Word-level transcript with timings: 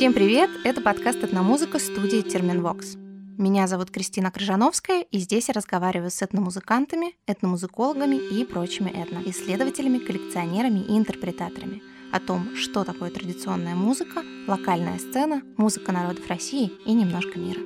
Всем 0.00 0.14
привет! 0.14 0.48
Это 0.64 0.80
подкаст 0.80 1.22
«Этномузыка» 1.22 1.78
студии 1.78 2.22
«Терминвокс». 2.22 2.94
Меня 3.36 3.66
зовут 3.66 3.90
Кристина 3.90 4.30
Крыжановская, 4.30 5.02
и 5.02 5.18
здесь 5.18 5.48
я 5.48 5.52
разговариваю 5.52 6.10
с 6.10 6.22
этномузыкантами, 6.22 7.16
этномузыкологами 7.26 8.16
и 8.16 8.46
прочими 8.46 8.88
этноисследователями, 8.88 9.98
коллекционерами 9.98 10.78
и 10.78 10.96
интерпретаторами 10.96 11.82
о 12.14 12.18
том, 12.18 12.56
что 12.56 12.84
такое 12.84 13.10
традиционная 13.10 13.74
музыка, 13.74 14.22
локальная 14.48 14.98
сцена, 14.98 15.42
музыка 15.58 15.92
народов 15.92 16.26
России 16.28 16.72
и 16.86 16.94
немножко 16.94 17.38
мира. 17.38 17.60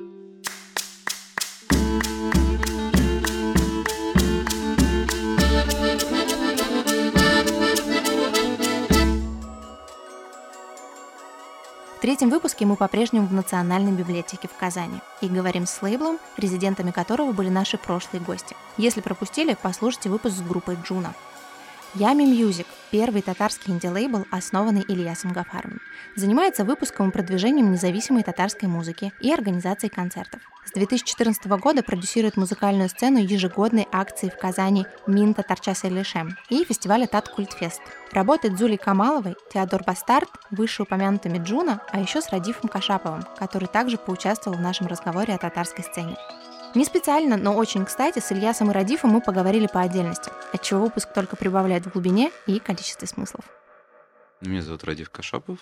Третьем 12.05 12.29
выпуске 12.29 12.67
мы 12.67 12.75
по-прежнему 12.75 13.25
в 13.25 13.33
Национальной 13.33 13.91
библиотеке 13.91 14.47
в 14.47 14.55
Казани 14.55 14.99
и 15.21 15.27
говорим 15.27 15.65
с 15.65 15.81
лейблом, 15.81 16.19
резидентами 16.37 16.91
которого 16.91 17.31
были 17.31 17.49
наши 17.49 17.79
прошлые 17.79 18.21
гости. 18.21 18.55
Если 18.77 19.01
пропустили, 19.01 19.57
послушайте 19.59 20.09
выпуск 20.09 20.35
с 20.35 20.41
группой 20.41 20.77
Джуна. 20.83 21.15
Yummy 21.97 22.23
Music– 22.23 22.65
первый 22.91 23.21
татарский 23.21 23.71
инди-лейбл, 23.71 24.25
основанный 24.29 24.83
Ильясом 24.85 25.31
Гафаровым. 25.31 25.79
Занимается 26.17 26.65
выпуском 26.65 27.07
и 27.07 27.11
продвижением 27.13 27.71
независимой 27.71 28.23
татарской 28.23 28.67
музыки 28.67 29.13
и 29.21 29.31
организацией 29.31 29.89
концертов. 29.89 30.41
С 30.65 30.73
2014 30.73 31.45
года 31.45 31.83
продюсирует 31.83 32.35
музыкальную 32.35 32.89
сцену 32.89 33.19
ежегодной 33.19 33.87
акции 33.93 34.27
в 34.27 34.37
Казани 34.37 34.85
«Мин 35.07 35.33
татарча 35.33 35.85
сөйләшәм» 35.85 36.37
и 36.49 36.65
фестиваля 36.65 37.07
Tat 37.07 37.29
Cult 37.29 37.51
Fest. 37.51 37.79
Работает 38.11 38.55
с 38.55 38.59
Зулей 38.59 38.77
Камаловой, 38.77 39.37
Теодор 39.53 39.85
Бастарт, 39.85 40.29
вышеупомянутыми 40.51 41.37
Джуна, 41.37 41.81
а 41.93 42.01
еще 42.01 42.21
с 42.21 42.29
Радифом 42.29 42.67
Кашаповым, 42.67 43.23
который 43.39 43.69
также 43.69 43.97
поучаствовал 43.97 44.57
в 44.57 44.61
нашем 44.61 44.87
разговоре 44.87 45.33
о 45.33 45.37
татарской 45.37 45.85
сцене. 45.85 46.17
Не 46.75 46.83
специально, 46.83 47.37
но 47.37 47.55
очень 47.55 47.85
кстати, 47.85 48.19
с 48.19 48.33
Ильясом 48.33 48.69
и 48.69 48.73
Радифом 48.73 49.11
мы 49.11 49.21
поговорили 49.21 49.65
по 49.65 49.79
отдельности, 49.79 50.29
отчего 50.51 50.81
выпуск 50.81 51.13
только 51.13 51.37
прибавляет 51.37 51.85
в 51.85 51.93
глубине 51.93 52.31
и 52.47 52.59
количестве 52.59 53.07
смыслов. 53.07 53.45
Меня 54.41 54.61
зовут 54.61 54.83
Радиф 54.83 55.09
Кашапов, 55.09 55.59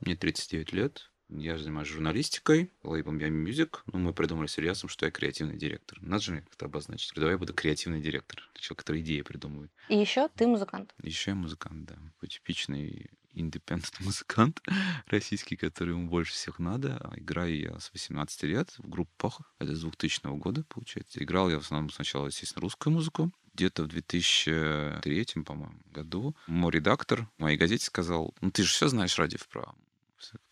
мне 0.00 0.16
39 0.16 0.72
лет, 0.72 1.10
я 1.28 1.58
занимаюсь 1.58 1.88
журналистикой, 1.88 2.70
лейблом 2.82 3.18
Yummy 3.18 3.44
Music. 3.44 3.76
Ну, 3.92 3.98
мы 3.98 4.14
придумали 4.14 4.46
с 4.46 4.58
Ильясом, 4.58 4.88
что 4.88 5.04
я 5.04 5.12
креативный 5.12 5.56
директор. 5.56 5.98
Надо 6.00 6.22
же 6.22 6.40
как-то 6.40 6.66
обозначить. 6.66 7.12
Давай 7.14 7.32
я 7.32 7.38
буду 7.38 7.54
креативный 7.54 8.00
директор. 8.00 8.42
Человек, 8.54 8.78
который 8.78 9.00
идеи 9.00 9.22
придумывает. 9.22 9.70
И 9.88 9.96
еще 9.96 10.28
ты 10.28 10.46
музыкант. 10.46 10.94
Еще 11.02 11.32
я 11.32 11.34
музыкант, 11.34 11.86
да. 11.86 11.96
Типичный 12.26 13.10
индепендент 13.34 14.00
музыкант 14.00 14.60
российский, 15.06 15.56
который 15.56 15.90
ему 15.90 16.08
больше 16.08 16.32
всех 16.32 16.58
надо. 16.58 17.10
Играю 17.16 17.58
я 17.58 17.78
с 17.78 17.90
18 17.92 18.42
лет 18.44 18.74
в 18.78 18.88
группах. 18.88 19.40
Это 19.58 19.74
с 19.74 19.80
2000 19.80 20.36
года, 20.38 20.64
получается. 20.64 21.22
Играл 21.22 21.50
я 21.50 21.58
в 21.58 21.62
основном 21.62 21.90
сначала, 21.90 22.26
естественно, 22.26 22.62
русскую 22.62 22.92
музыку. 22.92 23.32
Где-то 23.54 23.84
в 23.84 23.88
2003, 23.88 25.26
по-моему, 25.44 25.78
году 25.86 26.36
мой 26.48 26.72
редактор 26.72 27.28
в 27.38 27.42
моей 27.42 27.56
газете 27.56 27.84
сказал, 27.84 28.34
ну 28.40 28.50
ты 28.50 28.64
же 28.64 28.70
все 28.70 28.88
знаешь, 28.88 29.16
Радив, 29.18 29.46
про 29.48 29.74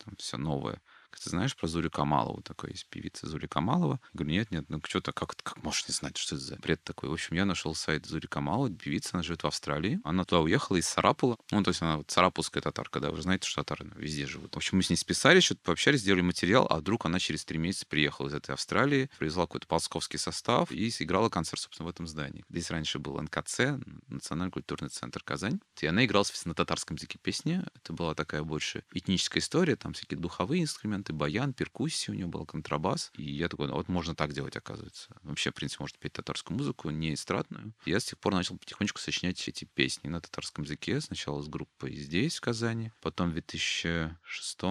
там 0.05 0.15
все 0.17 0.37
новое. 0.37 0.81
Ты 1.19 1.31
знаешь 1.31 1.57
про 1.57 1.67
Зулю 1.67 1.91
Камалову? 1.91 2.43
Такой 2.43 2.71
есть 2.71 2.87
певица 2.87 3.27
Зули 3.27 3.47
Камалова. 3.47 4.01
Я 4.13 4.19
говорю, 4.19 4.33
нет, 4.33 4.51
нет, 4.51 4.65
ну 4.69 4.81
что-то 4.85 5.13
как, 5.13 5.37
как 5.43 5.63
можешь 5.63 5.89
не 5.89 5.95
знать, 5.95 6.17
что 6.17 6.37
это 6.37 6.45
за 6.45 6.57
бред 6.57 6.83
такой? 6.83 7.09
В 7.09 7.13
общем, 7.13 7.37
я 7.37 7.45
нашел 7.45 7.75
сайт 7.75 8.07
Зули 8.07 8.27
Камаловой, 8.27 8.75
певица, 8.75 9.11
она 9.15 9.23
живет 9.23 9.43
в 9.43 9.47
Австралии. 9.47 10.01
Она 10.05 10.25
туда 10.25 10.41
уехала 10.41 10.77
из 10.77 10.87
Сарапула. 10.87 11.37
Ну, 11.51 11.63
то 11.63 11.69
есть 11.71 11.83
она 11.83 11.99
вот 11.99 12.11
сарапулская 12.11 12.63
татарка, 12.63 13.01
да, 13.01 13.11
вы 13.11 13.23
знаете, 13.23 13.49
что 13.49 13.63
татары 13.63 13.91
везде 13.97 14.27
живут. 14.27 14.55
В 14.55 14.57
общем, 14.57 14.79
мы 14.79 14.83
с 14.83 14.91
ней 14.91 14.97
списали, 14.97 15.41
что-то 15.41 15.61
пообщались, 15.63 16.01
сделали 16.01 16.23
материал, 16.23 16.67
а 16.69 16.79
вдруг 16.79 17.07
она 17.07 17.19
через 17.19 17.45
три 17.45 17.59
месяца 17.59 17.87
приехала 17.87 18.29
из 18.29 18.35
этой 18.35 18.53
Австралии, 18.55 19.11
привезла 19.19 19.47
какой-то 19.47 19.67
полсковский 19.67 20.19
состав 20.19 20.71
и 20.71 20.91
сыграла 20.91 21.29
концерт, 21.29 21.61
собственно, 21.61 21.87
в 21.87 21.91
этом 21.91 22.07
здании. 22.07 22.45
Здесь 22.49 22.71
раньше 22.71 22.99
был 22.99 23.21
НКЦ, 23.21 23.79
Национальный 24.09 24.53
культурный 24.53 24.89
центр 24.89 25.23
Казань. 25.23 25.61
И 25.81 25.87
она 25.87 26.05
играла, 26.05 26.25
на 26.45 26.55
татарском 26.55 26.97
языке 26.97 27.19
песни. 27.21 27.63
Это 27.75 27.93
была 27.93 28.15
такая 28.15 28.43
больше 28.43 28.85
этническая 28.93 29.41
история, 29.41 29.77
там 29.77 29.93
всякие 29.93 30.19
духовые 30.19 30.63
инструменты, 30.63 31.02
баян, 31.11 31.53
перкуссия 31.55 32.15
у 32.15 32.17
него 32.17 32.31
был, 32.31 32.47
контрабас. 32.47 33.11
И 33.17 33.31
я 33.31 33.49
такой, 33.49 33.69
ну, 33.69 33.75
вот 33.75 33.89
можно 33.89 34.15
так 34.15 34.33
делать, 34.33 34.57
оказывается. 34.57 35.17
Вообще, 35.23 35.51
в 35.51 35.55
принципе, 35.55 35.83
может 35.83 35.99
петь 35.99 36.13
татарскую 36.13 36.57
музыку, 36.57 36.91
не 36.91 37.15
эстрадную. 37.15 37.75
Я 37.85 37.99
с 37.99 38.05
тех 38.05 38.19
пор 38.19 38.35
начал 38.35 38.59
потихонечку 38.59 39.01
сочинять 39.01 39.49
эти 39.49 39.65
песни 39.65 40.09
на 40.09 40.21
татарском 40.21 40.65
языке. 40.65 41.01
Сначала 41.01 41.43
с 41.43 41.49
группой 41.49 41.97
здесь, 41.97 42.37
в 42.37 42.41
Казани. 42.41 42.93
Потом 43.01 43.31
в 43.31 43.33
2006 43.33 44.63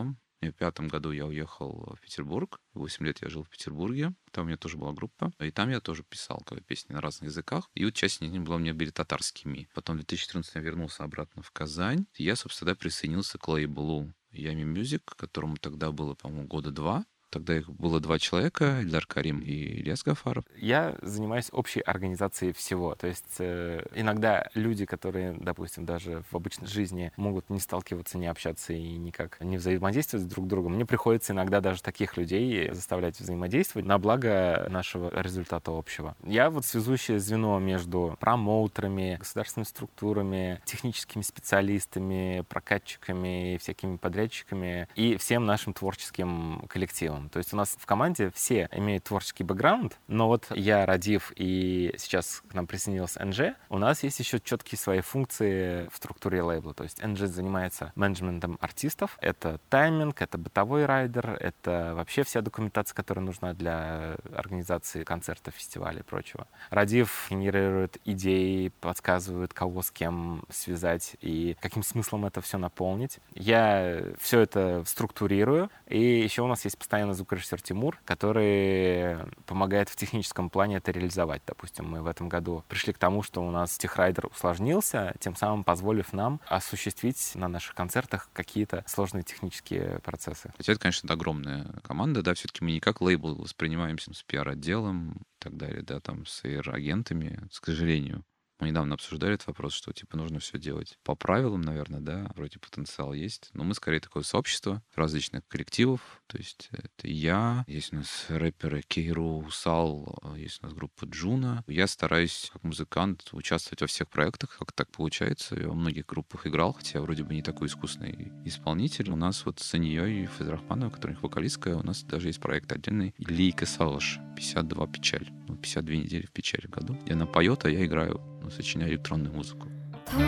в 0.49 0.53
пятом 0.53 0.87
году 0.87 1.11
я 1.11 1.27
уехал 1.27 1.95
в 1.95 2.01
Петербург. 2.01 2.59
Восемь 2.73 3.05
лет 3.05 3.21
я 3.21 3.29
жил 3.29 3.43
в 3.43 3.49
Петербурге. 3.49 4.13
Там 4.31 4.45
у 4.45 4.47
меня 4.47 4.57
тоже 4.57 4.77
была 4.77 4.91
группа. 4.91 5.31
И 5.39 5.51
там 5.51 5.69
я 5.69 5.79
тоже 5.79 6.03
писал 6.03 6.43
песни 6.65 6.93
на 6.93 7.01
разных 7.01 7.29
языках. 7.29 7.69
И 7.75 7.85
вот 7.85 7.93
часть 7.93 8.23
из 8.23 8.31
них 8.31 8.41
была 8.41 8.57
мне 8.57 8.73
были 8.73 8.89
татарскими. 8.89 9.69
Потом 9.75 9.97
в 9.97 9.99
2014 9.99 10.55
я 10.55 10.61
вернулся 10.61 11.03
обратно 11.03 11.43
в 11.43 11.51
Казань. 11.51 12.07
И 12.15 12.23
я, 12.23 12.35
собственно, 12.35 12.75
присоединился 12.75 13.37
к 13.37 13.47
лейблу 13.47 14.11
Ями 14.31 14.63
Music, 14.63 15.01
которому 15.17 15.57
тогда 15.57 15.91
было, 15.91 16.15
по-моему, 16.15 16.47
года 16.47 16.71
два. 16.71 17.05
Тогда 17.31 17.57
их 17.57 17.69
было 17.69 18.01
два 18.01 18.19
человека, 18.19 18.81
Ильдар 18.81 19.05
Карим 19.05 19.39
и 19.39 19.53
Ильяс 19.53 20.03
Гафаров. 20.03 20.43
Я 20.57 20.97
занимаюсь 21.01 21.47
общей 21.53 21.79
организацией 21.79 22.51
всего. 22.51 22.93
То 22.95 23.07
есть 23.07 23.37
э, 23.39 23.85
иногда 23.95 24.49
люди, 24.53 24.85
которые, 24.85 25.31
допустим, 25.39 25.85
даже 25.85 26.23
в 26.29 26.35
обычной 26.35 26.67
жизни 26.67 27.13
могут 27.15 27.49
не 27.49 27.59
сталкиваться, 27.59 28.17
не 28.17 28.27
общаться 28.27 28.73
и 28.73 28.97
никак 28.97 29.39
не 29.39 29.57
взаимодействовать 29.57 30.27
друг 30.27 30.45
с 30.45 30.49
другом, 30.49 30.73
мне 30.73 30.85
приходится 30.85 31.31
иногда 31.31 31.61
даже 31.61 31.81
таких 31.81 32.17
людей 32.17 32.69
заставлять 32.73 33.17
взаимодействовать 33.17 33.87
на 33.87 33.97
благо 33.97 34.67
нашего 34.69 35.09
результата 35.21 35.71
общего. 35.71 36.17
Я 36.25 36.49
вот 36.49 36.65
связующее 36.65 37.19
звено 37.19 37.59
между 37.59 38.17
промоутерами, 38.19 39.15
государственными 39.17 39.67
структурами, 39.67 40.61
техническими 40.65 41.21
специалистами, 41.21 42.43
прокатчиками, 42.49 43.57
всякими 43.61 43.95
подрядчиками 43.95 44.89
и 44.95 45.15
всем 45.15 45.45
нашим 45.45 45.73
творческим 45.73 46.65
коллективом 46.67 47.20
целом. 47.21 47.29
То 47.29 47.37
есть 47.37 47.53
у 47.53 47.57
нас 47.57 47.75
в 47.77 47.85
команде 47.85 48.31
все 48.31 48.67
имеют 48.71 49.05
творческий 49.05 49.43
бэкграунд, 49.43 49.97
но 50.07 50.27
вот 50.27 50.47
я, 50.51 50.85
Радив, 50.85 51.31
и 51.35 51.93
сейчас 51.97 52.43
к 52.49 52.53
нам 52.53 52.67
присоединился 52.67 53.23
НЖ, 53.23 53.55
у 53.69 53.77
нас 53.77 54.03
есть 54.03 54.19
еще 54.19 54.39
четкие 54.39 54.79
свои 54.79 55.01
функции 55.01 55.87
в 55.91 55.97
структуре 55.97 56.41
лейбла. 56.41 56.73
То 56.73 56.83
есть 56.83 57.03
НЖ 57.03 57.21
занимается 57.21 57.91
менеджментом 57.95 58.57
артистов, 58.61 59.17
это 59.21 59.59
тайминг, 59.69 60.21
это 60.21 60.37
бытовой 60.37 60.85
райдер, 60.85 61.37
это 61.39 61.93
вообще 61.95 62.23
вся 62.23 62.41
документация, 62.41 62.95
которая 62.95 63.25
нужна 63.25 63.53
для 63.53 64.15
организации 64.35 65.03
концерта, 65.03 65.51
фестиваля 65.51 65.99
и 65.99 66.03
прочего. 66.03 66.47
Радив 66.69 67.27
генерирует 67.29 67.97
идеи, 68.05 68.71
подсказывает, 68.81 69.53
кого 69.53 69.81
с 69.81 69.91
кем 69.91 70.43
связать 70.49 71.15
и 71.21 71.55
каким 71.59 71.83
смыслом 71.83 72.25
это 72.25 72.41
все 72.41 72.57
наполнить. 72.57 73.19
Я 73.33 74.03
все 74.19 74.39
это 74.39 74.83
структурирую, 74.85 75.69
и 75.87 76.21
еще 76.21 76.41
у 76.41 76.47
нас 76.47 76.63
есть 76.65 76.77
постоянно 76.77 77.10
постоянно 77.11 77.13
звукорежиссер 77.13 77.61
Тимур, 77.61 77.99
который 78.05 79.17
помогает 79.45 79.89
в 79.89 79.95
техническом 79.95 80.49
плане 80.49 80.77
это 80.77 80.91
реализовать. 80.91 81.41
Допустим, 81.45 81.85
мы 81.85 82.01
в 82.01 82.07
этом 82.07 82.29
году 82.29 82.63
пришли 82.67 82.93
к 82.93 82.97
тому, 82.97 83.23
что 83.23 83.41
у 83.41 83.51
нас 83.51 83.77
техрайдер 83.77 84.27
усложнился, 84.27 85.13
тем 85.19 85.35
самым 85.35 85.63
позволив 85.63 86.13
нам 86.13 86.39
осуществить 86.47 87.35
на 87.35 87.47
наших 87.47 87.75
концертах 87.75 88.29
какие-то 88.33 88.83
сложные 88.87 89.23
технические 89.23 89.99
процессы. 89.99 90.51
Хотя 90.57 90.73
это, 90.73 90.81
конечно, 90.81 91.13
огромная 91.13 91.65
команда, 91.83 92.21
да, 92.21 92.33
все-таки 92.33 92.63
мы 92.63 92.71
не 92.71 92.79
как 92.79 93.01
лейбл 93.01 93.35
воспринимаемся 93.35 94.13
с 94.13 94.23
пиар-отделом 94.23 95.13
и 95.13 95.39
так 95.39 95.57
далее, 95.57 95.81
да, 95.83 95.99
там 95.99 96.25
с 96.25 96.43
агентами 96.45 97.47
к 97.49 97.65
сожалению. 97.65 98.23
Мы 98.61 98.69
недавно 98.69 98.93
обсуждали 98.93 99.33
этот 99.33 99.47
вопрос, 99.47 99.73
что 99.73 99.91
типа 99.91 100.15
нужно 100.15 100.37
все 100.39 100.59
делать 100.59 100.99
по 101.03 101.15
правилам, 101.15 101.61
наверное, 101.61 101.99
да, 101.99 102.31
вроде 102.35 102.59
потенциал 102.59 103.11
есть. 103.11 103.49
Но 103.53 103.63
мы 103.63 103.73
скорее 103.73 103.99
такое 103.99 104.21
сообщество 104.21 104.83
различных 104.93 105.47
коллективов. 105.47 106.21
То 106.27 106.37
есть 106.37 106.69
это 106.71 107.07
я, 107.07 107.65
есть 107.67 107.91
у 107.91 107.95
нас 107.95 108.25
рэперы 108.29 108.83
Кейру, 108.83 109.49
Сал, 109.49 110.15
есть 110.37 110.59
у 110.61 110.67
нас 110.67 110.75
группа 110.75 111.05
Джуна. 111.05 111.63
Я 111.65 111.87
стараюсь 111.87 112.51
как 112.53 112.63
музыкант 112.63 113.29
участвовать 113.31 113.81
во 113.81 113.87
всех 113.87 114.07
проектах, 114.09 114.55
как 114.59 114.71
так 114.73 114.91
получается. 114.91 115.59
Я 115.59 115.67
во 115.67 115.73
многих 115.73 116.05
группах 116.05 116.45
играл, 116.45 116.73
хотя 116.73 117.01
вроде 117.01 117.23
бы 117.23 117.33
не 117.33 117.41
такой 117.41 117.67
искусный 117.67 118.31
исполнитель. 118.45 119.09
У 119.09 119.15
нас 119.15 119.43
вот 119.43 119.59
с 119.59 119.73
Анией 119.73 120.27
Фазрахманова, 120.27 120.91
которая 120.91 121.17
их 121.17 121.23
вокалистка, 121.23 121.69
у 121.69 121.83
нас 121.83 122.03
даже 122.03 122.29
есть 122.29 122.39
проект 122.39 122.71
отдельный. 122.71 123.15
Лейка 123.17 123.65
Салыш, 123.65 124.19
52 124.35 124.87
печаль. 124.87 125.27
Ну, 125.47 125.57
52 125.57 125.95
недели 125.95 126.27
в 126.27 126.31
печали 126.31 126.67
в 126.67 126.69
году. 126.69 126.95
И 127.07 127.11
она 127.11 127.25
поет, 127.25 127.65
а 127.65 127.69
я 127.71 127.83
играю 127.83 128.21
сочиняю 128.49 128.91
электронную 128.91 129.33
музыку. 129.33 129.67
чем 130.11 130.21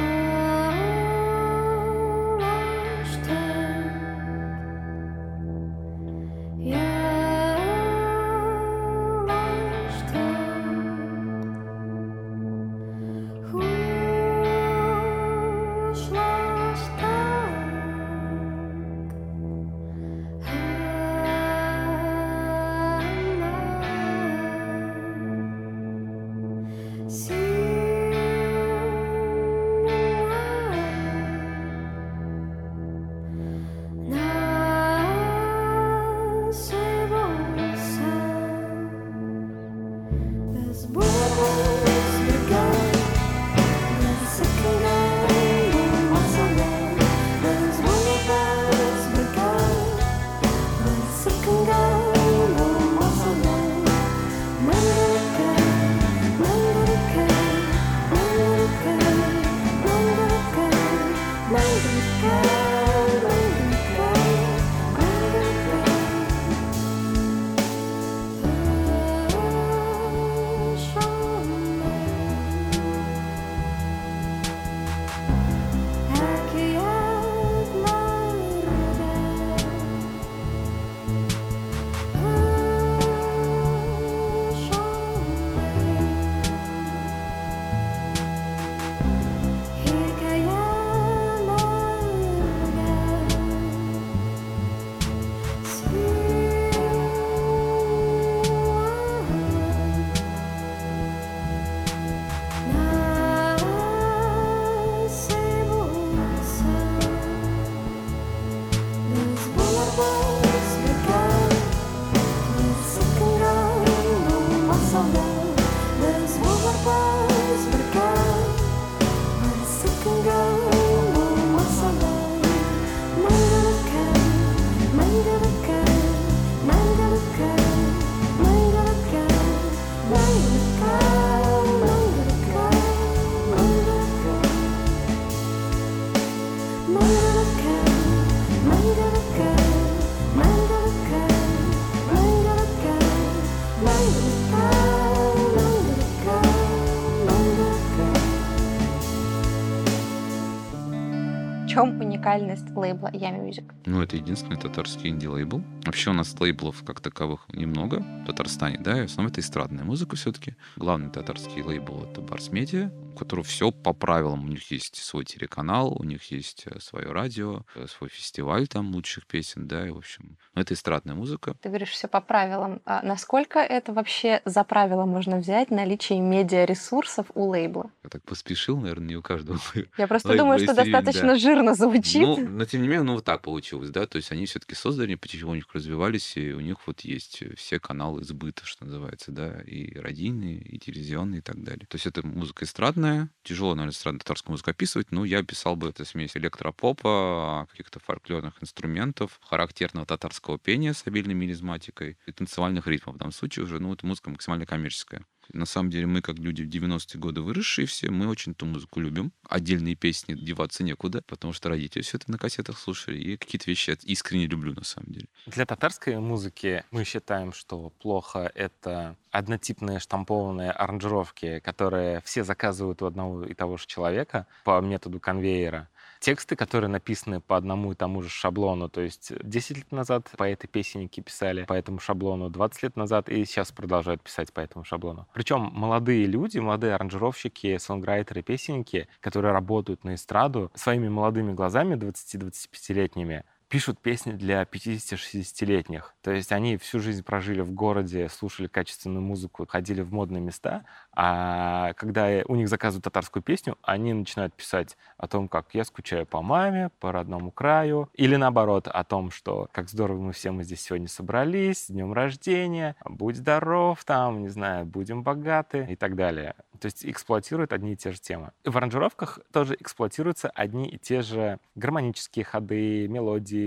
уникальность 152.24 152.70
лейбла 152.76 153.08
Yami 153.08 153.50
Music? 153.50 153.72
Ну, 153.86 154.02
это 154.02 154.16
единственный 154.16 154.58
татарский 154.58 155.10
инди-лейбл. 155.10 155.62
Вообще 155.86 156.12
у 156.12 156.14
нас 156.14 156.34
лейблов 156.40 156.84
как 156.86 157.02
таковых 157.02 157.46
немного 157.52 158.00
в 158.00 158.26
Татарстане, 158.26 158.78
да, 158.80 159.00
и 159.00 159.02
в 159.02 159.06
основном 159.06 159.32
это 159.32 159.42
эстрадная 159.42 159.84
музыка 159.84 160.16
все-таки. 160.16 160.56
Главный 160.78 161.10
татарский 161.10 161.62
лейбл— 161.62 162.04
это 162.12 162.22
Барс 162.22 162.50
Медиа, 162.50 162.92
у 163.14 163.18
которого 163.18 163.46
все 163.46 163.72
по 163.72 163.94
правилам. 163.94 164.46
У 164.46 164.48
них 164.48 164.70
есть 164.72 164.96
свой 164.96 165.26
телеканал, 165.26 165.96
у 165.98 166.04
них 166.04 166.32
есть 166.32 166.64
э, 166.66 166.80
свое 166.80 167.12
радио, 167.12 167.64
э, 167.76 167.86
свой 167.88 168.10
фестиваль 168.10 168.68
там 168.68 168.92
лучших 168.94 169.26
песен, 169.28 169.68
да, 169.68 169.88
и, 169.88 169.92
в 169.92 169.98
общем, 169.98 170.38
ну, 170.56 170.62
это 170.62 170.74
эстрадная 170.74 171.16
музыка. 171.16 171.56
Ты 171.62 171.70
говоришь, 171.70 171.90
все 171.90 172.08
по 172.08 172.22
правилам. 172.22 172.82
А 172.86 173.02
насколько 173.04 173.60
это 173.60 173.94
вообще 173.94 174.42
за 174.46 174.64
правило 174.64 175.06
можно 175.06 175.38
взять 175.38 175.72
наличие 175.72 176.20
медиаресурсов 176.20 177.28
у 177.36 177.50
лейбла? 177.50 177.92
Я 178.04 178.10
так 178.10 178.24
поспешил, 178.24 178.80
наверное, 178.80 179.10
не 179.10 179.16
у 179.16 179.22
каждого. 179.22 179.60
Я 179.98 180.08
просто 180.08 180.36
думаю, 180.38 180.60
что 180.60 180.74
достаточно 180.74 181.36
жирно 181.36 181.76
звучит. 181.76 182.22
Ну, 182.22 182.38
но 182.38 182.66
тем 182.66 182.82
не 182.82 182.88
менее, 182.88 183.04
ну 183.04 183.14
вот 183.16 183.26
так 183.26 183.42
получилось, 183.42 183.90
да, 183.90 184.06
то 184.08 184.18
есть 184.18 184.32
они 184.32 184.46
все-таки 184.46 184.76
создали, 184.76 185.16
потихонечку 185.16 185.72
развивались, 185.76 186.36
и 186.38 186.54
у 186.54 186.60
них 186.60 186.78
вот 186.88 187.02
есть 187.02 187.44
все 187.58 187.80
каналы 187.80 188.24
сбыта, 188.24 188.66
что 188.66 188.86
называется, 188.86 189.32
да, 189.32 189.62
и 189.62 189.98
радийные, 189.98 190.58
и 190.58 190.80
телевизионные, 190.80 191.40
и 191.40 191.42
так 191.42 191.62
далее. 191.64 191.86
То 191.88 191.96
есть 191.96 192.06
это 192.06 192.26
музыка 192.26 192.66
эстрадная, 192.66 193.03
тяжело, 193.44 193.76
наверное, 193.76 193.94
эстрадно 193.94 194.20
татарскую 194.20 194.54
музыку 194.54 194.72
описывать, 194.72 195.12
но 195.12 195.26
я 195.26 195.44
писал 195.44 195.76
бы 195.76 195.90
это 195.90 196.06
смесь 196.06 196.36
электропопа, 196.38 197.68
каких-то 197.72 198.00
фольклорных 198.00 198.62
инструментов, 198.62 199.40
характерного 199.42 200.06
татарского 200.06 200.60
пения 200.60 200.94
с 200.94 201.06
обильной 201.08 201.34
мелизматикой 201.34 202.18
и 202.26 202.32
танцевальных 202.32 202.88
ритмов. 202.88 203.16
В 203.16 203.18
данном 203.20 203.34
случае 203.34 203.66
уже, 203.66 203.80
ну, 203.80 203.94
это 203.94 204.06
музыка 204.06 204.30
максимально 204.30 204.66
коммерческая. 204.66 205.26
На 205.52 205.66
самом 205.66 205.90
деле 205.90 206.08
мы, 206.08 206.22
как 206.22 206.38
люди 206.38 206.64
в 206.64 206.70
90-е 206.70 207.20
годы 207.20 207.42
выросшие 207.42 207.86
все, 207.86 208.10
мы 208.10 208.28
очень 208.28 208.54
ту 208.54 208.66
музыку 208.66 209.00
любим. 209.00 209.32
Отдельные 209.48 209.96
песни 209.96 210.34
деваться 210.34 210.84
некуда, 210.84 211.22
потому 211.28 211.54
что 211.54 211.70
родители 211.70 212.02
все 212.02 212.18
это 212.18 212.32
на 212.32 212.38
кассетах 212.38 212.78
слушали. 212.78 213.18
И 213.18 213.38
какие-то 213.38 213.70
вещи 213.70 213.92
я 213.92 213.98
искренне 214.04 214.48
люблю, 214.48 214.74
на 214.74 214.84
самом 214.84 215.12
деле. 215.14 215.28
Для 215.46 215.66
татарской 215.66 216.18
музыки 216.20 216.84
мы 216.92 217.04
считаем, 217.04 217.54
что 217.54 217.92
плохо 218.02 218.52
это 218.56 219.16
однотипные 219.32 220.00
штампованные 220.00 220.72
аранжировки, 220.72 221.60
которые 221.60 222.22
все 222.22 222.44
заказывают 222.44 223.02
у 223.02 223.06
одного 223.06 223.46
и 223.46 223.54
того 223.54 223.78
же 223.78 223.88
человека 223.88 224.48
по 224.64 224.80
методу 224.82 225.20
конвейера 225.20 225.90
тексты, 226.24 226.56
которые 226.56 226.90
написаны 226.90 227.42
по 227.42 227.58
одному 227.58 227.92
и 227.92 227.96
тому 227.96 228.22
же 228.22 228.30
шаблону. 228.30 228.88
То 228.88 229.02
есть 229.02 229.34
10 229.44 229.78
лет 229.78 229.92
назад 229.92 230.32
поэты-песенники 230.38 231.20
писали 231.20 231.66
по 231.66 231.74
этому 231.74 232.00
шаблону, 232.00 232.50
20 232.50 232.84
лет 232.84 232.96
назад 232.96 233.28
и 233.30 233.44
сейчас 233.46 233.72
продолжают 233.72 234.22
писать 234.22 234.54
по 234.54 234.62
этому 234.62 234.86
шаблону. 234.86 235.28
Причем 235.34 235.70
молодые 235.74 236.26
люди, 236.26 236.60
молодые 236.60 236.96
аранжировщики, 236.96 237.78
сонграйтеры, 237.78 238.42
песенники, 238.42 239.10
которые 239.20 239.52
работают 239.52 240.06
на 240.06 240.16
эстраду, 240.16 240.72
своими 240.76 241.10
молодыми 241.10 241.52
глазами, 241.52 241.96
20-25-летними, 241.96 243.44
пишут 243.74 243.98
песни 243.98 244.34
для 244.34 244.62
50-60-летних. 244.62 246.14
То 246.22 246.30
есть 246.30 246.52
они 246.52 246.78
всю 246.78 247.00
жизнь 247.00 247.24
прожили 247.24 247.62
в 247.62 247.72
городе, 247.72 248.30
слушали 248.30 248.68
качественную 248.68 249.24
музыку, 249.24 249.66
ходили 249.68 250.02
в 250.02 250.14
модные 250.14 250.42
места, 250.42 250.86
а 251.12 251.94
когда 251.94 252.44
у 252.48 252.56
них 252.56 252.70
заказывают 252.70 253.04
татарскую 253.04 253.42
песню, 253.42 253.76
они 253.82 254.14
начинают 254.14 254.54
писать 254.54 254.96
о 255.18 255.28
том, 255.28 255.48
как 255.48 255.74
я 255.74 255.86
скучаю 255.86 256.28
по 256.28 256.44
маме, 256.44 256.92
по 257.00 257.12
родному 257.12 257.50
краю, 257.50 258.12
или 258.14 258.36
наоборот, 258.36 258.88
о 258.88 259.04
том, 259.04 259.32
что 259.32 259.68
как 259.72 259.90
здорово 259.90 260.22
мы 260.22 260.34
все 260.34 260.52
мы 260.52 260.64
здесь 260.64 260.82
сегодня 260.82 261.08
собрались, 261.08 261.88
днем 261.90 262.14
рождения, 262.14 262.96
будь 263.04 263.38
здоров, 263.38 264.06
там, 264.06 264.44
не 264.44 264.50
знаю, 264.50 264.86
будем 264.86 265.24
богаты 265.24 265.88
и 265.90 265.96
так 265.96 266.16
далее. 266.16 266.54
То 266.80 266.88
есть 266.88 267.06
эксплуатируют 267.06 267.74
одни 267.74 267.94
и 267.94 267.96
те 267.96 268.12
же 268.12 268.20
темы. 268.20 268.52
В 268.66 268.78
аранжировках 268.78 269.40
тоже 269.52 269.76
эксплуатируются 269.80 270.50
одни 270.50 270.90
и 270.90 271.00
те 271.00 271.22
же 271.22 271.58
гармонические 271.76 272.44
ходы, 272.44 273.08
мелодии, 273.08 273.63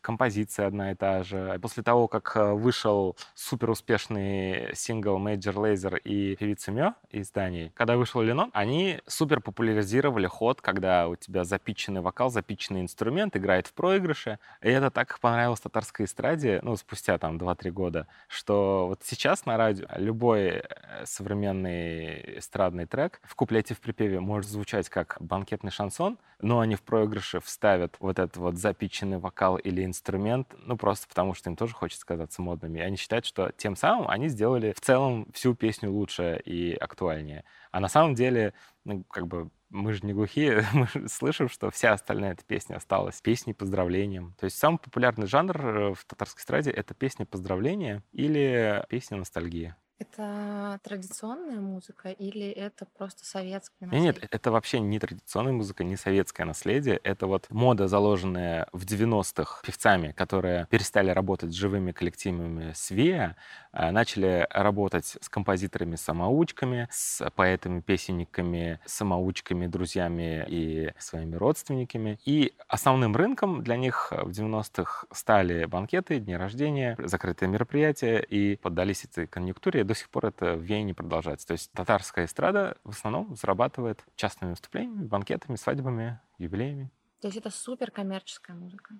композиция 0.00 0.66
одна 0.66 0.92
и 0.92 0.94
та 0.94 1.22
же. 1.22 1.58
После 1.60 1.82
того, 1.82 2.08
как 2.08 2.36
э, 2.36 2.52
вышел 2.52 3.16
супер 3.34 3.70
успешный 3.70 4.74
сингл 4.74 5.18
Major 5.18 5.54
Lazer 5.54 5.98
и 5.98 6.36
певица 6.36 6.72
Мё 6.72 6.94
из 7.10 7.30
Дании, 7.30 7.72
когда 7.74 7.96
вышел 7.96 8.20
Ленон, 8.22 8.50
они 8.52 9.00
супер 9.06 9.40
популяризировали 9.40 10.26
ход, 10.26 10.60
когда 10.60 11.08
у 11.08 11.16
тебя 11.16 11.44
запиченный 11.44 12.00
вокал, 12.00 12.30
запиченный 12.30 12.80
инструмент 12.80 13.36
играет 13.36 13.66
в 13.66 13.72
проигрыше. 13.72 14.38
И 14.62 14.68
это 14.68 14.90
так 14.90 15.18
понравилось 15.20 15.60
татарской 15.60 16.06
эстраде, 16.06 16.60
ну, 16.62 16.76
спустя 16.76 17.18
там 17.18 17.36
2-3 17.36 17.70
года, 17.70 18.06
что 18.28 18.86
вот 18.88 19.00
сейчас 19.02 19.46
на 19.46 19.56
радио 19.56 19.86
любой 19.96 20.48
э, 20.48 20.62
современный 21.04 22.38
эстрадный 22.38 22.86
трек 22.86 23.20
в 23.22 23.34
куплете 23.34 23.74
в 23.74 23.80
припеве 23.80 24.20
может 24.20 24.50
звучать 24.50 24.88
как 24.88 25.16
банкетный 25.20 25.70
шансон, 25.70 26.18
но 26.40 26.60
они 26.60 26.74
в 26.76 26.82
проигрыше 26.82 27.40
вставят 27.40 27.96
вот 28.00 28.18
этот 28.18 28.36
вот 28.36 28.56
запиченный 28.56 29.18
вокал 29.18 29.33
или 29.56 29.84
инструмент, 29.84 30.54
ну 30.58 30.76
просто 30.76 31.08
потому, 31.08 31.34
что 31.34 31.50
им 31.50 31.56
тоже 31.56 31.74
хочется 31.74 32.06
казаться 32.06 32.42
модными. 32.42 32.78
И 32.78 32.82
они 32.82 32.96
считают, 32.96 33.26
что 33.26 33.52
тем 33.56 33.76
самым 33.76 34.08
они 34.08 34.28
сделали 34.28 34.72
в 34.72 34.80
целом 34.80 35.26
всю 35.32 35.54
песню 35.54 35.90
лучше 35.90 36.40
и 36.44 36.74
актуальнее. 36.74 37.44
А 37.70 37.80
на 37.80 37.88
самом 37.88 38.14
деле, 38.14 38.54
ну, 38.84 39.04
как 39.04 39.26
бы 39.26 39.50
мы 39.70 39.92
же 39.92 40.06
не 40.06 40.12
глухие, 40.12 40.64
мы 40.72 41.08
слышим, 41.08 41.48
что 41.48 41.70
вся 41.70 41.92
остальная 41.92 42.32
эта 42.32 42.44
песня 42.44 42.76
осталась 42.76 43.20
песней 43.20 43.54
поздравлением. 43.54 44.34
То 44.38 44.44
есть 44.44 44.56
самый 44.56 44.78
популярный 44.78 45.26
жанр 45.26 45.66
э, 45.66 45.94
в 45.94 46.04
татарской 46.04 46.40
эстраде— 46.40 46.70
это 46.72 46.94
песня 46.94 47.26
поздравления 47.26 48.02
или 48.12 48.84
песня 48.88 49.16
ностальгия. 49.16 49.76
Это 49.98 50.80
традиционная 50.82 51.60
музыка 51.60 52.08
или 52.10 52.48
это 52.50 52.84
просто 52.84 53.24
советская 53.24 53.88
наследие? 53.88 54.12
Нет, 54.12 54.28
это 54.28 54.50
вообще 54.50 54.80
не 54.80 54.98
традиционная 54.98 55.52
музыка, 55.52 55.84
не 55.84 55.96
советское 55.96 56.44
наследие. 56.44 56.96
Это 57.04 57.28
вот 57.28 57.46
мода, 57.50 57.86
заложенная 57.86 58.66
в 58.72 58.84
90-х 58.84 59.62
певцами, 59.64 60.10
которые 60.10 60.66
перестали 60.68 61.10
работать 61.10 61.52
с 61.52 61.54
живыми 61.54 61.92
коллективами 61.92 62.72
СВИА, 62.74 63.36
а 63.70 63.92
начали 63.92 64.48
работать 64.50 65.16
с 65.20 65.28
композиторами-самоучками, 65.28 66.88
с 66.90 67.30
поэтами-песенниками, 67.30 68.80
самоучками, 68.84 69.68
друзьями 69.68 70.44
и 70.48 70.92
своими 70.98 71.36
родственниками. 71.36 72.18
И 72.24 72.54
основным 72.66 73.14
рынком 73.14 73.62
для 73.62 73.76
них 73.76 74.12
в 74.12 74.30
90-х 74.30 75.06
стали 75.12 75.66
банкеты, 75.66 76.18
дни 76.18 76.36
рождения, 76.36 76.96
закрытые 76.98 77.48
мероприятия, 77.48 78.18
и 78.18 78.56
поддались 78.56 79.04
этой 79.04 79.28
конъюнктуре 79.28 79.83
до 79.84 79.94
сих 79.94 80.10
пор 80.10 80.26
это 80.26 80.54
в 80.54 80.62
Вене 80.62 80.94
продолжается. 80.94 81.46
То 81.46 81.52
есть 81.52 81.70
татарская 81.72 82.24
эстрада 82.24 82.76
в 82.84 82.90
основном 82.90 83.36
зарабатывает 83.36 84.04
частными 84.16 84.50
выступлениями, 84.50 85.04
банкетами, 85.06 85.56
свадьбами, 85.56 86.20
юбилеями. 86.38 86.90
То 87.20 87.28
есть 87.28 87.38
это 87.38 87.50
супер 87.50 87.90
коммерческая 87.90 88.56
музыка. 88.56 88.94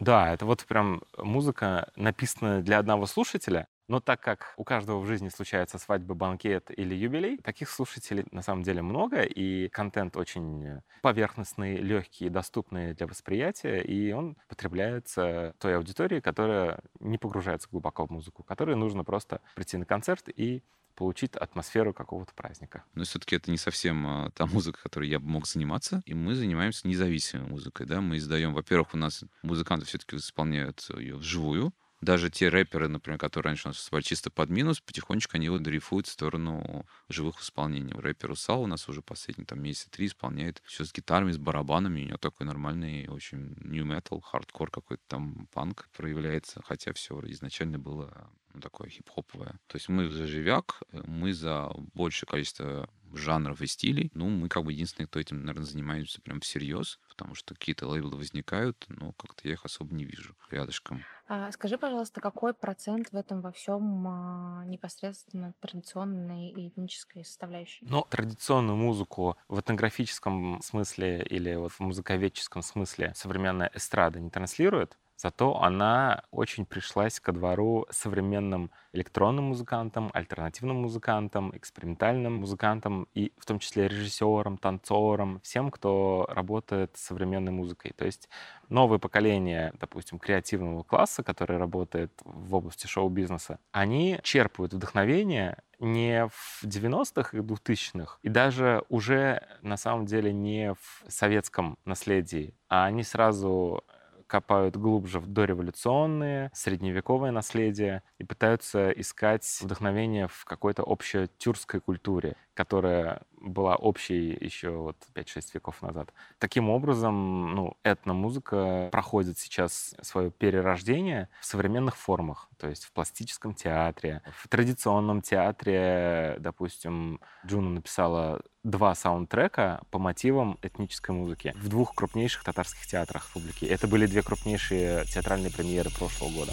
Да, 0.00 0.32
это 0.32 0.46
вот 0.46 0.64
прям 0.64 1.02
музыка, 1.18 1.92
написанная 1.94 2.62
для 2.62 2.78
одного 2.78 3.06
слушателя, 3.06 3.68
но 3.90 3.98
так 3.98 4.20
как 4.20 4.54
у 4.56 4.62
каждого 4.62 5.00
в 5.00 5.06
жизни 5.06 5.30
случается 5.30 5.76
свадьба, 5.76 6.14
банкет 6.14 6.70
или 6.76 6.94
юбилей, 6.94 7.38
таких 7.38 7.68
слушателей 7.68 8.24
на 8.30 8.40
самом 8.40 8.62
деле 8.62 8.82
много, 8.82 9.22
и 9.22 9.68
контент 9.68 10.16
очень 10.16 10.80
поверхностный, 11.02 11.76
легкий, 11.78 12.28
доступный 12.28 12.94
для 12.94 13.08
восприятия, 13.08 13.80
и 13.82 14.12
он 14.12 14.36
потребляется 14.46 15.56
той 15.58 15.76
аудитории, 15.76 16.20
которая 16.20 16.78
не 17.00 17.18
погружается 17.18 17.68
глубоко 17.68 18.06
в 18.06 18.10
музыку, 18.10 18.44
которой 18.44 18.76
нужно 18.76 19.02
просто 19.02 19.40
прийти 19.56 19.76
на 19.76 19.84
концерт 19.84 20.28
и 20.28 20.62
получить 20.94 21.34
атмосферу 21.34 21.92
какого-то 21.92 22.32
праздника. 22.34 22.84
Но 22.94 23.02
все-таки 23.02 23.34
это 23.34 23.50
не 23.50 23.56
совсем 23.56 24.06
а, 24.06 24.30
та 24.32 24.46
музыка, 24.46 24.80
которой 24.82 25.08
я 25.08 25.18
мог 25.18 25.46
заниматься. 25.46 26.02
И 26.04 26.14
мы 26.14 26.34
занимаемся 26.34 26.86
независимой 26.86 27.48
музыкой. 27.48 27.86
Да? 27.86 28.00
Мы 28.00 28.18
издаем, 28.18 28.52
во-первых, 28.52 28.94
у 28.94 28.98
нас 28.98 29.24
музыканты 29.42 29.86
все-таки 29.86 30.16
исполняют 30.16 30.86
ее 30.96 31.16
вживую, 31.16 31.72
даже 32.00 32.30
те 32.30 32.48
рэперы, 32.48 32.88
например, 32.88 33.18
которые 33.18 33.50
раньше 33.50 33.68
у 33.68 33.70
нас 33.70 33.76
выступали 33.76 34.02
чисто 34.02 34.30
под 34.30 34.48
минус, 34.50 34.80
потихонечку 34.80 35.36
они 35.36 35.48
вот 35.48 35.62
дрейфуют 35.62 36.06
в 36.06 36.10
сторону 36.10 36.86
живых 37.08 37.40
исполнений. 37.40 37.92
Рэпер 37.92 38.30
Усал 38.30 38.62
у 38.62 38.66
нас 38.66 38.88
уже 38.88 39.02
последние 39.02 39.46
там 39.46 39.62
месяца 39.62 39.90
три 39.90 40.06
исполняет 40.06 40.62
все 40.64 40.84
с 40.84 40.92
гитарами, 40.92 41.32
с 41.32 41.38
барабанами. 41.38 42.02
У 42.02 42.06
него 42.06 42.18
такой 42.18 42.46
нормальный, 42.46 43.06
очень 43.08 43.54
new 43.60 43.84
metal, 43.84 44.20
хардкор 44.22 44.70
какой-то 44.70 45.02
там 45.08 45.46
панк 45.52 45.88
проявляется, 45.96 46.62
хотя 46.64 46.92
все 46.94 47.20
изначально 47.26 47.78
было 47.78 48.30
такое 48.60 48.88
хип-хоповое. 48.88 49.58
То 49.66 49.76
есть 49.76 49.88
мы 49.88 50.08
за 50.08 50.26
живяк, 50.26 50.82
мы 50.92 51.32
за 51.32 51.70
большее 51.94 52.26
количество 52.26 52.88
жанров 53.12 53.60
и 53.60 53.66
стилей. 53.66 54.10
Ну, 54.14 54.28
мы 54.28 54.48
как 54.48 54.64
бы 54.64 54.72
единственные, 54.72 55.08
кто 55.08 55.18
этим, 55.18 55.44
наверное, 55.44 55.66
занимаемся 55.66 56.20
прям 56.20 56.40
всерьез, 56.40 56.98
потому 57.08 57.34
что 57.34 57.54
какие-то 57.54 57.88
лейблы 57.88 58.16
возникают, 58.16 58.84
но 58.88 59.12
как-то 59.12 59.48
я 59.48 59.54
их 59.54 59.64
особо 59.64 59.94
не 59.94 60.04
вижу 60.04 60.36
рядышком. 60.50 61.02
А, 61.26 61.50
скажи, 61.52 61.78
пожалуйста, 61.78 62.20
какой 62.20 62.54
процент 62.54 63.12
в 63.12 63.16
этом 63.16 63.40
во 63.40 63.52
всем 63.52 64.06
а, 64.06 64.64
непосредственно 64.66 65.54
традиционной 65.60 66.50
и 66.50 66.68
этнической 66.68 67.24
составляющей? 67.24 67.86
Ну, 67.88 68.06
традиционную 68.08 68.76
музыку 68.76 69.36
в 69.48 69.60
этнографическом 69.60 70.60
смысле 70.62 71.22
или 71.22 71.54
вот 71.54 71.72
в 71.72 71.80
музыковедческом 71.80 72.62
смысле 72.62 73.12
современная 73.16 73.70
эстрада 73.74 74.20
не 74.20 74.30
транслирует, 74.30 74.98
Зато 75.22 75.60
она 75.60 76.22
очень 76.30 76.64
пришлась 76.64 77.20
ко 77.20 77.32
двору 77.32 77.86
современным 77.90 78.70
электронным 78.94 79.46
музыкантам, 79.46 80.10
альтернативным 80.14 80.76
музыкантам, 80.76 81.54
экспериментальным 81.54 82.36
музыкантам 82.36 83.06
и 83.12 83.30
в 83.36 83.44
том 83.44 83.58
числе 83.58 83.86
режиссерам, 83.86 84.56
танцорам, 84.56 85.40
всем, 85.42 85.70
кто 85.70 86.26
работает 86.30 86.96
с 86.96 87.02
современной 87.02 87.52
музыкой. 87.52 87.92
То 87.94 88.06
есть 88.06 88.30
новое 88.70 88.98
поколение, 88.98 89.74
допустим, 89.78 90.18
креативного 90.18 90.84
класса, 90.84 91.22
который 91.22 91.58
работает 91.58 92.12
в 92.24 92.54
области 92.54 92.86
шоу-бизнеса, 92.86 93.58
они 93.72 94.20
черпают 94.22 94.72
вдохновение 94.72 95.58
не 95.80 96.28
в 96.28 96.64
90-х 96.64 97.36
и 97.36 97.42
2000-х, 97.42 98.18
и 98.22 98.30
даже 98.30 98.84
уже 98.88 99.46
на 99.60 99.76
самом 99.76 100.06
деле 100.06 100.32
не 100.32 100.72
в 100.72 101.04
советском 101.08 101.76
наследии, 101.84 102.54
а 102.68 102.86
они 102.86 103.02
сразу 103.02 103.84
копают 104.30 104.76
глубже 104.76 105.18
в 105.18 105.26
дореволюционные, 105.26 106.50
средневековое 106.54 107.32
наследие 107.32 108.04
и 108.18 108.24
пытаются 108.24 108.90
искать 108.92 109.44
вдохновение 109.60 110.28
в 110.28 110.44
какой-то 110.44 110.84
общей 110.84 111.28
тюркской 111.38 111.80
культуре, 111.80 112.36
которая 112.60 113.22
была 113.40 113.74
общей 113.74 114.36
еще 114.38 114.68
вот 114.68 114.96
5-6 115.14 115.52
веков 115.54 115.80
назад. 115.80 116.12
Таким 116.38 116.68
образом, 116.68 117.54
ну, 117.54 117.78
этномузыка 117.84 118.90
проходит 118.92 119.38
сейчас 119.38 119.94
свое 120.02 120.30
перерождение 120.30 121.30
в 121.40 121.46
современных 121.46 121.96
формах, 121.96 122.50
то 122.58 122.68
есть 122.68 122.84
в 122.84 122.92
пластическом 122.92 123.54
театре, 123.54 124.20
в 124.36 124.46
традиционном 124.48 125.22
театре, 125.22 126.36
допустим, 126.38 127.20
Джуна 127.46 127.70
написала 127.70 128.42
два 128.62 128.94
саундтрека 128.94 129.80
по 129.90 129.98
мотивам 129.98 130.58
этнической 130.60 131.14
музыки 131.14 131.54
в 131.56 131.70
двух 131.70 131.94
крупнейших 131.94 132.44
татарских 132.44 132.86
театрах 132.86 133.24
республики. 133.24 133.64
Это 133.64 133.88
были 133.88 134.04
две 134.04 134.22
крупнейшие 134.22 135.06
театральные 135.06 135.50
премьеры 135.50 135.88
прошлого 135.88 136.30
года. 136.30 136.52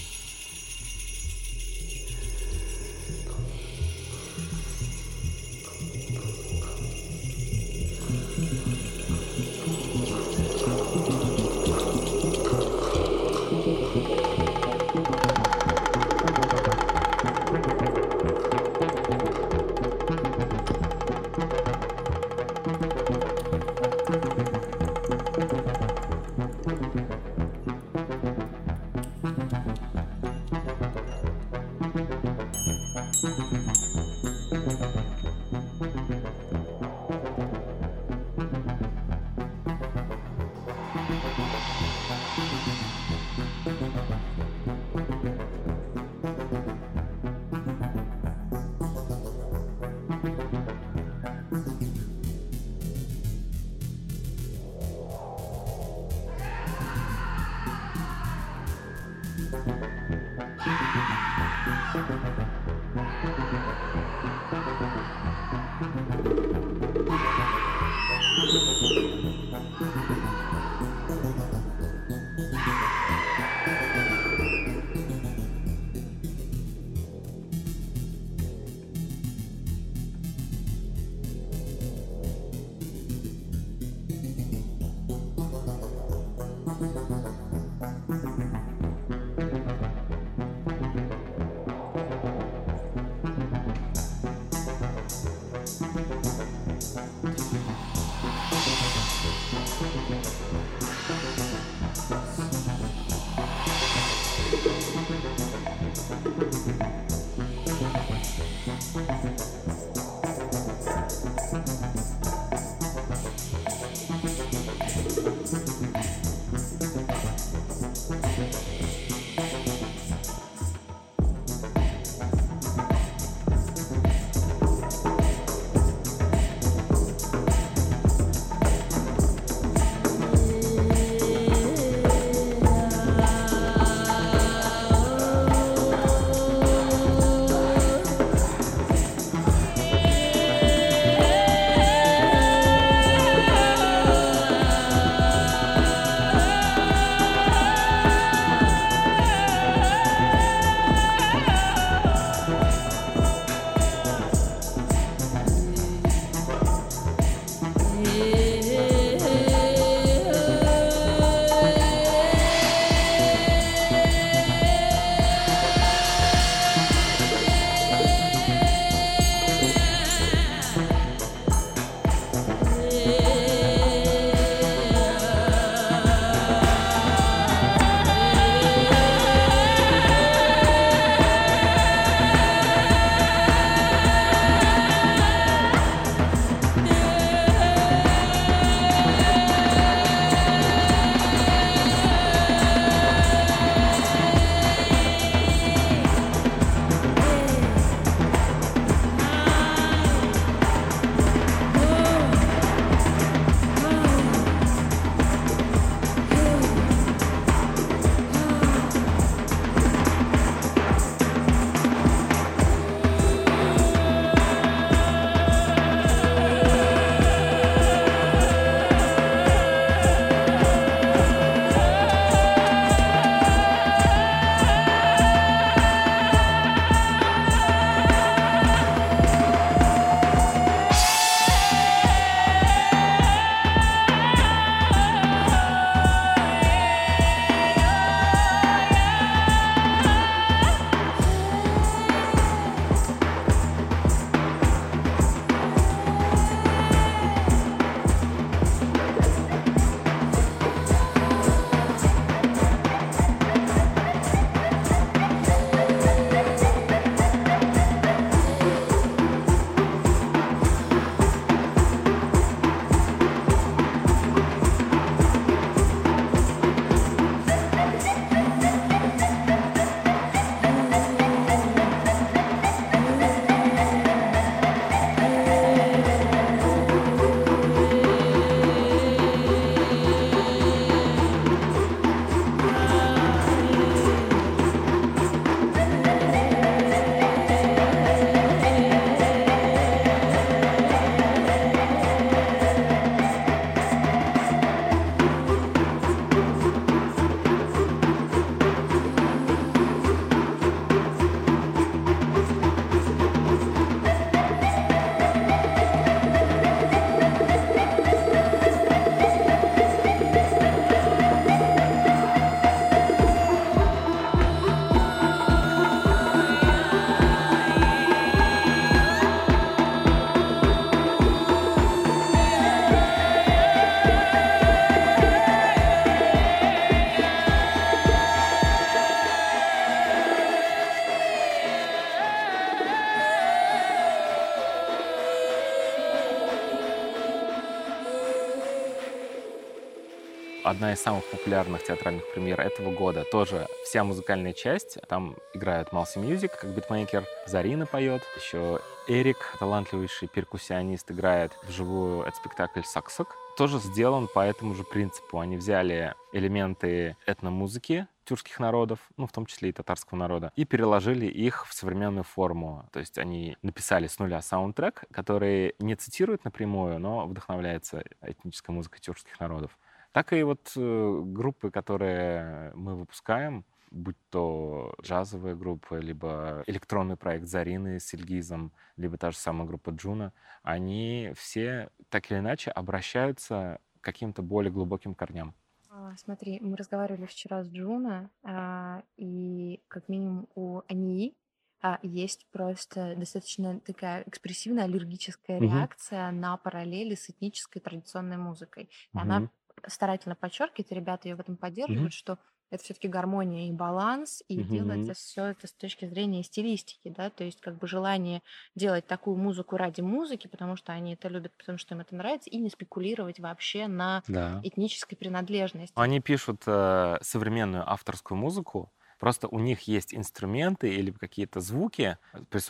Из 340.97 341.01
самых 341.03 341.23
популярных 341.29 341.83
театральных 341.83 342.23
премьер 342.33 342.59
этого 342.59 342.91
года. 342.91 343.23
Тоже 343.31 343.67
вся 343.83 344.03
музыкальная 344.03 344.53
часть. 344.53 344.97
Там 345.07 345.35
играют 345.53 345.93
Малси 345.93 346.17
Music, 346.17 346.57
как 346.59 346.71
битмейкер. 346.71 347.23
Зарина 347.45 347.85
поет. 347.85 348.23
Еще 348.35 348.79
Эрик, 349.07 349.37
талантливейший 349.59 350.27
перкуссионист, 350.27 351.11
играет 351.11 351.51
вживую 351.67 352.21
этот 352.21 352.37
спектакль 352.37 352.81
«Саксок». 352.81 353.35
Тоже 353.57 353.77
сделан 353.77 354.27
по 354.27 354.39
этому 354.39 354.73
же 354.73 354.83
принципу. 354.83 355.39
Они 355.39 355.55
взяли 355.57 356.15
элементы 356.33 357.15
этномузыки 357.27 358.07
тюркских 358.25 358.59
народов, 358.59 358.99
ну, 359.17 359.25
в 359.27 359.31
том 359.31 359.45
числе 359.45 359.69
и 359.69 359.71
татарского 359.71 360.17
народа, 360.17 360.51
и 360.55 360.65
переложили 360.65 361.27
их 361.27 361.65
в 361.67 361.73
современную 361.73 362.23
форму. 362.23 362.89
То 362.91 362.99
есть 362.99 363.17
они 363.17 363.55
написали 363.61 364.07
с 364.07 364.19
нуля 364.19 364.41
саундтрек, 364.41 365.03
который 365.11 365.75
не 365.79 365.95
цитирует 365.95 366.43
напрямую, 366.43 366.99
но 366.99 367.25
вдохновляется 367.25 368.03
этнической 368.21 368.75
музыкой 368.75 368.99
тюркских 368.99 369.39
народов. 369.39 369.77
Так 370.17 370.33
и 370.33 370.41
вот 370.41 370.71
э, 370.75 371.21
группы, 371.25 371.69
которые 371.69 372.71
мы 372.73 372.95
выпускаем, 372.95 373.63
будь 373.91 374.15
то 374.31 374.91
джазовая 374.99 375.53
группа, 375.53 375.99
либо 375.99 376.63
электронный 376.65 377.17
проект 377.17 377.45
Зарины 377.45 377.99
с 377.99 378.15
Ильгизом, 378.15 378.73
либо 378.95 379.19
та 379.19 379.29
же 379.29 379.37
самая 379.37 379.67
группа 379.67 379.91
Джуна, 379.91 380.33
они 380.63 381.33
все 381.35 381.91
так 382.09 382.31
или 382.31 382.39
иначе 382.39 382.71
обращаются 382.71 383.79
к 384.01 384.05
каким-то 384.05 384.41
более 384.41 384.71
глубоким 384.71 385.13
корням. 385.13 385.53
А, 385.91 386.17
смотри, 386.17 386.59
мы 386.61 386.77
разговаривали 386.77 387.27
вчера 387.27 387.63
с 387.63 387.69
Джуна, 387.69 388.31
а, 388.41 389.03
и 389.17 389.83
как 389.87 390.09
минимум 390.09 390.47
у 390.55 390.81
Ании 390.87 391.35
а, 391.79 391.99
есть 392.01 392.47
просто 392.51 393.13
достаточно 393.15 393.79
такая 393.81 394.23
экспрессивная 394.25 394.85
аллергическая 394.85 395.59
реакция 395.59 396.31
на 396.31 396.57
параллели 396.57 397.13
с 397.13 397.29
этнической 397.29 397.83
традиционной 397.83 398.37
музыкой. 398.37 398.89
И 399.13 399.19
она 399.19 399.41
Мгм. 399.41 399.51
Старательно 399.87 400.35
подчеркивает, 400.35 400.91
ребята 400.91 401.27
ее 401.29 401.35
в 401.35 401.39
этом 401.39 401.57
поддерживают, 401.57 402.13
что 402.13 402.39
это 402.69 402.83
все-таки 402.83 403.07
гармония 403.07 403.69
и 403.69 403.71
баланс, 403.73 404.43
и 404.47 404.63
делается 404.63 405.13
Мгм. 405.13 405.15
все 405.15 405.45
это 405.45 405.67
с 405.67 405.73
точки 405.73 406.05
зрения 406.05 406.43
стилистики, 406.43 407.09
да, 407.09 407.29
то 407.29 407.43
есть 407.43 407.61
как 407.61 407.77
бы 407.77 407.87
желание 407.87 408.41
делать 408.75 409.07
такую 409.07 409.37
музыку 409.37 409.77
ради 409.77 410.01
музыки, 410.01 410.47
потому 410.47 410.75
что 410.75 410.91
они 410.93 411.13
это 411.13 411.27
любят, 411.29 411.55
потому 411.57 411.77
что 411.77 411.95
им 411.95 412.01
это 412.01 412.15
нравится, 412.15 412.49
и 412.49 412.57
не 412.57 412.69
спекулировать 412.69 413.39
вообще 413.39 413.87
на 413.87 414.23
Да. 414.27 414.63
этнической 414.63 415.17
принадлежности. 415.17 415.95
Они 415.95 416.19
пишут 416.19 416.63
э, 416.67 417.17
современную 417.21 417.89
авторскую 417.89 418.37
музыку, 418.37 418.93
просто 419.19 419.47
у 419.47 419.59
них 419.59 419.81
есть 419.83 420.13
инструменты 420.13 420.93
или 420.93 421.11
какие-то 421.11 421.59
звуки, 421.59 422.17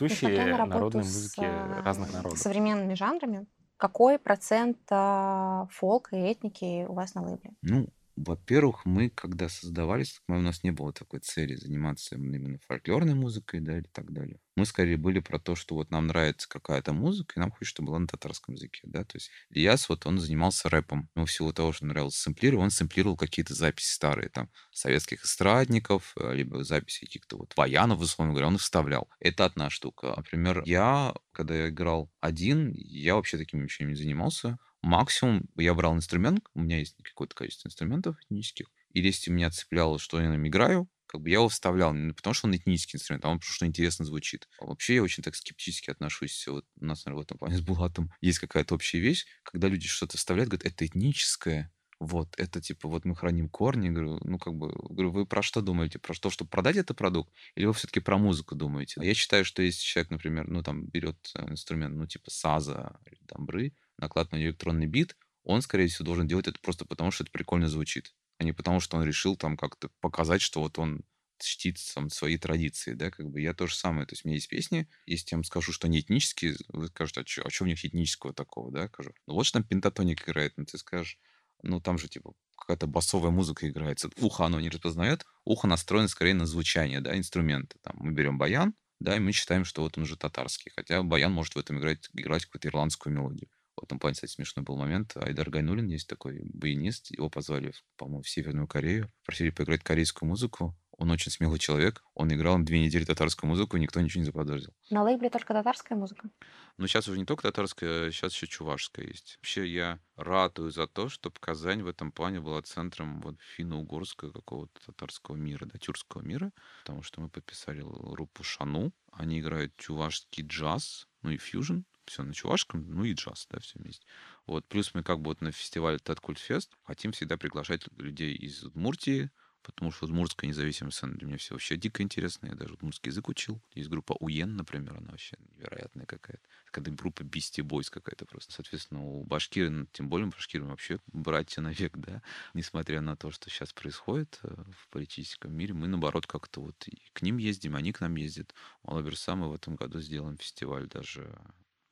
Несмотря 0.08 0.56
присущие 0.60 0.64
народной 0.64 1.04
с 1.04 1.10
музыке 1.10 1.38
а, 1.38 1.84
разных 1.84 2.12
народов. 2.12 2.42
современными 2.42 2.94
жанрами, 2.94 3.46
какой 3.78 4.18
процент 4.18 4.76
а, 4.90 5.66
фолка 5.70 6.16
и 6.16 6.20
этники 6.20 6.84
у 6.86 6.92
вас 6.92 7.14
на 7.14 7.22
лейбле? 7.22 7.52
Ну, 7.62 7.86
во-первых, 8.24 8.84
мы, 8.84 9.10
когда 9.10 9.48
создавались, 9.48 10.20
у 10.28 10.34
нас 10.34 10.62
не 10.64 10.70
было 10.70 10.92
такой 10.92 11.20
цели 11.20 11.54
заниматься 11.54 12.16
именно 12.16 12.58
фольклорной 12.66 13.14
музыкой, 13.14 13.60
да, 13.60 13.78
или 13.78 13.88
так 13.92 14.12
далее. 14.12 14.38
Мы 14.56 14.66
скорее 14.66 14.96
были 14.96 15.20
про 15.20 15.38
то, 15.38 15.54
что 15.54 15.74
вот 15.76 15.90
нам 15.90 16.08
нравится 16.08 16.48
какая-то 16.48 16.92
музыка, 16.92 17.34
и 17.36 17.40
нам 17.40 17.50
хочется, 17.50 17.70
чтобы 17.76 17.88
была 17.88 18.00
на 18.00 18.06
татарском 18.08 18.54
языке, 18.54 18.80
да, 18.84 19.04
то 19.04 19.16
есть 19.16 19.30
Ильяс, 19.50 19.88
вот 19.88 20.04
он 20.06 20.18
занимался 20.18 20.68
рэпом, 20.68 21.08
ну, 21.14 21.26
в 21.26 21.32
силу 21.32 21.52
того, 21.52 21.72
что 21.72 21.86
нравилось 21.86 22.16
сэмплировать, 22.16 22.64
он 22.64 22.70
сэмплировал 22.70 23.16
какие-то 23.16 23.54
записи 23.54 23.92
старые, 23.92 24.28
там, 24.28 24.50
советских 24.72 25.24
эстрадников, 25.24 26.12
э, 26.16 26.34
либо 26.34 26.64
записи 26.64 27.06
каких-то 27.06 27.36
вот 27.36 27.54
баянов, 27.56 28.00
условно 28.00 28.32
говоря, 28.32 28.48
он 28.48 28.56
их 28.56 28.60
вставлял. 28.60 29.08
Это 29.20 29.44
одна 29.44 29.70
штука. 29.70 30.14
Например, 30.16 30.62
я, 30.66 31.14
когда 31.32 31.54
я 31.54 31.68
играл 31.68 32.10
один, 32.20 32.72
я 32.74 33.14
вообще 33.14 33.38
таким 33.38 33.62
ничего 33.62 33.88
не 33.88 33.94
занимался, 33.94 34.58
Максимум 34.82 35.48
я 35.56 35.74
брал 35.74 35.94
инструмент, 35.94 36.44
у 36.54 36.60
меня 36.60 36.78
есть 36.78 36.96
какое-то 37.02 37.34
количество 37.34 37.68
инструментов 37.68 38.16
этнических, 38.24 38.70
и 38.92 39.00
если 39.00 39.30
меня 39.30 39.50
цепляло, 39.50 39.98
что 39.98 40.20
я 40.20 40.28
на 40.28 40.34
нем 40.34 40.46
играю, 40.46 40.88
как 41.06 41.22
бы 41.22 41.30
я 41.30 41.36
его 41.36 41.48
вставлял, 41.48 41.94
не 41.94 42.12
потому 42.12 42.34
что 42.34 42.46
он 42.46 42.54
этнический 42.54 42.98
инструмент, 42.98 43.24
а 43.24 43.30
он 43.30 43.38
потому 43.38 43.54
что 43.54 43.66
интересно 43.66 44.04
звучит. 44.04 44.46
А 44.60 44.66
вообще 44.66 44.96
я 44.96 45.02
очень 45.02 45.22
так 45.22 45.34
скептически 45.34 45.90
отношусь. 45.90 46.46
Вот 46.46 46.66
у 46.78 46.84
нас, 46.84 47.04
наверное, 47.06 47.22
в 47.22 47.24
этом 47.24 47.38
плане 47.38 47.56
с 47.56 47.62
Булатом 47.62 48.10
есть 48.20 48.38
какая-то 48.38 48.74
общая 48.74 48.98
вещь, 48.98 49.26
когда 49.42 49.68
люди 49.68 49.88
что-то 49.88 50.18
вставляют, 50.18 50.50
говорят, 50.50 50.66
это 50.70 50.84
этническое, 50.86 51.72
вот, 52.00 52.34
это 52.38 52.60
типа, 52.60 52.88
вот 52.88 53.04
мы 53.04 53.16
храним 53.16 53.48
корни, 53.48 53.88
говорю, 53.88 54.20
ну, 54.22 54.38
как 54.38 54.54
бы, 54.54 54.68
говорю, 54.68 55.10
вы 55.10 55.26
про 55.26 55.42
что 55.42 55.62
думаете? 55.62 55.98
Про 55.98 56.14
то, 56.14 56.30
чтобы 56.30 56.48
продать 56.48 56.76
этот 56.76 56.96
продукт? 56.96 57.32
Или 57.56 57.64
вы 57.64 57.72
все-таки 57.72 57.98
про 57.98 58.18
музыку 58.18 58.54
думаете? 58.54 59.00
Я 59.02 59.14
считаю, 59.14 59.44
что 59.44 59.62
если 59.62 59.82
человек, 59.82 60.10
например, 60.10 60.46
ну, 60.46 60.62
там, 60.62 60.86
берет 60.86 61.32
э, 61.34 61.50
инструмент, 61.50 61.96
ну, 61.96 62.06
типа 62.06 62.30
саза 62.30 63.00
или 63.06 63.18
дамбры, 63.22 63.74
наклад 63.98 64.32
на 64.32 64.36
электронный 64.42 64.86
бит, 64.86 65.16
он, 65.44 65.62
скорее 65.62 65.88
всего, 65.88 66.04
должен 66.06 66.26
делать 66.26 66.48
это 66.48 66.58
просто 66.60 66.84
потому, 66.84 67.10
что 67.10 67.24
это 67.24 67.32
прикольно 67.32 67.68
звучит, 67.68 68.14
а 68.38 68.44
не 68.44 68.52
потому, 68.52 68.80
что 68.80 68.96
он 68.96 69.04
решил 69.04 69.36
там 69.36 69.56
как-то 69.56 69.90
показать, 70.00 70.42
что 70.42 70.60
вот 70.60 70.78
он 70.78 71.02
чтит 71.40 71.78
там, 71.94 72.10
свои 72.10 72.36
традиции, 72.36 72.94
да, 72.94 73.10
как 73.10 73.30
бы 73.30 73.40
я 73.40 73.54
то 73.54 73.66
же 73.66 73.74
самое. 73.74 74.06
То 74.06 74.12
есть 74.14 74.24
у 74.24 74.28
меня 74.28 74.36
есть 74.36 74.48
песни, 74.48 74.88
если 75.06 75.28
я 75.32 75.36
вам 75.38 75.44
скажу, 75.44 75.72
что 75.72 75.86
они 75.86 76.00
этнические, 76.00 76.56
вы 76.68 76.88
скажете, 76.88 77.20
а 77.20 77.26
что, 77.26 77.42
а 77.42 77.50
чё 77.50 77.64
у 77.64 77.68
них 77.68 77.84
этнического 77.84 78.32
такого, 78.34 78.72
да, 78.72 78.88
скажу. 78.88 79.12
Ну 79.26 79.34
вот 79.34 79.46
что 79.46 79.58
там 79.60 79.68
пентатоник 79.68 80.28
играет, 80.28 80.54
ну 80.56 80.64
ты 80.64 80.78
скажешь, 80.78 81.18
ну 81.62 81.80
там 81.80 81.98
же 81.98 82.08
типа 82.08 82.32
какая-то 82.56 82.86
басовая 82.86 83.30
музыка 83.30 83.68
играется, 83.68 84.10
ухо 84.20 84.44
оно 84.44 84.60
не 84.60 84.68
распознает, 84.68 85.24
ухо 85.44 85.66
настроено 85.66 86.08
скорее 86.08 86.34
на 86.34 86.46
звучание, 86.46 87.00
да, 87.00 87.16
инструмента. 87.16 87.76
Там 87.82 87.96
мы 87.98 88.12
берем 88.12 88.36
баян, 88.38 88.74
да, 89.00 89.16
и 89.16 89.20
мы 89.20 89.32
считаем, 89.32 89.64
что 89.64 89.82
вот 89.82 89.96
он 89.96 90.04
уже 90.04 90.16
татарский, 90.16 90.72
хотя 90.74 91.02
баян 91.02 91.32
может 91.32 91.54
в 91.54 91.58
этом 91.58 91.78
играть, 91.78 92.08
играть 92.14 92.44
какую-то 92.46 92.68
ирландскую 92.68 93.14
мелодию. 93.14 93.48
В 93.80 93.84
этом 93.84 93.98
плане, 93.98 94.14
кстати, 94.14 94.32
смешной 94.32 94.64
был 94.64 94.76
момент. 94.76 95.16
Айдар 95.16 95.50
Гайнулин 95.50 95.88
есть 95.88 96.08
такой 96.08 96.40
баянист. 96.42 97.10
Его 97.10 97.30
позвали, 97.30 97.72
по-моему, 97.96 98.22
в 98.22 98.28
Северную 98.28 98.66
Корею. 98.66 99.10
Просили 99.24 99.50
поиграть 99.50 99.82
корейскую 99.82 100.28
музыку. 100.28 100.76
Он 100.98 101.12
очень 101.12 101.30
смелый 101.30 101.60
человек. 101.60 102.02
Он 102.14 102.32
играл 102.32 102.58
две 102.58 102.80
недели 102.80 103.04
татарскую 103.04 103.48
музыку, 103.48 103.76
и 103.76 103.80
никто 103.80 104.00
ничего 104.00 104.20
не 104.20 104.26
заподозрил. 104.26 104.74
На 104.90 105.04
лейбле 105.04 105.30
только 105.30 105.54
татарская 105.54 105.96
музыка? 105.96 106.28
Но 106.76 106.88
сейчас 106.88 107.06
уже 107.06 107.20
не 107.20 107.24
только 107.24 107.44
татарская, 107.44 108.10
сейчас 108.10 108.34
еще 108.34 108.48
чувашская 108.48 109.06
есть. 109.06 109.36
Вообще 109.38 109.68
я 109.68 110.00
ратую 110.16 110.72
за 110.72 110.88
то, 110.88 111.08
чтобы 111.08 111.36
Казань 111.38 111.82
в 111.82 111.86
этом 111.86 112.10
плане 112.10 112.40
была 112.40 112.60
центром 112.62 113.20
вот 113.20 113.36
финно-угорского 113.40 114.32
какого-то 114.32 114.86
татарского 114.86 115.36
мира, 115.36 115.66
да, 115.66 115.78
тюркского 115.78 116.22
мира, 116.22 116.52
потому 116.82 117.02
что 117.02 117.20
мы 117.20 117.28
подписали 117.28 117.80
группу 117.80 118.42
Шану. 118.42 118.92
Они 119.12 119.38
играют 119.38 119.76
чувашский 119.76 120.44
джаз, 120.44 121.06
ну 121.22 121.30
и 121.30 121.38
фьюжн, 121.38 121.82
все 122.08 122.22
на 122.22 122.34
чувашском, 122.34 122.84
ну 122.88 123.04
и 123.04 123.14
джаз, 123.14 123.46
да, 123.50 123.58
все 123.60 123.78
вместе. 123.78 124.06
Вот, 124.46 124.66
плюс 124.66 124.94
мы 124.94 125.02
как 125.02 125.20
бы 125.20 125.30
вот 125.30 125.40
на 125.40 125.52
фестивале 125.52 125.98
Таткульт 125.98 126.38
Фест 126.38 126.76
хотим 126.84 127.12
всегда 127.12 127.36
приглашать 127.36 127.86
людей 127.96 128.34
из 128.34 128.62
Удмуртии, 128.64 129.30
потому 129.68 129.90
что 129.90 130.06
удмуртская 130.06 130.48
независимая 130.48 130.90
сцена 130.90 131.14
для 131.14 131.26
меня 131.26 131.36
все 131.36 131.54
вообще 131.54 131.76
дико 131.76 132.02
интересно. 132.02 132.46
Я 132.46 132.54
даже 132.54 132.74
удмуртский 132.74 133.10
язык 133.10 133.28
учил. 133.28 133.60
Есть 133.74 133.90
группа 133.90 134.16
Уен, 134.18 134.56
например, 134.56 134.96
она 134.96 135.10
вообще 135.10 135.36
невероятная 135.56 136.06
какая-то. 136.06 136.42
Когда 136.70 136.90
группа 136.90 137.22
Beastie 137.22 137.62
Boys 137.62 137.90
какая-то 137.90 138.24
просто. 138.24 138.52
Соответственно, 138.52 139.04
у 139.04 139.24
башкиры, 139.24 139.86
тем 139.92 140.08
более 140.08 140.28
башкиры 140.28 140.64
вообще 140.64 141.00
братья 141.06 141.60
навек, 141.60 141.96
да. 141.98 142.22
Несмотря 142.54 143.02
на 143.02 143.14
то, 143.16 143.30
что 143.30 143.50
сейчас 143.50 143.72
происходит 143.74 144.38
э, 144.42 144.48
в 144.72 144.88
политическом 144.88 145.52
мире, 145.52 145.74
мы, 145.74 145.88
наоборот, 145.88 146.26
как-то 146.26 146.62
вот 146.62 146.88
и 146.88 147.02
к 147.12 147.22
ним 147.22 147.36
ездим, 147.36 147.76
они 147.76 147.92
к 147.92 148.00
нам 148.00 148.16
ездят. 148.16 148.54
Маловерса 148.84 149.34
мы 149.34 149.50
в 149.50 149.54
этом 149.54 149.76
году 149.76 150.00
сделаем 150.00 150.38
фестиваль 150.38 150.88
даже 150.88 151.38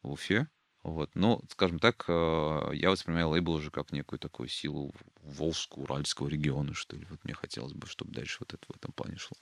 в 0.02 0.12
Уфе. 0.12 0.48
Вот. 0.82 1.10
Но, 1.14 1.40
скажем 1.50 1.78
так, 1.80 2.04
э, 2.08 2.70
я 2.74 2.90
воспринимаю 2.90 3.30
лейбл 3.30 3.52
уже 3.54 3.70
как 3.70 3.92
некую 3.92 4.20
такую 4.20 4.48
силу 4.48 4.94
Волжского, 5.22 5.82
Уральского 5.82 6.28
региона, 6.28 6.74
что 6.74 6.96
ли. 6.96 7.06
Вот 7.10 7.24
мне 7.24 7.34
хотелось 7.34 7.72
бы, 7.72 7.86
чтобы 7.86 8.12
дальше 8.12 8.38
вот 8.40 8.54
это 8.54 8.64
в 8.72 8.76
этом 8.76 8.92
плане 8.92 9.16
шло. 9.16 9.36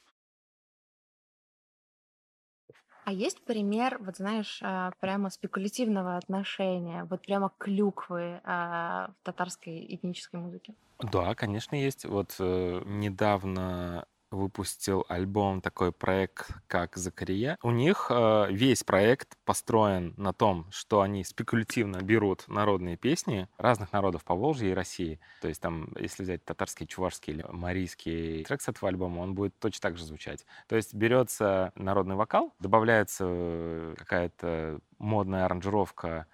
А 3.05 3.13
есть 3.13 3.45
пример, 3.45 3.99
вот 4.01 4.17
знаешь, 4.17 4.61
а, 4.63 4.93
прямо 5.01 5.31
спекулятивного 5.31 6.17
отношения, 6.17 7.05
вот 7.05 7.23
прямо 7.23 7.53
клюквы 7.59 8.41
а, 8.45 9.13
в 9.21 9.23
татарской 9.25 9.85
этнической 9.95 10.41
музыке? 10.41 10.75
Да, 11.01 11.35
конечно, 11.35 11.75
есть. 11.77 12.05
Вот 12.05 12.37
э, 12.39 12.83
недавно 12.87 14.07
выпустил 14.35 15.05
альбом 15.09 15.61
такой 15.61 15.93
проект, 15.93 16.49
как 16.67 16.97
Закария. 16.97 17.59
У 17.63 17.71
них 17.71 18.07
э, 18.11 18.47
весь 18.51 18.85
проект 18.85 19.37
построен 19.45 20.15
на 20.17 20.33
том, 20.33 20.67
что 20.71 21.01
они 21.01 21.25
спекулятивно 21.25 21.99
берут 22.03 22.45
народные 22.49 22.97
песни 22.97 23.49
разных 23.59 23.93
народов 23.93 24.25
по 24.25 24.35
Волжье 24.35 24.71
и 24.71 24.75
России. 24.75 25.21
То 25.41 25.49
есть 25.49 25.61
там, 25.61 25.89
если 25.99 26.23
взять 26.23 26.45
татарский, 26.45 26.87
чувашский 26.87 27.35
или 27.35 27.47
марийский 27.49 28.45
трек 28.45 28.61
с 28.61 28.69
этого 28.69 28.89
альбома, 28.89 29.21
он 29.21 29.35
будет 29.35 29.59
точно 29.59 29.81
так 29.81 29.97
же 29.97 30.05
звучать. 30.05 30.45
То 30.69 30.77
есть 30.77 30.95
берется 30.95 31.73
народный 31.75 32.17
вокал, 32.17 32.53
добавляется 32.59 33.25
э, 33.27 33.95
какая-то 33.99 34.81
модная 34.99 35.45
аранжировка 35.45 36.27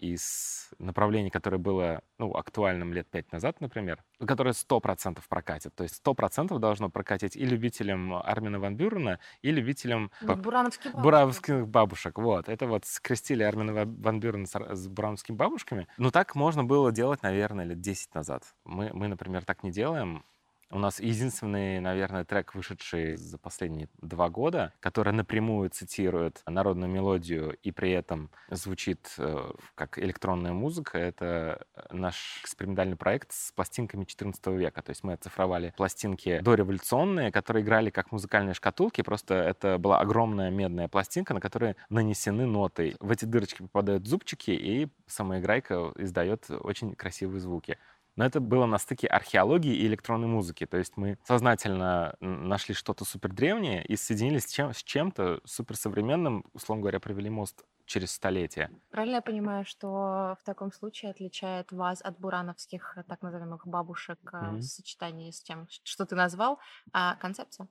из 0.00 0.70
направлений, 0.78 1.30
которое 1.30 1.58
было 1.58 2.02
ну, 2.18 2.32
актуальным 2.34 2.92
лет 2.92 3.08
пять 3.08 3.30
назад, 3.32 3.60
например, 3.60 4.02
которое 4.26 4.52
100% 4.52 5.20
прокатит. 5.28 5.74
То 5.74 5.82
есть 5.84 6.00
100% 6.04 6.58
должно 6.58 6.90
прокатить 6.90 7.36
и 7.36 7.44
любителям 7.44 8.14
Армина 8.14 8.58
Ван 8.58 8.76
Бюрена, 8.76 9.18
и 9.42 9.50
любителям 9.50 10.10
Вот 10.22 10.38
бурановские 10.38 10.92
бабушки. 10.92 11.02
буравских 11.04 11.68
бабушек. 11.68 12.18
Вот. 12.18 12.48
Это 12.48 12.66
вот 12.66 12.84
скрестили 12.84 13.42
Армина 13.42 13.72
Ва- 13.72 13.84
Ван 13.86 14.20
Бюрена 14.20 14.46
с, 14.46 14.54
с 14.74 14.88
буравскими 14.88 15.36
бабушками. 15.36 15.86
Ну, 15.98 16.10
так 16.10 16.34
можно 16.34 16.64
было 16.64 16.92
делать, 16.92 17.22
наверное, 17.22 17.64
лет 17.64 17.80
10 17.80 18.14
назад. 18.14 18.42
Мы, 18.64 18.90
мы, 18.92 19.08
например, 19.08 19.44
так 19.44 19.62
не 19.62 19.70
делаем. 19.70 20.24
У 20.72 20.78
нас 20.78 21.00
единственный, 21.00 21.80
наверное, 21.80 22.24
трек, 22.24 22.54
вышедший 22.54 23.16
за 23.16 23.38
последние 23.38 23.88
два 24.00 24.30
года, 24.30 24.72
который 24.78 25.12
напрямую 25.12 25.68
цитирует 25.70 26.42
народную 26.46 26.90
мелодию 26.90 27.56
и 27.62 27.72
при 27.72 27.90
этом 27.90 28.30
звучит 28.50 29.12
э, 29.18 29.50
как 29.74 29.98
электронная 29.98 30.52
музыка, 30.52 30.96
это 30.96 31.66
наш 31.90 32.40
экспериментальный 32.42 32.96
проект 32.96 33.32
с 33.32 33.50
пластинками 33.50 34.04
14 34.04 34.46
века. 34.48 34.80
То 34.82 34.90
есть 34.90 35.02
мы 35.02 35.14
оцифровали 35.14 35.74
пластинки 35.76 36.38
дореволюционные, 36.40 37.32
которые 37.32 37.64
играли 37.64 37.90
как 37.90 38.12
музыкальные 38.12 38.54
шкатулки, 38.54 39.02
просто 39.02 39.34
это 39.34 39.76
была 39.78 39.98
огромная 39.98 40.50
медная 40.50 40.86
пластинка, 40.86 41.34
на 41.34 41.40
которой 41.40 41.74
нанесены 41.88 42.46
ноты. 42.46 42.94
В 43.00 43.10
эти 43.10 43.24
дырочки 43.24 43.62
попадают 43.62 44.06
зубчики, 44.06 44.52
и 44.52 44.88
самоиграйка 45.08 45.92
издает 45.96 46.48
очень 46.48 46.94
красивые 46.94 47.40
звуки. 47.40 47.76
Но 48.16 48.24
это 48.24 48.40
было 48.40 48.66
на 48.66 48.78
стыке 48.78 49.06
археологии 49.06 49.74
и 49.74 49.86
электронной 49.86 50.28
музыки. 50.28 50.66
То 50.66 50.76
есть 50.76 50.96
мы 50.96 51.18
сознательно 51.24 52.14
нашли 52.20 52.74
что-то 52.74 53.04
супер 53.04 53.32
древнее 53.32 53.84
и 53.84 53.96
соединились 53.96 54.44
с, 54.46 54.52
чем- 54.52 54.72
с 54.74 54.82
чем-то 54.82 55.40
суперсовременным, 55.44 56.44
условно 56.52 56.82
говоря, 56.82 57.00
провели 57.00 57.30
мост 57.30 57.64
через 57.86 58.12
столетия. 58.12 58.70
Правильно 58.90 59.16
я 59.16 59.22
понимаю, 59.22 59.64
что 59.64 60.36
в 60.40 60.44
таком 60.44 60.70
случае 60.72 61.10
отличает 61.10 61.72
вас 61.72 62.00
от 62.02 62.20
бурановских 62.20 62.94
э, 62.96 63.02
так 63.02 63.20
называемых 63.22 63.66
бабушек 63.66 64.18
Мгм. 64.32 64.58
в 64.58 64.62
сочетании 64.62 65.30
с 65.32 65.42
тем, 65.42 65.66
что 65.82 66.04
ты 66.06 66.14
назвал, 66.14 66.60
а 66.92 67.16
концепция? 67.16 67.68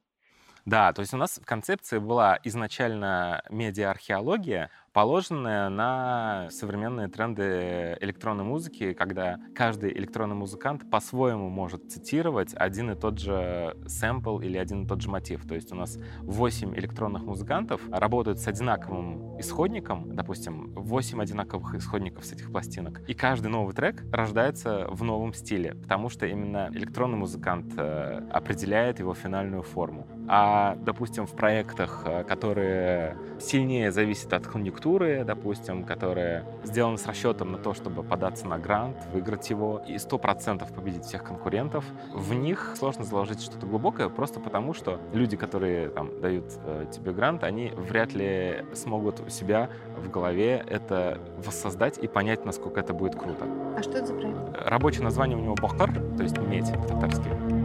Да, 0.65 0.91
то 0.93 0.99
есть 1.01 1.13
у 1.13 1.17
нас 1.17 1.39
в 1.39 1.45
концепции 1.45 1.99
была 1.99 2.37
изначально 2.43 3.41
медиа-археология, 3.49 4.69
положенная 4.93 5.69
на 5.69 6.47
современные 6.51 7.07
тренды 7.07 7.97
электронной 8.01 8.43
музыки, 8.43 8.93
когда 8.93 9.39
каждый 9.55 9.91
электронный 9.93 10.35
музыкант 10.35 10.89
по-своему 10.89 11.49
может 11.49 11.91
цитировать 11.91 12.53
один 12.55 12.91
и 12.91 12.95
тот 12.95 13.19
же 13.19 13.77
сэмпл 13.85 14.39
или 14.39 14.57
один 14.57 14.83
и 14.83 14.87
тот 14.87 15.01
же 15.01 15.09
мотив. 15.09 15.47
То 15.47 15.55
есть 15.55 15.71
у 15.71 15.75
нас 15.75 15.97
8 16.21 16.75
электронных 16.75 17.23
музыкантов 17.23 17.81
работают 17.91 18.39
с 18.39 18.47
одинаковым 18.47 19.39
исходником, 19.39 20.15
допустим, 20.15 20.73
8 20.73 21.21
одинаковых 21.21 21.75
исходников 21.75 22.25
с 22.25 22.33
этих 22.33 22.51
пластинок, 22.51 23.01
и 23.07 23.13
каждый 23.13 23.47
новый 23.47 23.73
трек 23.73 24.03
рождается 24.11 24.87
в 24.89 25.03
новом 25.03 25.33
стиле, 25.33 25.75
потому 25.75 26.09
что 26.09 26.25
именно 26.25 26.69
электронный 26.73 27.17
музыкант 27.17 27.73
э, 27.77 28.27
определяет 28.31 28.99
его 28.99 29.13
финальную 29.13 29.61
форму. 29.63 30.07
А, 30.27 30.75
допустим, 30.75 31.25
в 31.25 31.35
проектах, 31.35 32.03
э, 32.05 32.23
которые 32.23 33.17
сильнее 33.39 33.91
зависят 33.91 34.33
от 34.33 34.47
конъюнктуры, 34.47 34.78
допустим, 35.23 35.83
которые 35.83 36.45
сделаны 36.63 36.97
с 36.97 37.05
расчетом 37.05 37.51
на 37.51 37.57
то, 37.57 37.73
чтобы 37.73 38.03
податься 38.03 38.47
на 38.47 38.57
грант, 38.57 38.97
выиграть 39.13 39.49
его 39.49 39.81
и 39.87 39.95
100% 39.95 40.73
победить 40.73 41.05
всех 41.05 41.23
конкурентов, 41.23 41.85
в 42.13 42.33
них 42.33 42.73
сложно 42.77 43.03
заложить 43.03 43.41
что-то 43.41 43.65
глубокое, 43.65 44.09
просто 44.09 44.39
потому 44.39 44.73
что 44.73 44.99
люди, 45.13 45.37
которые 45.37 45.89
там, 45.89 46.19
дают 46.21 46.45
э, 46.65 46.85
тебе 46.91 47.11
грант, 47.11 47.43
они 47.43 47.71
вряд 47.75 48.13
ли 48.13 48.65
смогут 48.73 49.19
у 49.19 49.29
себя 49.29 49.69
в 49.97 50.09
голове 50.09 50.63
это 50.67 51.19
воссоздать 51.37 51.97
и 51.97 52.07
понять, 52.07 52.45
насколько 52.45 52.79
это 52.79 52.93
будет 52.93 53.15
круто. 53.15 53.45
А 53.77 53.83
что 53.83 53.97
это 53.97 54.07
за 54.07 54.13
проект? 54.13 54.37
Рабочее 54.65 55.03
название 55.03 55.37
у 55.37 55.41
него 55.41 55.55
Бахар, 55.55 55.93
то 55.93 56.23
есть 56.23 56.37
медь 56.37 56.71
по-татарски. 56.73 57.58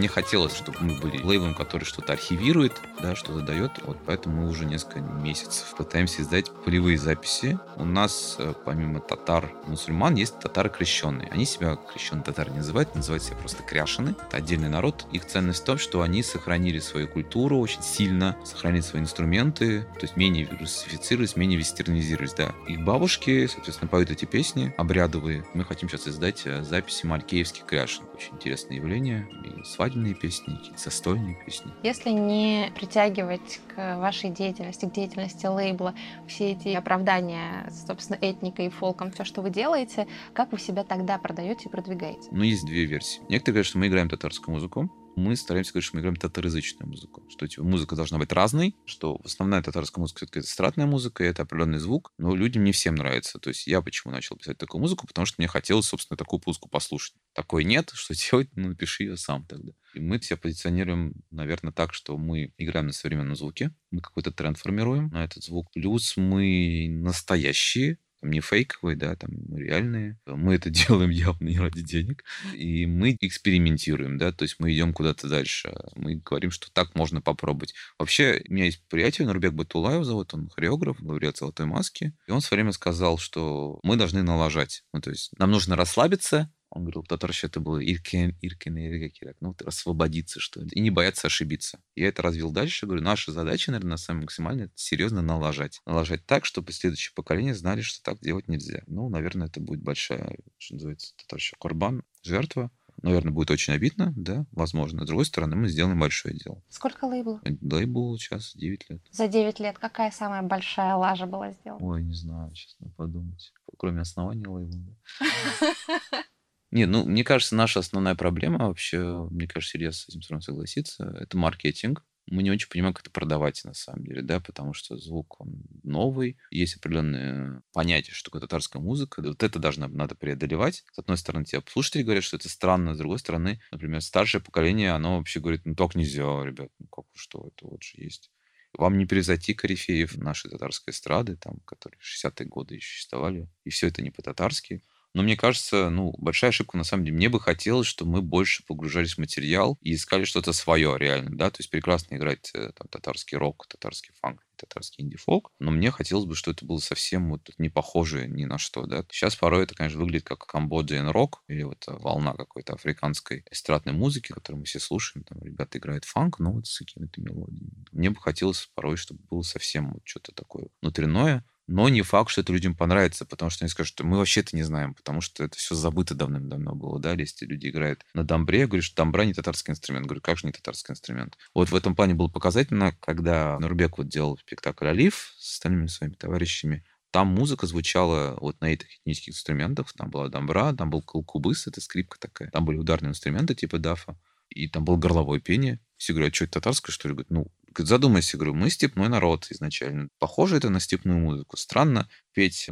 Мне 0.00 0.08
хотелось, 0.08 0.56
чтобы 0.56 0.78
мы 0.80 0.98
были 0.98 1.22
лейблом, 1.22 1.54
который 1.54 1.84
что-то 1.84 2.14
архивирует, 2.14 2.72
да, 3.02 3.14
что-то 3.14 3.40
дает. 3.40 3.72
Вот 3.84 3.98
поэтому 4.06 4.42
мы 4.42 4.48
уже 4.48 4.64
несколько 4.64 5.00
месяцев 5.00 5.74
пытаемся 5.76 6.22
издать 6.22 6.50
полевые 6.64 6.96
записи. 6.96 7.58
У 7.76 7.84
нас, 7.84 8.36
э, 8.38 8.54
помимо 8.64 9.00
татар-мусульман, 9.00 10.14
есть 10.14 10.38
татары 10.40 10.70
крещенные. 10.70 11.28
Они 11.30 11.44
себя 11.44 11.76
крещенные 11.76 12.24
татары 12.24 12.50
не 12.50 12.58
называют, 12.58 12.94
называют 12.94 13.22
себя 13.22 13.36
просто 13.36 13.62
кряшины. 13.62 14.14
Это 14.26 14.38
отдельный 14.38 14.70
народ. 14.70 15.04
Их 15.12 15.26
ценность 15.26 15.60
в 15.60 15.64
том, 15.66 15.76
что 15.76 16.00
они 16.00 16.22
сохранили 16.22 16.78
свою 16.78 17.06
культуру 17.06 17.58
очень 17.58 17.82
сильно, 17.82 18.38
сохранили 18.42 18.80
свои 18.80 19.02
инструменты, 19.02 19.82
то 19.82 20.00
есть 20.00 20.16
менее 20.16 20.48
русифицировались, 20.58 21.36
менее 21.36 21.58
вестернизировались, 21.58 22.32
да. 22.32 22.54
Их 22.66 22.82
бабушки, 22.82 23.46
соответственно, 23.48 23.90
поют 23.90 24.10
эти 24.10 24.24
песни 24.24 24.72
обрядовые. 24.78 25.44
Мы 25.52 25.64
хотим 25.64 25.90
сейчас 25.90 26.08
издать 26.08 26.40
э, 26.46 26.62
записи 26.62 27.04
малькеевских 27.04 27.66
кряшин. 27.66 28.04
Очень 28.14 28.36
интересное 28.36 28.78
явление. 28.78 29.28
И 29.44 29.62
свадебные 29.90 30.14
песни, 30.14 30.54
какие-то 30.54 30.78
застольные 30.78 31.36
песни. 31.44 31.72
Если 31.82 32.10
не 32.10 32.72
притягивать 32.74 33.60
к 33.74 33.98
вашей 33.98 34.30
деятельности, 34.30 34.86
к 34.86 34.92
деятельности 34.92 35.46
лейбла 35.46 35.94
все 36.28 36.52
эти 36.52 36.68
оправдания, 36.68 37.70
собственно, 37.86 38.18
этникой 38.20 38.66
и 38.66 38.70
фолком, 38.70 39.10
все, 39.10 39.24
что 39.24 39.42
вы 39.42 39.50
делаете, 39.50 40.06
как 40.32 40.52
вы 40.52 40.58
себя 40.58 40.84
тогда 40.84 41.18
продаете 41.18 41.68
и 41.68 41.70
продвигаете? 41.70 42.28
Ну, 42.30 42.42
есть 42.42 42.64
две 42.64 42.84
версии. 42.84 43.20
Некоторые 43.28 43.54
говорят, 43.54 43.66
что 43.66 43.78
мы 43.78 43.88
играем 43.88 44.08
татарскую 44.08 44.54
музыку, 44.54 44.90
мы 45.16 45.36
стараемся 45.36 45.72
говорить, 45.72 45.86
что 45.86 45.96
мы 45.96 46.00
играем 46.00 46.16
татарязычную 46.16 46.88
музыку. 46.88 47.22
Что 47.28 47.46
типа, 47.46 47.64
музыка 47.64 47.96
должна 47.96 48.18
быть 48.18 48.32
разной, 48.32 48.76
что 48.86 49.20
основная 49.24 49.62
татарская 49.62 50.00
музыка 50.00 50.18
все-таки 50.18 50.38
это 50.40 50.48
эстрадная 50.48 50.86
музыка, 50.86 51.24
и 51.24 51.26
это 51.26 51.42
определенный 51.42 51.78
звук, 51.78 52.12
но 52.18 52.34
людям 52.34 52.64
не 52.64 52.72
всем 52.72 52.94
нравится. 52.94 53.38
То 53.38 53.48
есть 53.48 53.66
я 53.66 53.82
почему 53.82 54.12
начал 54.12 54.36
писать 54.36 54.58
такую 54.58 54.80
музыку? 54.80 55.06
Потому 55.06 55.26
что 55.26 55.36
мне 55.38 55.48
хотелось, 55.48 55.86
собственно, 55.86 56.16
такую 56.16 56.40
музыку 56.46 56.68
послушать. 56.68 57.14
Такой 57.34 57.64
нет, 57.64 57.90
что 57.92 58.14
делать? 58.14 58.48
Ну, 58.54 58.68
напиши 58.68 59.04
ее 59.04 59.16
сам 59.16 59.44
тогда. 59.46 59.72
И 59.94 60.00
мы 60.00 60.20
себя 60.20 60.36
позиционируем, 60.36 61.14
наверное, 61.30 61.72
так, 61.72 61.94
что 61.94 62.16
мы 62.16 62.52
играем 62.58 62.86
на 62.86 62.92
современном 62.92 63.36
звуке, 63.36 63.72
мы 63.90 64.00
какой-то 64.00 64.30
тренд 64.30 64.58
формируем 64.58 65.08
на 65.08 65.24
этот 65.24 65.42
звук, 65.44 65.70
плюс 65.72 66.16
мы 66.16 66.88
настоящие, 66.90 67.98
там, 68.20 68.30
не 68.30 68.40
фейковые, 68.40 68.96
да, 68.96 69.16
там 69.16 69.30
реальные. 69.54 70.18
Мы 70.26 70.54
это 70.54 70.70
делаем 70.70 71.10
явно 71.10 71.48
не 71.48 71.58
ради 71.58 71.82
денег. 71.82 72.24
И 72.54 72.86
мы 72.86 73.16
экспериментируем, 73.20 74.18
да, 74.18 74.32
то 74.32 74.42
есть 74.42 74.56
мы 74.58 74.72
идем 74.72 74.92
куда-то 74.92 75.28
дальше. 75.28 75.74
Мы 75.94 76.16
говорим, 76.16 76.50
что 76.50 76.70
так 76.72 76.94
можно 76.94 77.20
попробовать. 77.20 77.74
Вообще, 77.98 78.42
у 78.48 78.52
меня 78.52 78.66
есть 78.66 78.82
приятель, 78.88 79.24
Нурбек 79.24 79.52
Батулаев 79.52 80.04
зовут, 80.04 80.34
он 80.34 80.48
хореограф, 80.50 81.00
лауреат 81.00 81.38
«Золотой 81.38 81.66
маски». 81.66 82.14
И 82.26 82.30
он 82.30 82.40
в 82.40 82.44
свое 82.44 82.62
время 82.62 82.72
сказал, 82.72 83.18
что 83.18 83.80
мы 83.82 83.96
должны 83.96 84.22
налажать. 84.22 84.84
Ну, 84.92 85.00
то 85.00 85.10
есть 85.10 85.32
нам 85.38 85.50
нужно 85.50 85.76
расслабиться, 85.76 86.52
он 86.70 86.82
говорил, 86.82 87.02
татарща 87.02 87.48
это 87.48 87.60
было 87.60 87.84
иркен, 87.84 88.36
иркен, 88.40 88.78
иркен, 88.78 89.34
ну, 89.40 89.48
вот 89.48 89.62
освободиться, 89.62 90.38
что 90.38 90.60
ли, 90.60 90.68
и 90.72 90.80
не 90.80 90.90
бояться 90.90 91.26
ошибиться. 91.26 91.80
Я 91.96 92.08
это 92.08 92.22
развил 92.22 92.52
дальше, 92.52 92.86
говорю, 92.86 93.02
наша 93.02 93.32
задача, 93.32 93.72
наверное, 93.72 93.96
самая 93.96 94.22
максимальная, 94.22 94.66
это 94.66 94.74
серьезно 94.76 95.20
налажать. 95.20 95.80
Налажать 95.84 96.24
так, 96.26 96.44
чтобы 96.44 96.72
следующее 96.72 97.12
поколение 97.14 97.54
знали, 97.54 97.80
что 97.80 98.02
так 98.02 98.20
делать 98.20 98.46
нельзя. 98.48 98.82
Ну, 98.86 99.08
наверное, 99.08 99.48
это 99.48 99.60
будет 99.60 99.82
большая, 99.82 100.36
что 100.58 100.74
называется, 100.74 101.14
татарща 101.16 101.56
корбан, 101.58 102.04
жертва. 102.22 102.70
Наверное, 103.02 103.32
будет 103.32 103.50
очень 103.50 103.72
обидно, 103.72 104.12
да, 104.14 104.44
возможно. 104.52 105.04
С 105.04 105.06
другой 105.06 105.24
стороны, 105.24 105.56
мы 105.56 105.68
сделаем 105.68 105.98
большое 105.98 106.36
дело. 106.36 106.62
Сколько 106.68 107.06
лейблов? 107.06 107.40
Лейбл 107.62 108.18
сейчас 108.18 108.54
9 108.54 108.90
лет. 108.90 109.00
За 109.10 109.26
9 109.26 109.58
лет 109.58 109.78
какая 109.78 110.10
самая 110.10 110.42
большая 110.42 110.94
лажа 110.96 111.26
была 111.26 111.52
сделана? 111.52 111.84
Ой, 111.84 112.02
не 112.02 112.14
знаю, 112.14 112.52
честно 112.52 112.90
подумать. 112.96 113.52
Кроме 113.78 114.02
основания 114.02 114.46
лейбла. 114.46 114.94
Не, 116.70 116.86
ну, 116.86 117.04
мне 117.04 117.24
кажется, 117.24 117.56
наша 117.56 117.80
основная 117.80 118.14
проблема 118.14 118.68
вообще, 118.68 119.26
мне 119.30 119.48
кажется, 119.48 119.76
Илья 119.76 119.90
с 119.90 120.08
этим 120.08 120.20
равно 120.28 120.40
согласится, 120.40 121.16
это 121.20 121.36
маркетинг. 121.36 122.04
Мы 122.26 122.44
не 122.44 122.50
очень 122.52 122.68
понимаем, 122.68 122.94
как 122.94 123.02
это 123.02 123.10
продавать 123.10 123.64
на 123.64 123.74
самом 123.74 124.04
деле, 124.04 124.22
да, 124.22 124.38
потому 124.38 124.72
что 124.72 124.96
звук, 124.96 125.40
он 125.40 125.64
новый, 125.82 126.38
есть 126.52 126.76
определенные 126.76 127.62
понятия, 127.72 128.12
что 128.12 128.30
такое 128.30 128.42
татарская 128.42 128.80
музыка, 128.80 129.20
вот 129.20 129.42
это 129.42 129.58
должно, 129.58 129.88
надо 129.88 130.14
преодолевать. 130.14 130.84
С 130.92 130.98
одной 130.98 131.16
стороны, 131.16 131.44
тебе 131.44 131.60
слушатели 131.66 132.04
говорят, 132.04 132.22
что 132.22 132.36
это 132.36 132.48
странно, 132.48 132.94
с 132.94 132.98
другой 132.98 133.18
стороны, 133.18 133.60
например, 133.72 134.00
старшее 134.00 134.40
поколение, 134.40 134.92
оно 134.92 135.16
вообще 135.18 135.40
говорит, 135.40 135.62
ну, 135.64 135.74
так 135.74 135.96
нельзя, 135.96 136.22
ребят, 136.44 136.70
ну, 136.78 136.86
как, 136.86 137.06
что, 137.14 137.48
это 137.48 137.66
вот 137.66 137.82
же 137.82 137.94
есть. 137.96 138.30
Вам 138.74 138.96
не 138.96 139.06
превзойти 139.06 139.54
корифеев 139.54 140.16
нашей 140.16 140.50
татарской 140.50 140.92
эстрады, 140.92 141.36
там, 141.36 141.58
которые 141.64 141.98
в 141.98 142.04
60-е 142.04 142.46
годы 142.46 142.76
еще 142.76 142.86
существовали, 142.92 143.48
и 143.64 143.70
все 143.70 143.88
это 143.88 144.02
не 144.02 144.10
по-татарски. 144.10 144.84
Но 145.14 145.22
мне 145.22 145.36
кажется, 145.36 145.90
ну, 145.90 146.14
большая 146.18 146.50
ошибка 146.50 146.76
на 146.76 146.84
самом 146.84 147.04
деле. 147.04 147.16
Мне 147.16 147.28
бы 147.28 147.40
хотелось, 147.40 147.86
чтобы 147.88 148.12
мы 148.12 148.22
больше 148.22 148.64
погружались 148.66 149.14
в 149.14 149.18
материал 149.18 149.76
и 149.80 149.94
искали 149.94 150.24
что-то 150.24 150.52
свое 150.52 150.96
реально, 150.98 151.36
да, 151.36 151.50
то 151.50 151.56
есть 151.60 151.70
прекрасно 151.70 152.14
играть 152.16 152.50
э, 152.54 152.70
там 152.76 152.86
татарский 152.88 153.36
рок, 153.36 153.66
татарский 153.68 154.12
фанк, 154.20 154.44
татарский 154.56 155.02
инди-фолк, 155.04 155.50
но 155.58 155.70
мне 155.70 155.90
хотелось 155.90 156.26
бы, 156.26 156.34
чтобы 156.36 156.54
это 156.56 156.64
было 156.64 156.78
совсем 156.78 157.30
вот 157.30 157.50
не 157.58 157.68
похоже 157.70 158.28
ни 158.28 158.44
на 158.44 158.58
что, 158.58 158.86
да. 158.86 159.04
Сейчас 159.10 159.34
порой 159.36 159.64
это, 159.64 159.74
конечно, 159.74 159.98
выглядит 159.98 160.24
как 160.26 160.46
камбоджиан 160.46 161.08
рок 161.08 161.42
или 161.48 161.62
вот 161.64 161.84
волна 161.88 162.34
какой-то 162.34 162.74
африканской 162.74 163.44
эстрадной 163.50 163.92
музыки, 163.92 164.32
которую 164.32 164.60
мы 164.60 164.64
все 164.66 164.78
слушаем, 164.78 165.24
там 165.24 165.42
ребята 165.42 165.78
играют 165.78 166.04
фанк, 166.04 166.38
но 166.38 166.52
вот 166.52 166.66
с 166.66 166.78
какими-то 166.78 167.20
мелодиями. 167.20 167.84
Мне 167.92 168.10
бы 168.10 168.20
хотелось 168.20 168.70
порой, 168.74 168.96
чтобы 168.96 169.20
было 169.30 169.42
совсем 169.42 169.92
вот 169.92 170.02
что-то 170.04 170.32
такое 170.32 170.66
внутреннее, 170.82 171.44
но 171.70 171.88
не 171.88 172.02
факт, 172.02 172.30
что 172.30 172.40
это 172.40 172.52
людям 172.52 172.74
понравится, 172.74 173.24
потому 173.24 173.48
что 173.50 173.64
они 173.64 173.70
скажут, 173.70 173.92
что 173.92 174.04
мы 174.04 174.18
вообще 174.18 174.40
это 174.40 174.56
не 174.56 174.64
знаем, 174.64 174.94
потому 174.94 175.20
что 175.20 175.44
это 175.44 175.56
все 175.56 175.74
забыто 175.74 176.14
давным-давно 176.14 176.74
было, 176.74 176.98
да, 176.98 177.12
если 177.12 177.46
люди 177.46 177.68
играют 177.68 178.04
на 178.12 178.24
дамбре, 178.24 178.60
я 178.60 178.66
говорю, 178.66 178.82
что 178.82 178.96
дамбра 178.96 179.22
не 179.22 179.34
татарский 179.34 179.70
инструмент. 179.70 180.06
говорю, 180.06 180.20
как 180.20 180.36
же 180.36 180.46
не 180.46 180.52
татарский 180.52 180.92
инструмент? 180.92 181.38
Вот 181.54 181.70
в 181.70 181.74
этом 181.74 181.94
плане 181.94 182.14
было 182.14 182.28
показательно, 182.28 182.92
когда 183.00 183.56
Нурбек 183.60 183.98
вот 183.98 184.08
делал 184.08 184.36
спектакль 184.38 184.88
«Алиф» 184.88 185.32
с 185.38 185.54
остальными 185.54 185.86
своими 185.86 186.14
товарищами, 186.14 186.84
там 187.12 187.28
музыка 187.28 187.66
звучала 187.66 188.36
вот 188.40 188.60
на 188.60 188.66
этих 188.66 188.86
этнических 188.98 189.32
инструментах. 189.32 189.92
Там 189.94 190.10
была 190.10 190.28
дамбра, 190.28 190.72
там 190.72 190.90
был 190.90 191.02
калкубыс, 191.02 191.66
это 191.66 191.80
скрипка 191.80 192.18
такая. 192.20 192.50
Там 192.50 192.64
были 192.64 192.78
ударные 192.78 193.10
инструменты 193.10 193.54
типа 193.54 193.78
дафа. 193.78 194.16
И 194.48 194.68
там 194.68 194.84
было 194.84 194.96
горловое 194.96 195.40
пение. 195.40 195.80
Все 195.96 196.12
говорят, 196.12 196.32
а 196.32 196.34
что 196.34 196.44
это 196.44 196.54
татарское, 196.54 196.92
что 196.92 197.08
ли? 197.08 197.14
Говорят, 197.14 197.30
ну, 197.30 197.46
задумайся, 197.76 198.36
говорю, 198.36 198.54
мы 198.54 198.70
степной 198.70 199.08
народ 199.08 199.46
изначально. 199.50 200.08
Похоже 200.18 200.56
это 200.56 200.70
на 200.70 200.80
степную 200.80 201.18
музыку. 201.18 201.56
Странно 201.56 202.08
петь. 202.32 202.68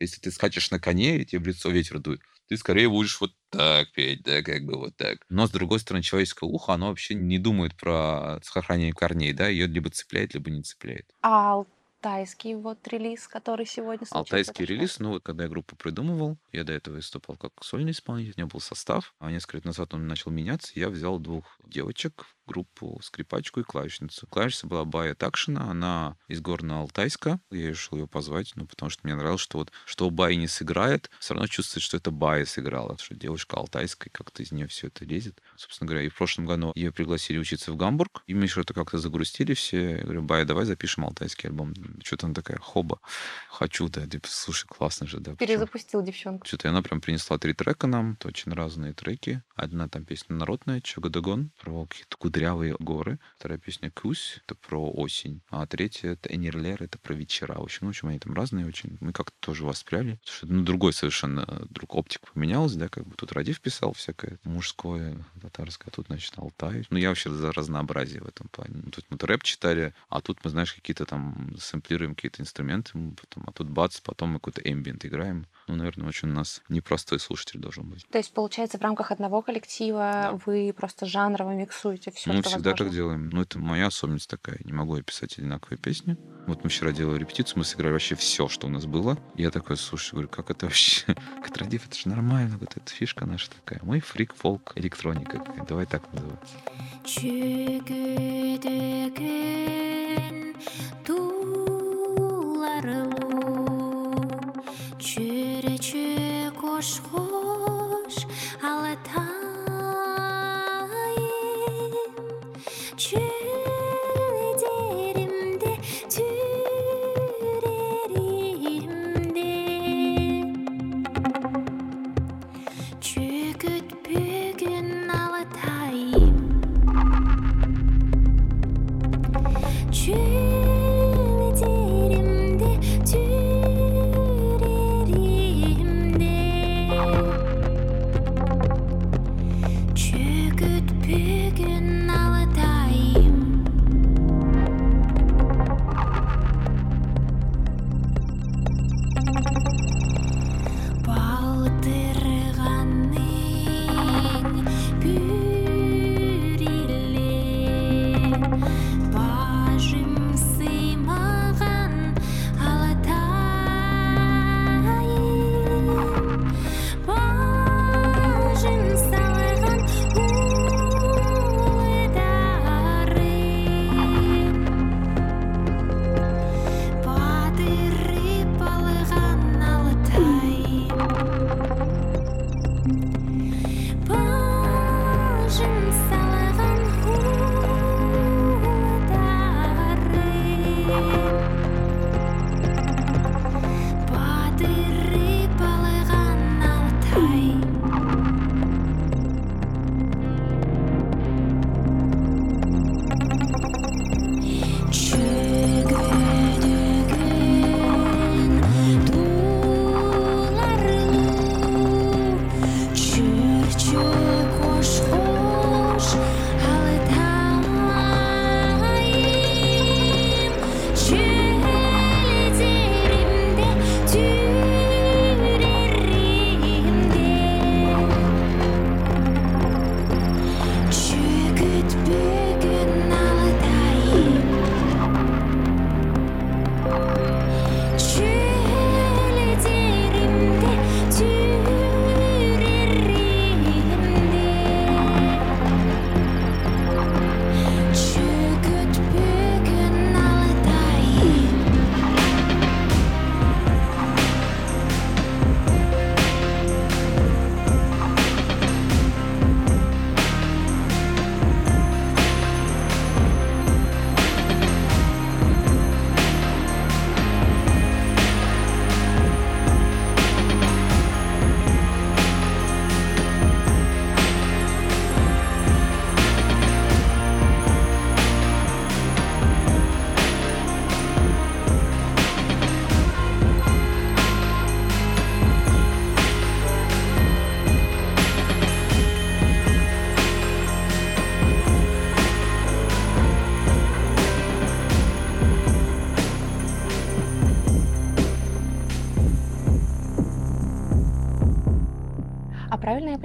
Если 0.00 0.20
ты 0.20 0.30
скачешь 0.32 0.70
на 0.70 0.80
коне, 0.80 1.18
и 1.18 1.24
тебе 1.24 1.40
в 1.40 1.46
лицо 1.46 1.70
ветер 1.70 2.00
дует, 2.00 2.20
ты 2.48 2.56
скорее 2.56 2.88
будешь 2.88 3.20
вот 3.20 3.32
так 3.50 3.92
петь, 3.92 4.22
да, 4.24 4.42
как 4.42 4.64
бы 4.64 4.76
вот 4.76 4.96
так. 4.96 5.18
Но, 5.28 5.46
с 5.46 5.50
другой 5.50 5.80
стороны, 5.80 6.02
человеческое 6.02 6.50
ухо, 6.50 6.74
оно 6.74 6.88
вообще 6.88 7.14
не 7.14 7.38
думает 7.38 7.76
про 7.76 8.40
сохранение 8.42 8.92
корней, 8.92 9.32
да, 9.32 9.48
ее 9.48 9.66
либо 9.66 9.90
цепляет, 9.90 10.34
либо 10.34 10.50
не 10.50 10.62
цепляет. 10.62 11.06
А 11.22 11.64
алтайский 12.02 12.54
вот 12.54 12.86
релиз, 12.88 13.28
который 13.28 13.64
сегодня 13.64 14.06
случился? 14.06 14.18
Алтайский 14.18 14.64
релиз, 14.64 14.98
ну 14.98 15.10
вот 15.10 15.22
когда 15.22 15.44
я 15.44 15.50
группу 15.50 15.76
придумывал, 15.76 16.38
я 16.50 16.64
до 16.64 16.72
этого 16.72 16.96
выступал 16.96 17.36
как 17.36 17.52
сольный 17.62 17.92
исполнитель, 17.92 18.34
у 18.36 18.40
меня 18.40 18.46
был 18.48 18.60
состав, 18.60 19.14
а 19.18 19.30
несколько 19.30 19.58
лет 19.58 19.64
назад 19.64 19.94
он 19.94 20.06
начал 20.08 20.30
меняться, 20.30 20.72
я 20.74 20.90
взял 20.90 21.18
двух 21.18 21.44
девочек 21.64 22.26
группу 22.46 23.00
скрипачку 23.02 23.60
и 23.60 23.64
клавишницу. 23.64 24.26
Клавишница 24.26 24.66
была 24.66 24.84
Бая 24.84 25.14
Такшина, 25.14 25.70
она 25.70 26.16
из 26.28 26.40
Горно-Алтайска. 26.40 27.38
Я 27.50 27.68
решил 27.70 27.98
ее 27.98 28.06
позвать, 28.06 28.52
ну, 28.54 28.66
потому 28.66 28.90
что 28.90 29.00
мне 29.04 29.14
нравилось, 29.14 29.40
что 29.40 29.58
вот 29.58 29.72
что 29.86 30.10
Бай 30.10 30.36
не 30.36 30.48
сыграет, 30.48 31.10
все 31.18 31.34
равно 31.34 31.46
чувствуется, 31.46 31.80
что 31.80 31.96
это 31.96 32.10
Бая 32.10 32.44
сыграла, 32.44 32.96
что 32.98 33.14
девушка 33.14 33.56
алтайская, 33.56 34.10
как-то 34.12 34.42
из 34.42 34.52
нее 34.52 34.66
все 34.66 34.88
это 34.88 35.04
лезет. 35.04 35.40
Собственно 35.56 35.88
говоря, 35.88 36.04
и 36.04 36.08
в 36.08 36.16
прошлом 36.16 36.46
году 36.46 36.72
ее 36.74 36.92
пригласили 36.92 37.38
учиться 37.38 37.72
в 37.72 37.76
Гамбург, 37.76 38.22
и 38.26 38.34
мы 38.34 38.46
что-то 38.46 38.74
как-то 38.74 38.98
загрустили 38.98 39.54
все. 39.54 39.96
Я 39.96 40.02
говорю, 40.02 40.22
Бая, 40.22 40.44
давай 40.44 40.64
запишем 40.64 41.04
алтайский 41.04 41.48
альбом. 41.48 41.74
Что-то 42.02 42.26
она 42.26 42.34
такая, 42.34 42.58
хоба, 42.58 43.00
хочу, 43.48 43.88
да, 43.88 44.06
типа, 44.06 44.28
слушай, 44.30 44.66
классно 44.66 45.06
же, 45.06 45.18
да. 45.20 45.34
Перезапустил 45.36 46.02
девчонку. 46.02 46.46
Что-то 46.46 46.68
она 46.68 46.82
прям 46.82 47.00
принесла 47.00 47.38
три 47.38 47.54
трека 47.54 47.86
нам, 47.86 48.12
это 48.12 48.28
очень 48.28 48.52
разные 48.52 48.92
треки. 48.92 49.42
Одна 49.54 49.88
там 49.88 50.04
песня 50.04 50.36
народная, 50.36 50.80
Чагадагон, 50.80 51.50
про 51.60 51.86
какие-то 51.86 52.16
кудрявые 52.32 52.74
горы. 52.78 53.18
Вторая 53.36 53.58
песня 53.58 53.90
«Кусь»— 53.90 54.40
это 54.46 54.54
про 54.54 54.90
осень. 54.90 55.42
А 55.50 55.66
третья— 55.66 56.12
это 56.12 56.34
«Энерлер»— 56.34 56.78
это 56.82 56.98
про 56.98 57.12
вечера. 57.12 57.58
В 57.58 57.62
общем, 57.62 57.80
ну, 57.82 57.86
в 57.88 57.90
общем, 57.90 58.08
они 58.08 58.18
там 58.18 58.32
разные 58.32 58.66
очень. 58.66 58.96
Мы 59.00 59.12
как-то 59.12 59.36
тоже 59.40 59.64
воспряли. 59.64 60.18
Потому 60.22 60.36
что, 60.36 60.46
ну, 60.46 60.62
другой 60.62 60.94
совершенно, 60.94 61.66
друг 61.68 61.94
оптик 61.94 62.32
поменялась, 62.32 62.72
да, 62.74 62.88
как 62.88 63.06
бы 63.06 63.14
тут 63.16 63.32
Радив 63.32 63.60
писал 63.60 63.92
всякое 63.92 64.38
мужское, 64.44 65.22
татарское, 65.42 65.88
а 65.88 65.90
тут, 65.94 66.06
значит, 66.06 66.32
Алтай. 66.36 66.86
Ну, 66.88 66.96
я 66.96 67.10
вообще 67.10 67.28
за 67.28 67.52
разнообразие 67.52 68.22
в 68.22 68.28
этом 68.28 68.48
плане. 68.48 68.80
Ну, 68.82 68.90
тут 68.90 69.04
мы 69.10 69.18
рэп 69.20 69.42
читали, 69.42 69.92
а 70.08 70.22
тут 70.22 70.38
мы, 70.42 70.50
знаешь, 70.50 70.72
какие-то 70.72 71.04
там 71.04 71.54
сэмплируем 71.58 72.14
какие-то 72.14 72.40
инструменты, 72.40 72.92
потом, 73.20 73.44
а 73.46 73.52
тут 73.52 73.68
бац, 73.68 74.00
потом 74.00 74.30
мы 74.30 74.34
какой-то 74.38 74.62
эмбиент 74.62 75.04
играем. 75.04 75.46
Ну, 75.72 75.78
наверное, 75.78 76.06
очень 76.06 76.28
у 76.28 76.34
нас 76.34 76.60
непростой 76.68 77.18
слушатель 77.18 77.58
должен 77.58 77.88
быть. 77.88 78.06
То 78.10 78.18
есть, 78.18 78.34
получается, 78.34 78.76
в 78.76 78.82
рамках 78.82 79.10
одного 79.10 79.40
коллектива 79.40 80.10
Да. 80.12 80.40
вы 80.44 80.74
просто 80.76 81.06
жанрово 81.06 81.52
миксуете 81.52 82.10
все, 82.10 82.30
мы 82.30 82.42
всегда 82.42 82.72
возможно? 82.72 82.84
так 82.84 82.90
делаем. 82.90 83.30
Ну, 83.30 83.40
это 83.40 83.58
моя 83.58 83.86
особенность 83.86 84.28
такая. 84.28 84.58
Не 84.64 84.74
могу 84.74 84.96
я 84.96 85.02
писать 85.02 85.38
одинаковые 85.38 85.78
песни. 85.78 86.18
Вот 86.46 86.62
мы 86.62 86.68
вчера 86.68 86.92
делали 86.92 87.20
репетицию, 87.20 87.60
мы 87.60 87.64
сыграли 87.64 87.92
вообще 87.92 88.16
все, 88.16 88.48
что 88.48 88.66
у 88.66 88.70
нас 88.70 88.84
было. 88.84 89.16
Я 89.34 89.50
такой, 89.50 89.78
слушай, 89.78 90.12
говорю, 90.12 90.28
как 90.28 90.50
это 90.50 90.66
вообще? 90.66 91.06
Как 91.42 91.56
Радив, 91.56 91.86
это 91.86 91.96
же 91.96 92.08
нормально, 92.08 92.58
вот 92.58 92.76
эта 92.76 92.92
фишка 92.92 93.24
наша 93.24 93.50
такая. 93.50 93.80
Мы 93.82 94.00
фрик, 94.00 94.34
фолк, 94.34 94.72
электроника. 94.74 95.42
Давай 95.66 95.86
так 95.86 96.02
тууларылуу 101.06 103.31
Чүречү 105.02 106.02
кош 106.60 106.90
кош 107.10 108.16
алатайым 108.62 109.41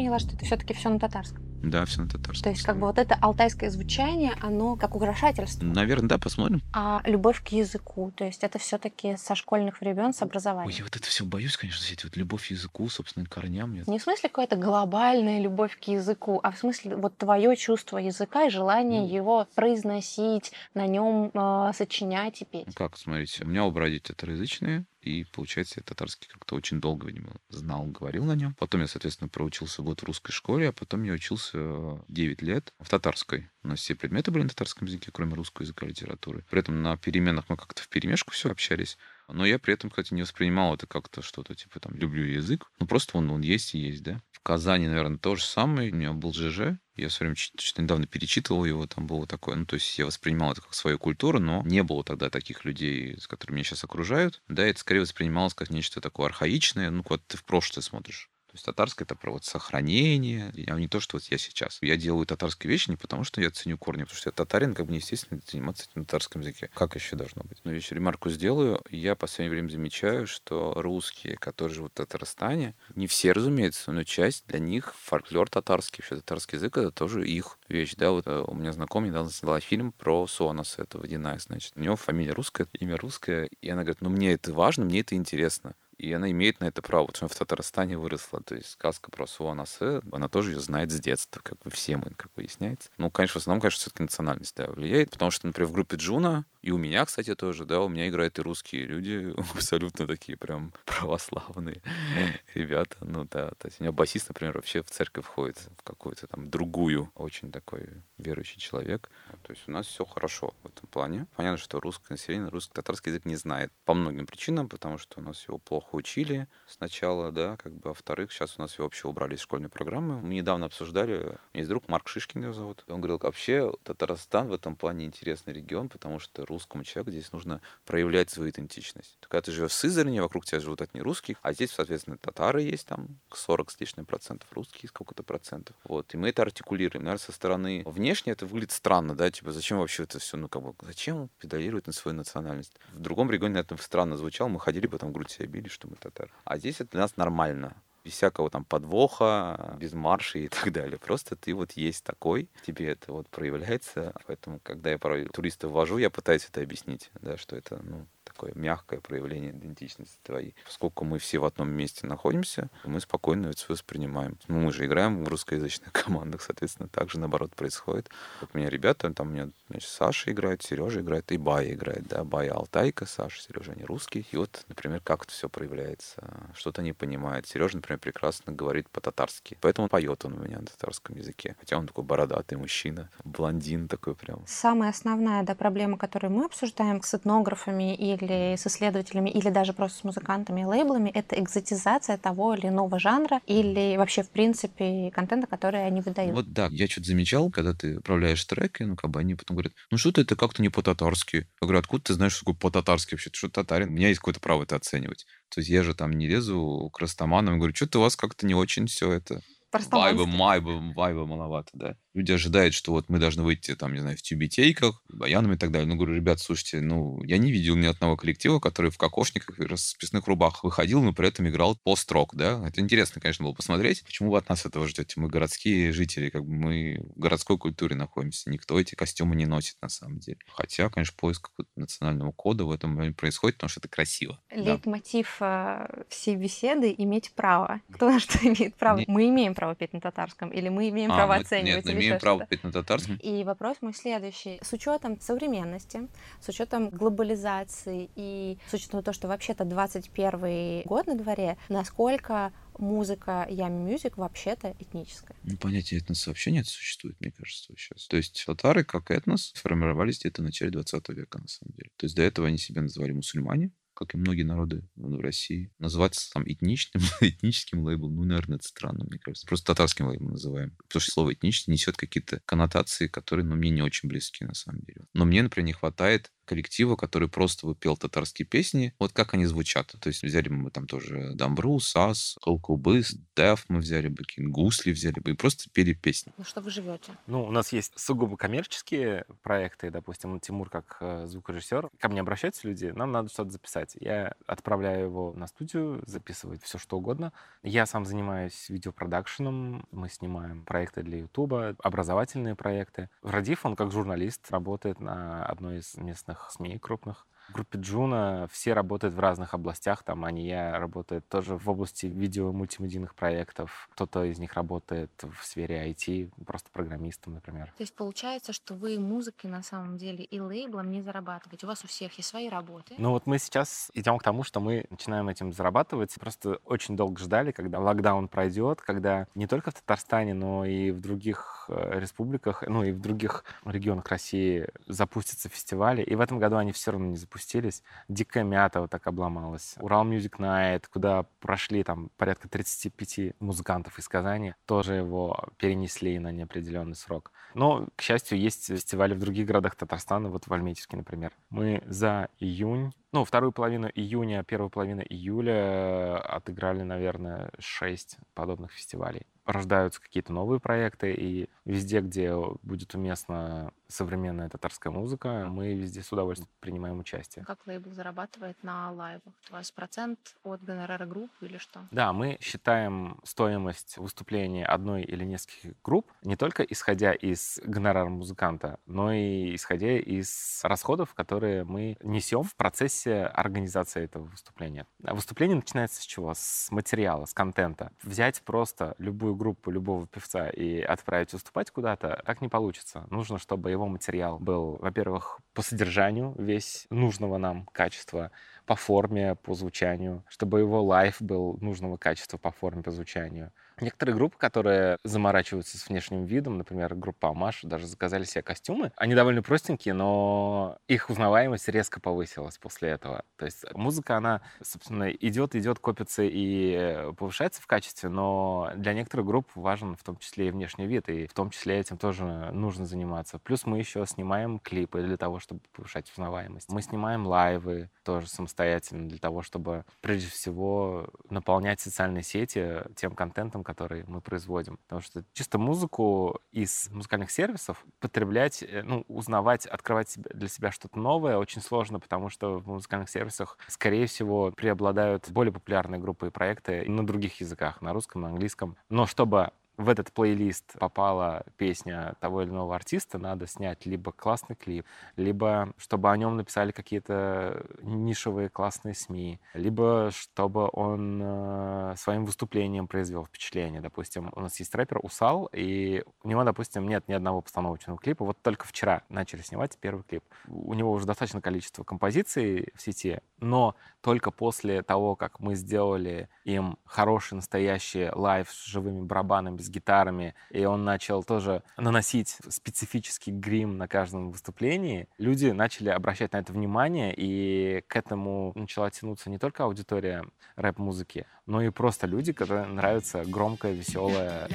поняла, 0.08 0.20
что 0.20 0.36
это 0.36 0.46
все-таки 0.46 0.74
все 0.74 0.90
на 0.90 1.00
татарском? 1.00 1.44
Да, 1.64 1.84
все 1.86 2.02
на 2.02 2.08
татарском. 2.08 2.44
То 2.44 2.50
есть, 2.52 2.62
как 2.64 2.76
бы 2.78 2.86
вот 2.88 2.98
это 3.00 3.16
алтайское 3.16 3.70
звучание, 3.72 4.34
оно 4.42 4.76
как 4.76 4.96
украшательство. 4.96 5.66
Наверное, 5.66 6.08
да, 6.10 6.18
посмотрим. 6.20 6.62
А 6.72 7.02
любовь 7.04 7.44
к 7.44 7.48
языку, 7.50 8.12
то 8.16 8.24
есть 8.26 8.44
это 8.44 8.60
все-таки 8.60 9.18
со 9.18 9.34
школьных 9.36 9.82
времен, 9.82 10.14
с 10.14 10.22
Ой, 10.22 10.28
образования. 10.28 10.72
я 10.78 10.84
вот 10.84 10.96
это 10.96 11.06
все 11.08 11.26
боюсь, 11.26 11.58
конечно, 11.58 11.84
все 11.84 11.94
эти 11.96 12.06
вот 12.06 12.16
любовь 12.16 12.48
к 12.48 12.52
языку, 12.52 12.88
собственно, 12.90 13.26
к 13.26 13.30
корням. 13.30 13.74
Я- 13.74 13.84
Не 13.88 13.98
в 14.00 14.04
смысле 14.04 14.30
какая-то 14.30 14.56
глобальная 14.56 15.42
любовь 15.42 15.78
к 15.80 15.84
языку, 15.88 16.40
а 16.44 16.52
в 16.52 16.58
смысле 16.60 16.96
вот 16.96 17.18
твое 17.18 17.56
чувство 17.58 17.98
языка 17.98 18.46
и 18.46 18.50
желание 18.50 19.02
Ну. 19.02 19.08
его 19.08 19.48
произносить, 19.56 20.52
на 20.74 20.86
нем 20.88 21.32
сочинять 21.74 22.42
и 22.42 22.46
петь. 22.46 22.74
Как, 22.76 22.96
смотрите, 22.98 23.44
у 23.44 23.48
меня 23.48 23.66
оба 23.66 23.82
родителя 23.82 24.14
татароязычные, 24.14 24.86
и, 25.08 25.24
получается, 25.24 25.76
я 25.78 25.84
татарский 25.84 26.28
как-то 26.30 26.56
очень 26.56 26.82
долго, 26.82 27.08
видимо, 27.08 27.34
знал, 27.50 27.86
говорил 27.86 28.26
на 28.26 28.36
нем. 28.36 28.54
Потом 28.56 28.82
я, 28.82 28.88
соответственно, 28.88 29.30
проучился 29.30 29.82
год 29.82 30.02
в 30.02 30.06
русской 30.06 30.32
школе, 30.32 30.70
а 30.70 30.74
потом 30.74 31.04
я 31.04 31.14
учился 31.14 32.04
9 32.08 32.42
лет 32.42 32.74
в 32.80 32.90
татарской. 32.90 33.50
У 33.64 33.70
нас 33.70 33.80
все 33.80 33.96
предметы 33.96 34.32
были 34.32 34.44
на 34.44 34.50
татарском 34.50 34.88
языке, 34.88 35.12
кроме 35.12 35.34
русского 35.34 35.64
языка 35.64 35.86
и 35.86 35.90
литературы. 35.90 36.46
При 36.50 36.60
этом 36.60 36.82
на 36.82 36.98
переменах 36.98 37.46
мы 37.50 37.58
как-то 37.58 37.82
в 37.82 37.90
перемешку 37.90 38.32
все 38.32 38.50
общались. 38.50 38.98
Но 39.28 39.46
я 39.46 39.60
при 39.60 39.74
этом, 39.74 39.90
кстати, 39.90 40.14
не 40.14 40.22
воспринимал 40.22 40.76
это 40.76 40.88
как-то 40.88 41.22
что-то, 41.22 41.54
типа, 41.54 41.80
там, 41.80 41.94
люблю 41.96 42.24
язык. 42.24 42.66
Ну, 42.80 42.88
просто 42.88 43.18
он, 43.18 43.30
он 43.30 43.42
есть 43.42 43.76
и 43.76 43.80
есть, 43.80 44.04
да. 44.04 44.22
Казани, 44.48 44.88
наверное, 44.88 45.18
то 45.18 45.36
же 45.36 45.44
самое. 45.44 45.92
У 45.92 45.96
меня 45.98 46.14
был 46.14 46.32
ЖЖ. 46.32 46.80
Я 46.96 47.10
все 47.10 47.20
время 47.20 47.36
что-то 47.36 47.82
недавно 47.82 48.08
перечитывал 48.08 48.64
его, 48.64 48.88
там 48.88 49.06
было 49.06 49.28
такое. 49.28 49.58
Ну, 49.58 49.66
то 49.66 49.74
есть 49.74 50.00
я 50.00 50.06
воспринимал 50.06 50.54
это 50.54 50.62
как 50.62 50.74
свою 50.74 50.98
культуру, 50.98 51.42
но 51.42 51.64
не 51.66 51.84
было 51.84 52.02
тогда 52.02 52.30
таких 52.30 52.64
людей, 52.64 53.20
с 53.20 53.28
которыми 53.28 53.58
меня 53.58 53.66
сейчас 53.66 53.84
окружают. 53.84 54.42
Да, 54.48 54.66
это 54.66 54.80
скорее 54.80 55.02
воспринималось 55.02 55.54
как 55.54 55.70
нечто 55.70 56.00
такое 56.00 56.28
архаичное. 56.28 56.90
Ну, 56.92 57.04
вот 57.10 57.28
ты 57.28 57.36
в 57.36 57.44
прошлое 57.44 57.84
смотришь. 57.84 58.30
Есть 58.58 58.66
татарское 58.66 59.06
это 59.06 59.14
про 59.14 59.32
вот 59.32 59.46
сохранение, 59.46 60.52
а 60.66 60.80
не 60.80 60.88
то, 60.88 61.00
что 61.00 61.18
вот 61.18 61.24
я 61.26 61.38
сейчас. 61.38 61.78
Я 61.80 61.96
делаю 61.96 62.26
татарские 62.26 62.72
вещи 62.72 62.90
не 62.90 62.96
потому, 62.96 63.24
что 63.24 63.40
я 63.40 63.52
ценю 63.52 63.78
корни, 63.78 64.02
потому 64.02 64.18
что 64.18 64.30
я 64.30 64.32
татарин, 64.32 64.74
как 64.74 64.88
бы 64.88 64.96
естественно 64.96 65.40
заниматься 65.46 65.86
на 65.94 66.06
татарском 66.06 66.42
языке. 66.42 66.72
Как 66.74 66.96
еще 66.96 67.16
должно 67.16 67.44
быть? 67.44 67.60
Но 67.66 67.72
еще 67.72 67.94
ремарку 67.94 68.32
сделаю. 68.32 68.82
Я 68.90 69.14
в 69.14 69.20
последнее 69.20 69.52
время 69.52 69.70
замечаю, 69.70 70.26
что 70.26 70.74
русские, 70.76 71.38
которые 71.38 71.76
живут 71.76 71.92
в 71.92 71.98
Татарстане, 71.98 72.74
не 72.96 73.06
все, 73.06 73.32
разумеется, 73.32 73.92
но 73.92 74.04
часть 74.04 74.48
для 74.48 74.58
них 74.58 74.96
фольклор 74.96 75.50
татарский, 75.50 76.02
вообще 76.02 76.16
татарский 76.16 76.56
язык, 76.56 76.78
это 76.78 76.90
тоже 76.90 77.28
их 77.28 77.60
вещь, 77.70 77.94
да, 77.96 78.10
вот 78.10 78.26
э, 78.26 78.44
у 78.48 78.56
меня 78.56 78.74
знакомый 78.74 79.12
недавно 79.12 79.30
сняла 79.30 79.60
фильм 79.60 79.92
про 79.92 80.26
Су 80.26 80.39
анасы, 80.39 80.80
это 80.80 80.98
водяная, 80.98 81.38
значит, 81.38 81.74
у 81.76 81.80
него 81.80 81.96
фамилия 81.96 82.32
русская, 82.32 82.68
имя 82.74 82.98
русское, 82.98 83.50
и 83.62 83.70
она 83.70 83.84
говорит, 83.84 84.02
ну 84.02 84.10
мне 84.10 84.34
это 84.34 84.52
важно, 84.52 84.86
мне 84.86 85.02
это 85.02 85.14
интересно. 85.14 85.76
И 85.98 86.14
она 86.14 86.30
имеет 86.32 86.60
на 86.60 86.66
это 86.66 86.82
право, 86.82 87.08
потому 87.08 87.30
что 87.30 87.36
в 87.36 87.40
Татарстане 87.40 87.98
выросла. 87.98 88.42
То 88.42 88.56
есть 88.56 88.70
сказка 88.70 89.10
про 89.10 89.26
Су 89.26 89.45
анасы, 89.45 90.02
она 90.12 90.28
тоже 90.28 90.52
ее 90.52 90.60
знает 90.60 90.92
с 90.92 91.00
детства, 91.00 91.42
как 91.44 91.58
бы 91.60 91.72
все 91.72 91.98
мы, 91.98 92.12
как 92.16 92.30
выясняется. 92.36 92.90
Ну, 92.98 93.10
конечно, 93.10 93.40
в 93.40 93.42
основном, 93.42 93.62
конечно, 93.62 93.80
все-таки 93.80 94.04
национальность 94.04 94.56
да, 94.56 94.68
влияет, 94.68 95.12
потому 95.12 95.32
что, 95.32 95.48
например, 95.48 95.70
в 95.70 95.74
группе 95.74 95.98
Джуна, 95.98 96.46
и 96.62 96.72
у 96.72 96.78
меня, 96.78 97.06
кстати, 97.06 97.34
тоже, 97.34 97.66
да, 97.66 97.82
у 97.82 97.88
меня 97.88 98.10
играют 98.10 98.38
и 98.38 98.42
русские 98.42 98.86
люди, 98.86 99.34
абсолютно 99.56 100.06
такие 100.06 100.38
прям 100.38 100.74
православные 100.86 101.82
ребята. 102.54 102.98
Ну 103.02 103.26
да, 103.26 103.52
то 103.52 103.68
есть 103.68 103.80
у 103.80 103.84
меня 103.84 103.92
басист, 103.92 104.28
например, 104.28 104.56
вообще 104.56 104.84
в 104.84 104.90
церковь 104.92 105.26
ходит, 105.26 105.58
в 105.78 105.84
какую-то 105.84 106.28
там 106.28 106.50
другую, 106.50 107.12
очень 107.16 107.52
такой 107.52 107.88
верующий 108.18 108.60
человек. 108.60 109.10
То 109.44 109.54
есть 109.54 109.64
у 109.68 109.72
нас 109.72 109.88
все 109.88 110.06
хорошо 110.06 110.54
в 110.64 110.68
этом 110.68 110.88
плане. 110.90 111.28
Понятно, 111.36 111.58
что 111.58 111.80
русское 111.80 112.14
население, 112.14 112.50
русский 112.50 112.74
татарский 112.74 113.12
язык 113.12 113.26
не 113.26 113.36
знает 113.36 113.72
по 113.86 113.94
многим 113.94 114.26
причинам, 114.26 114.68
потому 114.68 114.98
что 114.98 115.20
у 115.20 115.24
нас 115.24 115.44
его 115.48 115.58
плохо 115.58 115.87
учили 115.94 116.48
сначала, 116.68 117.32
да, 117.32 117.58
как 117.58 117.74
бы, 117.74 117.90
а 117.90 117.90
во-вторых, 117.90 118.32
сейчас 118.32 118.56
у 118.58 118.62
нас 118.62 118.78
вообще 118.80 119.08
убрали 119.08 119.36
из 119.36 119.42
школьной 119.42 119.70
программы. 119.70 120.22
Мы 120.22 120.36
недавно 120.36 120.66
обсуждали, 120.66 121.14
у 121.14 121.20
меня 121.20 121.38
есть 121.54 121.70
друг 121.70 121.88
Марк 121.88 122.08
Шишкин 122.08 122.44
его 122.44 122.54
зовут, 122.54 122.84
он 122.88 123.02
говорил, 123.02 123.20
вообще 123.22 123.72
Татарстан 123.84 124.48
в 124.50 124.54
этом 124.54 124.76
плане 124.76 125.06
интересный 125.06 125.54
регион, 125.54 125.90
потому 125.90 126.20
что 126.20 126.46
русскому 126.46 126.84
человеку 126.84 127.12
здесь 127.12 127.32
нужно 127.32 127.62
проявлять 127.86 128.30
свою 128.30 128.50
идентичность. 128.50 129.18
Когда 129.22 129.42
ты 129.42 129.52
живешь 129.52 129.72
в 129.72 129.76
Сызрани, 129.76 130.20
вокруг 130.20 130.46
тебя 130.46 130.60
живут 130.60 130.82
одни 130.82 131.02
русские, 131.02 131.38
а 131.42 131.54
здесь, 131.54 131.72
соответственно, 131.72 132.18
татары 132.18 132.62
есть 132.62 132.88
там 132.88 133.20
40 133.34 133.72
с 133.72 133.80
лишним 133.80 134.06
процентов, 134.06 134.48
русские 134.52 134.90
сколько-то 134.90 135.24
процентов. 135.24 135.76
Вот, 135.84 136.14
и 136.14 136.18
мы 136.18 136.30
это 136.30 136.42
артикулируем. 136.42 137.04
Наверное, 137.04 137.24
со 137.24 137.32
стороны 137.32 137.84
внешне 137.86 138.34
это 138.34 138.46
выглядит 138.46 138.72
странно, 138.72 139.16
да, 139.16 139.30
типа, 139.30 139.52
зачем 139.52 139.80
вообще 139.80 140.04
это 140.04 140.20
все, 140.20 140.38
ну, 140.38 140.48
как 140.48 140.62
бы, 140.62 140.74
зачем 140.82 141.30
педалировать 141.40 141.88
на 141.88 141.94
свою 141.94 142.16
национальность? 142.16 142.74
В 142.94 143.00
другом 143.00 143.32
регионе 143.32 143.60
это 143.60 143.78
странно 143.78 144.18
звучало, 144.18 144.48
мы 144.48 144.60
ходили, 144.60 144.88
потом 144.88 145.14
грудь 145.14 145.32
себя 145.32 145.48
били, 145.48 145.68
что 145.78 145.88
мы 145.88 145.96
татары. 145.96 146.32
А 146.44 146.58
здесь 146.58 146.82
это 146.82 146.92
для 146.92 147.02
нас 147.02 147.18
нормально 147.18 147.76
без 148.04 148.14
всякого 148.14 148.50
там 148.50 148.64
подвоха, 148.64 149.76
без 149.80 149.94
маршей 149.94 150.46
и 150.46 150.48
так 150.50 150.72
далее. 150.72 150.98
Просто 150.98 151.36
ты 151.36 151.54
вот 151.54 151.74
есть 151.74 152.04
такой, 152.04 152.50
тебе 152.66 152.92
это 152.92 153.12
вот 153.12 153.28
проявляется. 153.30 154.14
Поэтому, 154.26 154.60
когда 154.64 154.90
я 154.92 154.98
порой 154.98 155.26
туристов 155.26 155.72
вожу, 155.72 155.98
я 155.98 156.10
пытаюсь 156.10 156.48
это 156.50 156.62
объяснить, 156.62 157.12
да, 157.22 157.38
что 157.38 157.56
это, 157.56 157.80
ну, 157.84 158.08
такое 158.38 158.52
мягкое 158.54 159.00
проявление 159.00 159.52
идентичности 159.52 160.20
твоей. 160.24 160.56
Поскольку 160.66 161.06
мы 161.06 161.18
все 161.18 161.40
в 161.40 161.46
одном 161.46 161.70
месте 161.70 162.06
находимся, 162.06 162.70
мы 162.86 163.00
спокойно 163.00 163.48
это 163.48 163.58
все 163.58 163.68
воспринимаем. 163.70 164.38
Ну, 164.48 164.60
мы 164.60 164.72
же 164.72 164.86
играем 164.86 165.24
в 165.24 165.28
русскоязычных 165.28 165.92
командах, 165.92 166.44
соответственно, 166.44 166.88
так 166.88 167.10
же 167.10 167.20
наоборот 167.20 167.56
происходит. 167.56 168.10
Вот 168.42 168.52
у 168.54 168.58
меня 168.58 168.70
ребята, 168.70 169.12
там 169.12 169.30
у 169.30 169.32
меня 169.32 169.50
значит, 169.70 169.90
Саша 169.90 170.32
играет, 170.32 170.62
Сережа 170.62 171.02
играет, 171.02 171.32
и 171.32 171.38
Бая 171.38 171.74
играет, 171.74 172.08
да, 172.08 172.24
Бая 172.24 172.54
Алтайка, 172.54 173.08
Саша, 173.08 173.42
Сережа, 173.42 173.72
они 173.72 173.84
русские. 173.86 174.26
И 174.32 174.38
вот, 174.38 174.64
например, 174.68 175.02
как 175.04 175.24
это 175.24 175.32
все 175.32 175.50
проявляется, 175.50 176.24
что-то 176.54 176.84
не 176.84 176.94
понимает. 176.94 177.48
Сережа, 177.48 177.78
например, 177.78 178.00
прекрасно 178.00 178.54
говорит 178.54 178.88
по-татарски, 178.90 179.58
поэтому 179.62 179.88
поет 179.88 180.24
он 180.26 180.34
у 180.34 180.44
меня 180.44 180.60
на 180.60 180.68
татарском 180.68 181.16
языке. 181.16 181.56
Хотя 181.60 181.78
он 181.78 181.88
такой 181.88 182.04
бородатый 182.04 182.56
мужчина, 182.56 183.10
блондин 183.24 183.88
такой 183.88 184.14
прям. 184.14 184.44
Самая 184.46 184.92
основная 184.92 185.42
да, 185.42 185.56
проблема, 185.56 185.98
которую 185.98 186.32
мы 186.32 186.46
обсуждаем 186.46 187.02
с 187.02 187.16
этнографами 187.16 187.96
или 187.96 188.27
с 188.32 188.68
исследователями, 188.68 189.30
или 189.30 189.50
даже 189.50 189.74
просто 189.74 190.00
с 190.00 190.04
музыкантами 190.04 190.62
и 190.62 190.66
лейблами, 190.66 191.10
это 191.10 191.40
экзотизация 191.40 192.18
того 192.18 192.56
или 192.56 192.68
иного 192.68 193.00
жанра 193.00 193.42
или 193.46 193.96
вообще, 193.98 194.24
в 194.24 194.30
принципе, 194.30 195.12
контента, 195.12 195.48
который 195.48 195.86
они 195.86 196.02
выдают. 196.02 196.36
Вот 196.36 196.52
да, 196.52 196.68
я 196.72 196.88
что-то 196.88 197.08
замечал, 197.08 197.50
когда 197.50 197.74
ты 197.74 197.96
отправляешь 197.96 198.44
треки, 198.46 198.84
ну, 198.84 198.96
как 198.96 199.12
бы 199.12 199.20
они 199.20 199.36
потом 199.36 199.56
говорят, 199.56 199.74
ну, 199.92 199.98
что-то 199.98 200.22
это 200.22 200.36
как-то 200.36 200.62
не 200.62 200.70
по-татарски. 200.70 201.36
Я 201.36 201.46
говорю, 201.62 201.80
откуда 201.80 202.04
ты 202.04 202.14
знаешь, 202.14 202.34
что 202.34 202.42
такое 202.42 202.56
по-татарски 202.56 203.14
вообще? 203.14 203.30
Ты 203.30 203.38
что, 203.38 203.50
татарин? 203.50 203.90
У 203.90 203.94
меня 203.94 204.10
есть 204.10 204.20
какое-то 204.20 204.40
право 204.40 204.64
это 204.64 204.76
оценивать. 204.76 205.26
То 205.50 205.60
есть 205.60 205.70
я 205.70 205.84
же 205.84 205.94
там 205.94 206.12
не 206.12 206.28
лезу 206.28 206.90
к 206.94 207.00
растаманам 207.00 207.56
и 207.56 207.58
говорю, 207.58 207.76
что-то 207.76 208.00
у 208.00 208.02
вас 208.02 208.16
как-то 208.16 208.46
не 208.46 208.56
очень 208.56 208.88
все 208.88 209.12
это 209.12 209.42
Вайба, 209.72 210.26
майба, 210.26 210.94
вайба 210.96 211.26
маловато, 211.26 211.70
да. 211.74 211.96
Люди 212.18 212.32
ожидают, 212.32 212.74
что 212.74 212.94
вот 212.94 213.10
мы 213.10 213.20
должны 213.20 213.44
выйти, 213.44 213.76
там, 213.76 213.94
не 213.94 214.00
знаю, 214.00 214.18
в 214.18 214.22
тюбетейках, 214.24 215.04
баянами 215.08 215.54
и 215.54 215.58
так 215.58 215.72
далее. 215.72 215.88
Ну, 215.88 215.96
говорю, 215.96 216.16
ребят, 216.16 216.40
слушайте, 216.40 216.82
ну, 216.82 217.24
я 217.24 217.38
не 217.38 217.52
видел 217.52 217.76
ни 217.76 217.86
одного 217.86 218.18
коллектива, 218.18 218.60
который 218.60 218.90
в 218.90 218.98
кокошниках 218.98 219.60
и 219.60 219.64
расписных 219.64 220.26
рубахах 220.26 220.64
выходил, 220.64 221.04
но 221.04 221.14
при 221.14 221.28
этом 221.28 221.48
играл 221.48 221.76
пост-рок, 221.84 222.34
да. 222.36 222.64
Это 222.68 222.82
интересно, 222.82 223.22
конечно, 223.22 223.46
было 223.46 223.54
посмотреть. 223.54 224.04
Почему 224.04 224.32
вы 224.32 224.40
от 224.40 224.50
нас 224.50 224.66
этого 224.66 224.88
ждете? 224.88 225.14
Мы 225.20 225.28
городские 225.30 225.92
жители, 225.92 226.30
как 226.30 226.44
бы 226.44 226.52
мы 226.52 226.98
в 227.16 227.20
городской 227.20 227.58
культуре 227.60 227.96
находимся. 227.96 228.50
Никто 228.50 228.80
эти 228.80 228.96
костюмы 228.96 229.36
не 229.36 229.46
носит, 229.46 229.76
на 229.84 229.90
самом 229.90 230.18
деле. 230.18 230.40
Хотя, 230.48 230.90
конечно, 230.90 231.14
поиск 231.18 231.52
национального 231.76 232.32
кода 232.32 232.66
в 232.66 232.72
этом 232.72 233.14
происходит, 233.14 233.58
потому 233.58 233.70
что 233.70 233.80
это 233.80 233.90
красиво. 233.90 234.40
да. 234.50 234.74
Лейтмотив 234.74 235.38
э, 235.42 236.04
всей 236.10 236.36
беседы— 236.36 236.94
иметь 236.98 237.32
право. 237.36 237.82
Кто 237.94 238.10
на 238.10 238.20
что 238.20 238.40
имеет 238.48 238.74
право? 238.76 238.98
Не- 238.98 239.06
Мы 239.08 239.30
имеем 239.30 239.54
право 239.54 239.76
петь 239.76 239.94
на 239.94 240.02
татарском, 240.02 240.50
или 240.50 240.70
мы 240.70 240.90
имеем 240.90 241.12
А, 241.12 241.16
право 241.16 241.34
мы- 241.36 241.42
оценивать, 241.42 241.86
Нет, 241.86 241.94
еще 242.14 242.20
право 242.20 242.46
петь 242.46 242.64
на 242.64 242.72
татарском. 242.72 243.18
И 243.18 243.44
вопрос 243.44 243.78
мой 243.82 243.94
следующий. 243.94 244.60
С 244.62 244.74
учетом 244.74 245.20
современности, 245.20 246.08
с 246.42 246.50
учетом 246.50 246.90
глобализации 246.90 248.10
и 248.16 248.58
с 248.70 248.74
учетом 248.74 249.04
того, 249.04 249.14
что 249.14 249.28
вообще-то 249.28 249.66
21 249.66 250.84
год 250.84 251.08
на 251.08 251.16
дворе, 251.16 251.58
насколько 251.70 252.52
музыка 252.78 253.48
Ями 253.50 253.92
Мюзик 253.92 254.18
вообще-то 254.18 254.76
этническая? 254.80 255.36
Ну, 255.44 255.58
понятия 255.58 255.98
этноса 255.98 256.30
вообще 256.30 256.52
нет 256.52 256.68
существует, 256.68 257.20
мне 257.20 257.32
кажется, 257.32 257.74
сейчас. 257.78 258.08
То 258.08 258.18
есть 258.18 258.44
татары, 258.46 258.84
как 258.84 259.12
этнос, 259.12 259.52
сформировались 259.56 260.20
где-то 260.20 260.42
в 260.42 260.46
начале 260.46 260.72
20 260.72 261.10
века, 261.10 261.40
на 261.40 261.48
самом 261.48 261.74
деле. 261.76 261.92
То 261.98 262.06
есть 262.06 262.16
до 262.16 262.24
этого 262.24 262.48
они 262.48 262.58
себя 262.58 262.82
называли 262.82 263.12
мусульмане, 263.12 263.72
как 263.98 264.14
и 264.14 264.18
многие 264.18 264.44
народы 264.44 264.88
в 264.96 265.20
России. 265.20 265.72
Называть 265.80 266.30
там 266.34 266.44
этничным, 266.44 267.02
этническим 267.22 267.84
лейблом, 267.84 268.16
ну, 268.16 268.24
наверное, 268.24 268.58
это 268.58 268.68
странно, 268.68 269.06
мне 269.06 269.18
кажется. 269.18 269.48
Просто 269.48 269.68
татарским 269.68 270.08
лейблом 270.08 270.32
называем. 270.32 270.76
Потому 270.88 271.02
что 271.02 271.12
слово 271.12 271.34
этнический 271.34 271.74
несет 271.74 271.98
какие-то 271.98 272.42
коннотации, 272.46 273.08
которые, 273.08 273.46
ну, 273.46 273.56
мне 273.56 273.72
не 273.72 273.82
очень 273.82 274.08
близки, 274.08 274.46
на 274.46 274.54
самом 274.54 274.82
деле. 274.82 275.06
Но 275.14 275.26
мне, 275.26 275.42
например, 275.42 275.66
не 275.66 275.74
хватает 275.74 276.32
коллектива, 276.48 276.96
который 276.96 277.28
просто 277.28 277.68
выпел 277.68 277.98
татарские 277.98 278.48
песни, 278.48 278.94
вот 279.00 279.12
как 279.12 279.34
они 279.34 279.46
звучат. 279.46 279.94
То 280.00 280.08
есть 280.08 280.24
взяли 280.24 280.50
бы 280.50 280.56
мы 280.56 280.72
там 280.72 280.88
тоже 280.88 281.34
Дамбру, 281.36 281.80
Сас, 281.80 282.38
Холкубыс, 282.42 283.16
Деф 283.36 283.66
мы 283.68 283.80
взяли 283.80 284.08
бы, 284.08 284.24
Кин 284.24 284.52
Гусли 284.52 284.92
взяли 284.92 285.20
бы, 285.20 285.32
и 285.32 285.34
просто 285.34 285.70
пели 285.70 285.94
песни. 285.94 286.34
Ну 286.38 286.44
что 286.44 286.62
вы 286.62 286.72
живете? 286.72 287.12
Ну, 287.28 287.44
у 287.44 287.52
нас 287.52 287.72
есть 287.74 287.94
сугубо 288.00 288.38
коммерческие 288.38 289.26
проекты, 289.44 289.92
допустим, 289.92 290.40
Тимур 290.40 290.70
как 290.70 290.98
э, 291.02 291.28
звукорежиссер. 291.28 291.90
Ко 292.00 292.10
мне 292.10 292.22
обращаются 292.22 292.68
люди, 292.68 292.86
нам 292.86 293.12
надо 293.12 293.30
что-то 293.30 293.52
записать. 293.52 293.96
Я 294.00 294.34
отправляю 294.46 295.06
его 295.06 295.34
на 295.34 295.48
студию, 295.48 296.02
записывает 296.06 296.64
все 296.64 296.78
что 296.78 296.98
угодно. 296.98 297.34
Я 297.64 297.86
сам 297.86 298.06
занимаюсь 298.06 298.70
видеопродакшеном, 298.70 299.86
мы 299.92 300.10
снимаем 300.10 300.64
проекты 300.64 301.04
для 301.04 301.20
Ютуба, 301.20 301.76
образовательные 301.84 302.56
проекты. 302.56 303.10
Радив, 303.22 303.66
он 303.66 303.76
как 303.76 303.92
журналист, 303.92 304.50
работает 304.50 305.00
на 305.00 305.46
одной 305.46 305.80
из 305.80 305.96
местных 305.98 306.37
СМИ 306.50 306.78
крупных. 306.80 307.26
В 307.48 307.54
группе 307.54 307.80
Джуна 307.80 308.50
все 308.52 308.74
работают 308.74 309.16
в 309.16 309.20
разных 309.20 309.54
областях. 309.54 310.04
Там 310.04 310.26
Ания 310.26 310.78
работает 310.78 311.28
тоже 311.30 311.58
в 311.58 311.70
области 311.70 312.06
видео 312.06 312.52
мультимедийных 312.52 313.16
проектов. 313.16 313.88
Кто-то 313.94 314.26
из 314.26 314.38
них 314.38 314.54
работает 314.54 315.12
в 315.22 315.46
сфере 315.46 315.90
IT, 315.90 316.32
просто 316.46 316.70
программистом, 316.72 317.36
например. 317.36 317.68
То 317.78 317.84
есть 317.84 317.96
получается, 317.96 318.52
что 318.52 318.74
вы 318.74 319.00
музыкой 319.00 319.50
на 319.50 319.64
самом 319.64 319.98
деле 319.98 320.26
и 320.26 320.40
лейблом 320.42 320.92
не 320.92 321.02
зарабатываете. 321.02 321.66
У 321.66 321.70
вас 321.70 321.86
у 321.86 321.88
всех 321.88 322.18
есть 322.18 322.28
свои 322.28 322.50
работы. 322.50 322.96
Ну 322.98 323.12
вот 323.12 323.26
мы 323.28 323.40
сейчас 323.40 323.92
идем 323.94 324.18
к 324.18 324.24
тому, 324.24 324.44
что 324.44 324.60
мы 324.60 324.86
начинаем 324.90 325.30
этим 325.30 325.54
зарабатывать. 325.54 326.14
Просто 326.20 326.60
очень 326.66 326.98
долго 326.98 327.18
ждали, 327.20 327.52
когда 327.52 327.80
локдаун 327.80 328.28
пройдет, 328.28 328.82
когда 328.82 329.28
не 329.36 329.48
только 329.48 329.72
в 329.72 329.76
Татарстане, 329.76 330.34
но 330.34 330.66
и 330.66 330.92
в 330.92 331.00
других 331.00 331.66
э, 331.70 332.00
республиках, 332.00 332.64
ну 332.68 332.84
и 332.84 332.92
в 332.92 333.00
других 333.00 333.46
регионах 333.64 334.08
России 334.08 334.68
запустятся 334.86 335.48
фестивали. 335.48 336.02
И 336.02 336.14
в 336.16 336.20
этом 336.20 336.40
году 336.40 336.58
они 336.58 336.74
все 336.74 336.92
равно 336.92 337.08
не 337.08 337.16
запустились. 337.16 337.37
Запустились. 337.38 337.84
Дикая 338.08 338.44
мята 338.44 338.82
вот 338.82 338.90
так 338.90 339.06
обломалась. 339.08 339.76
Урал 339.80 340.06
Music 340.06 340.38
Night, 340.40 340.86
куда 340.92 341.24
прошли 341.40 341.84
там 341.84 342.10
порядка 342.18 342.50
35 342.50 343.40
музыкантов 343.40 344.00
из 344.00 344.08
Казани, 344.08 344.56
тоже 344.66 344.96
его 344.96 345.50
перенесли 345.58 346.18
на 346.20 346.32
неопределенный 346.32 346.96
срок. 346.96 347.32
Но, 347.54 347.88
к 347.96 348.02
счастью, 348.02 348.40
есть 348.40 348.68
фестивали 348.68 349.14
в 349.14 349.20
других 349.20 349.48
городах 349.48 349.76
Татарстана, 349.76 350.30
вот 350.30 350.48
в 350.48 350.54
Альметьевске, 350.54 350.98
например. 350.98 351.32
Мы 351.50 351.84
за 351.86 352.30
июнь, 352.40 352.94
ну, 353.14 353.24
вторую 353.24 353.52
половину 353.52 353.88
июня, 353.88 354.44
первую 354.44 354.70
половину 354.70 355.02
июля 355.02 356.20
отыграли, 356.20 356.84
наверное, 356.84 357.52
шесть 357.60 358.18
подобных 358.34 358.72
фестивалей. 358.72 359.26
Рождаются 359.46 360.02
какие-то 360.02 360.34
новые 360.34 360.60
проекты, 360.60 361.14
и 361.14 361.50
везде, 361.64 362.02
где 362.02 362.36
будет 362.64 362.94
уместна 362.96 363.72
современная 363.88 364.50
татарская 364.50 364.92
музыка, 364.92 365.46
мы 365.50 365.74
везде 365.74 366.02
с 366.02 366.12
удовольствием 366.12 366.50
принимаем 366.60 367.00
участие. 367.00 367.46
Как 367.46 367.66
лейбл 367.66 367.92
зарабатывает 367.92 368.62
на 368.64 368.92
лайвах? 368.92 369.34
У 369.50 369.54
вас 369.54 369.72
процент 369.72 370.20
от 370.44 370.64
гонорара 370.64 371.06
группы 371.06 371.46
или 371.46 371.58
что? 371.58 371.88
Да, 371.92 372.14
мы 372.14 372.38
считаем 372.42 373.20
стоимость 373.24 373.98
выступления 373.98 374.66
одной 374.66 375.04
или 375.04 375.24
нескольких 375.24 375.74
групп 375.84 376.12
не 376.24 376.36
только 376.36 376.64
исходя 376.64 377.14
из 377.14 377.60
гонорара 377.64 378.10
музыканта, 378.10 378.80
но 378.86 379.12
и 379.12 379.56
исходя 379.56 379.98
из 379.98 380.62
расходов, 380.64 381.14
которые 381.14 381.64
мы 381.64 381.98
несем 382.02 382.44
в 382.44 382.56
процессе 382.56 383.24
организации 383.24 384.04
этого 384.04 384.24
выступления. 384.24 384.86
А 385.04 385.14
Выступление 385.14 385.56
начинается 385.56 386.02
с 386.02 386.06
чего? 386.06 386.34
С 386.34 386.68
материала, 386.72 387.26
с 387.26 387.34
контента. 387.34 387.92
Взять 388.04 388.42
просто 388.42 388.96
любую 388.98 389.36
группу, 389.36 389.72
любого 389.72 390.08
певца 390.08 390.50
и 390.50 390.80
отправить 390.82 391.34
выступать 391.34 391.72
куда-то, 391.72 392.22
так 392.26 392.42
не 392.42 392.48
получится. 392.48 393.06
Нужно, 393.10 393.38
чтобы 393.38 393.72
его 393.78 393.88
материал 393.88 394.40
был, 394.40 394.78
во-первых, 394.82 395.40
по 395.54 395.62
содержанию 395.62 396.34
весь 396.38 396.86
нужного 396.90 397.38
нам 397.38 397.66
качества, 397.68 398.32
по 398.66 398.76
форме, 398.76 399.36
по 399.36 399.54
звучанию, 399.54 400.24
чтобы 400.28 400.60
его 400.60 400.84
лайф 400.84 401.22
был 401.22 401.58
нужного 401.62 401.98
качества 401.98 402.38
по 402.38 402.52
форме, 402.52 402.84
по 402.84 402.92
звучанию. 402.92 403.52
Некоторые 403.80 404.16
группы, 404.16 404.38
которые 404.38 404.98
заморачиваются 405.04 405.78
с 405.78 405.88
внешним 405.88 406.26
видом, 406.26 406.58
например, 406.58 406.96
группа 406.96 407.30
Амаш, 407.30 407.62
даже 407.62 407.86
заказали 407.86 408.24
себе 408.24 408.42
костюмы. 408.42 408.92
Они 408.96 409.14
довольно 409.14 409.44
простенькие, 409.44 409.94
но 409.94 410.78
их 410.88 411.12
узнаваемость 411.12 411.68
резко 411.68 412.00
повысилась 412.00 412.58
после 412.58 412.90
этого. 412.90 413.24
То 413.38 413.46
есть 413.46 413.66
музыка, 413.76 414.18
она, 414.18 414.42
собственно, 414.64 415.10
идет, 415.12 415.56
идет, 415.56 415.78
копится 415.78 416.24
и 416.24 416.74
э, 416.74 417.14
повышается 417.14 417.62
в 417.62 417.68
качестве, 417.68 418.10
но 418.10 418.72
для 418.76 418.94
некоторых 418.94 419.28
групп 419.28 419.48
важен 419.54 419.96
в 419.96 420.04
том 420.04 420.18
числе 420.18 420.48
и 420.48 420.52
внешний 420.52 420.88
вид, 420.88 421.08
и 421.10 421.28
в 421.28 421.34
том 421.34 421.52
числе 421.52 421.80
этим 421.80 422.00
тоже 422.00 422.24
нужно 422.52 422.86
заниматься. 422.86 423.38
Плюс 423.38 423.68
мы 423.68 423.78
еще 423.78 424.06
снимаем 424.08 424.58
клипы 424.58 425.04
для 425.04 425.18
того, 425.18 425.40
чтобы 425.40 425.62
повышать 425.76 426.12
узнаваемость. 426.12 426.72
Мы 426.72 426.82
снимаем 426.82 427.28
лайвы 427.28 427.92
тоже 428.04 428.28
самостоятельно 428.28 429.08
для 429.08 429.20
того, 429.20 429.44
чтобы 429.44 429.86
прежде 430.02 430.30
всего 430.30 431.10
наполнять 431.30 431.80
социальные 431.80 432.24
сети 432.24 432.82
тем 432.96 433.14
контентом, 433.14 433.64
который 433.68 434.06
мы 434.08 434.22
производим. 434.22 434.78
Потому 434.78 435.02
что 435.02 435.26
чисто 435.34 435.58
музыку 435.60 436.40
из 436.54 436.90
музыкальных 436.90 437.30
сервисов 437.30 437.86
потреблять, 438.00 438.64
э, 438.64 438.82
ну, 438.82 439.04
узнавать, 439.10 439.66
открывать 439.66 440.14
для 440.18 440.48
себя 440.48 440.72
что-то 440.72 440.98
новое 440.98 441.38
очень 441.38 441.62
сложно, 441.62 442.00
потому 442.00 442.30
что 442.30 442.60
в 442.60 442.68
музыкальных 442.68 443.10
сервисах, 443.10 443.58
скорее 443.68 444.06
всего, 444.08 444.52
преобладают 444.52 445.30
более 445.32 445.52
популярные 445.52 446.00
группы 446.00 446.28
и 446.28 446.30
проекты 446.30 446.90
на 446.90 447.06
других 447.06 447.42
языках, 447.42 447.82
на 447.82 447.92
русском, 447.92 448.22
на 448.22 448.30
английском. 448.30 448.78
Но 448.90 449.06
чтобы 449.06 449.52
в 449.78 449.90
этот 449.90 450.12
плейлист 450.12 450.74
попала 450.80 451.46
песня 451.56 452.16
того 452.20 452.42
или 452.42 452.50
иного 452.50 452.76
артиста, 452.76 453.20
надо 453.20 453.46
снять 453.46 453.86
либо 453.86 454.12
классный 454.12 454.56
клип, 454.56 454.86
либо 455.16 455.74
чтобы 455.78 456.12
о 456.12 456.18
нем 456.18 456.36
написали 456.36 456.72
какие-то 456.72 457.64
нишевые 457.84 458.50
классные 458.50 458.96
СМИ, 458.96 459.40
либо 459.54 460.10
чтобы 460.12 460.70
он 460.74 461.22
э, 461.24 461.94
своим 461.98 462.26
выступлением 462.26 462.88
произвел 462.88 463.26
впечатление. 463.26 463.80
Допустим, 463.80 464.32
у 464.36 464.42
нас 464.42 464.60
есть 464.60 464.74
рэпер 464.74 465.00
Усал, 465.04 465.48
и 465.54 466.04
у 466.24 466.28
него, 466.28 466.44
допустим, 466.44 466.88
нет 466.88 467.08
ни 467.08 467.14
одного 467.14 467.42
постановочного 467.42 468.00
клипа. 468.00 468.26
Вот 468.26 468.42
только 468.42 468.66
вчера 468.66 469.04
начали 469.10 469.42
снимать 469.42 469.78
первый 469.80 470.04
клип. 470.04 470.24
У 470.48 470.74
него 470.74 470.92
уже 470.92 471.06
достаточно 471.06 471.40
количество 471.40 471.84
композиций 471.84 472.70
в 472.76 472.82
сети, 472.82 473.22
но 473.40 473.76
только 474.02 474.32
после 474.32 474.82
того, 474.82 475.16
как 475.16 475.40
мы 475.40 475.56
сделали 475.56 476.30
им 476.46 476.78
хороший 476.86 477.36
настоящий 477.36 478.10
live 478.14 478.50
с 478.50 478.66
живыми 478.66 479.04
барабанами, 479.04 479.58
с 479.68 479.70
гитарами, 479.70 480.34
и 480.50 480.66
он 480.66 480.84
начал 480.84 481.24
тоже 481.24 481.64
наносить 481.78 482.38
специфический 482.50 483.32
грим 483.32 483.78
на 483.78 483.88
каждом 483.88 484.32
выступлении, 484.32 485.08
люди 485.18 485.48
начали 485.48 485.90
обращать 485.90 486.34
на 486.34 486.38
это 486.38 486.54
внимание, 486.54 487.14
и 487.16 487.84
к 487.88 487.96
этому 487.96 488.52
начала 488.56 488.90
тянуться 488.90 489.30
не 489.30 489.38
только 489.38 489.64
аудитория 489.64 490.24
рэп-музыки, 490.56 491.26
но 491.46 491.62
и 491.62 491.70
просто 491.70 492.08
люди, 492.08 492.34
которым 492.34 492.76
нравится 492.76 493.24
громкая, 493.26 493.74
веселая, 493.74 494.48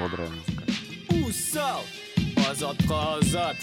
бодрая 0.00 0.28
музыка. 0.28 0.64
Усал 1.26 1.82
азат 2.50 3.56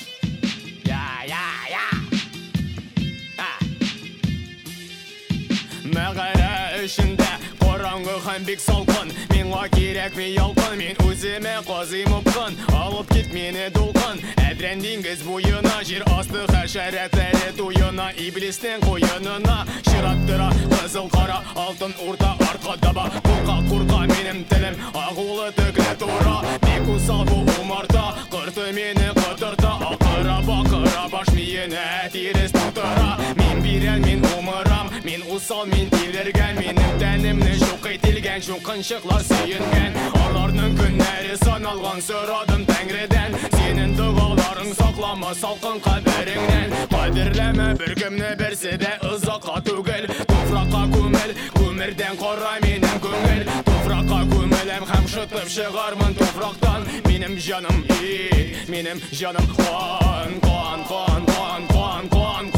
Я, 0.85 1.23
я, 1.25 1.45
я 1.69 1.87
А. 3.37 3.57
Мәғара 5.85 6.83
ішінде 6.85 7.25
Қараңғы 7.75 8.13
һәм 8.23 8.45
бик 8.47 8.61
салқын 8.63 9.09
Миңа 9.44 9.66
кирәкми 9.74 10.30
ялкын 10.34 10.76
Мин 10.80 11.00
үземә 11.06 11.56
казый 11.66 12.06
мопкын 12.10 12.56
Алып 12.76 13.12
кит 13.14 13.32
мине 13.34 13.68
дулкын 13.74 14.20
Әдрән 14.48 14.82
диңгез 14.84 15.24
буена 15.26 15.80
Жер 15.86 16.04
асты 16.16 16.46
хәшәрәтләре 16.50 17.52
туена 17.58 18.10
Иблиснең 18.26 18.82
куенына 18.86 19.58
Чираттыра 19.88 20.50
кызыл 20.72 21.08
кара 21.12 21.40
Алтын 21.54 21.94
урта 22.06 22.34
арка 22.48 22.76
таба 22.80 23.06
Курка 23.24 23.56
курка 23.68 24.00
минем 24.10 24.44
телем 24.50 24.76
Агулы 24.94 25.50
төкле 25.56 25.94
тура 25.98 26.40
Бик 26.66 26.88
усал 26.88 27.24
бу 27.24 27.44
умарта 27.60 28.14
Кырты 28.30 28.72
мине 28.72 29.12
кытырта 29.14 29.72
Акыра 29.90 30.40
бакыра 30.46 31.08
баш 31.12 31.28
миенә 31.36 32.10
тирес 32.12 32.52
тутыра 32.52 33.16
Мин 33.36 33.62
бирән 33.64 34.04
мин 34.06 34.24
умырам 34.36 34.90
Мин 35.04 35.24
усал 35.30 35.66
мин 35.66 35.90
тилергән 35.90 36.60
Минем 36.60 36.98
тәнемне 37.00 37.56
шук 37.64 37.88
ителгән 37.94 38.44
Шуқынчыклар 38.44 39.24
suyungan 39.35 39.95
Арарның 40.23 40.75
күннәре 40.79 41.35
саналған 41.41 42.01
сұрадым 42.05 42.63
тәңреден 42.69 43.35
Сенің 43.55 43.95
дұғаларың 43.99 44.71
сақлама 44.77 45.33
салқын 45.39 45.81
қабіріңнен 45.85 46.75
Қадірләмә 46.93 47.67
бір 47.81 47.93
кімні 47.99 48.31
берсе 48.39 48.75
де 48.81 48.91
ұзаққа 49.09 49.61
түгіл 49.67 50.07
Топыраққа 50.31 50.83
көміл, 50.95 51.35
көмірден 51.57 52.19
қора 52.21 52.55
менің 52.65 52.99
көңіл 53.05 53.43
Топыраққа 53.69 54.21
көмілем 54.33 54.87
һәм 54.91 55.09
шытып 55.15 55.51
шығармын 55.57 56.17
топырақтан 56.21 56.89
Менім 57.09 57.39
жаным 57.41 57.83
ит, 57.99 58.69
менім 58.69 59.01
жаным 59.11 59.49
қан, 59.57 60.39
қан, 60.45 60.85
қан, 60.89 61.29
қан, 61.33 61.69
қан, 61.73 62.11
қан, 62.15 62.54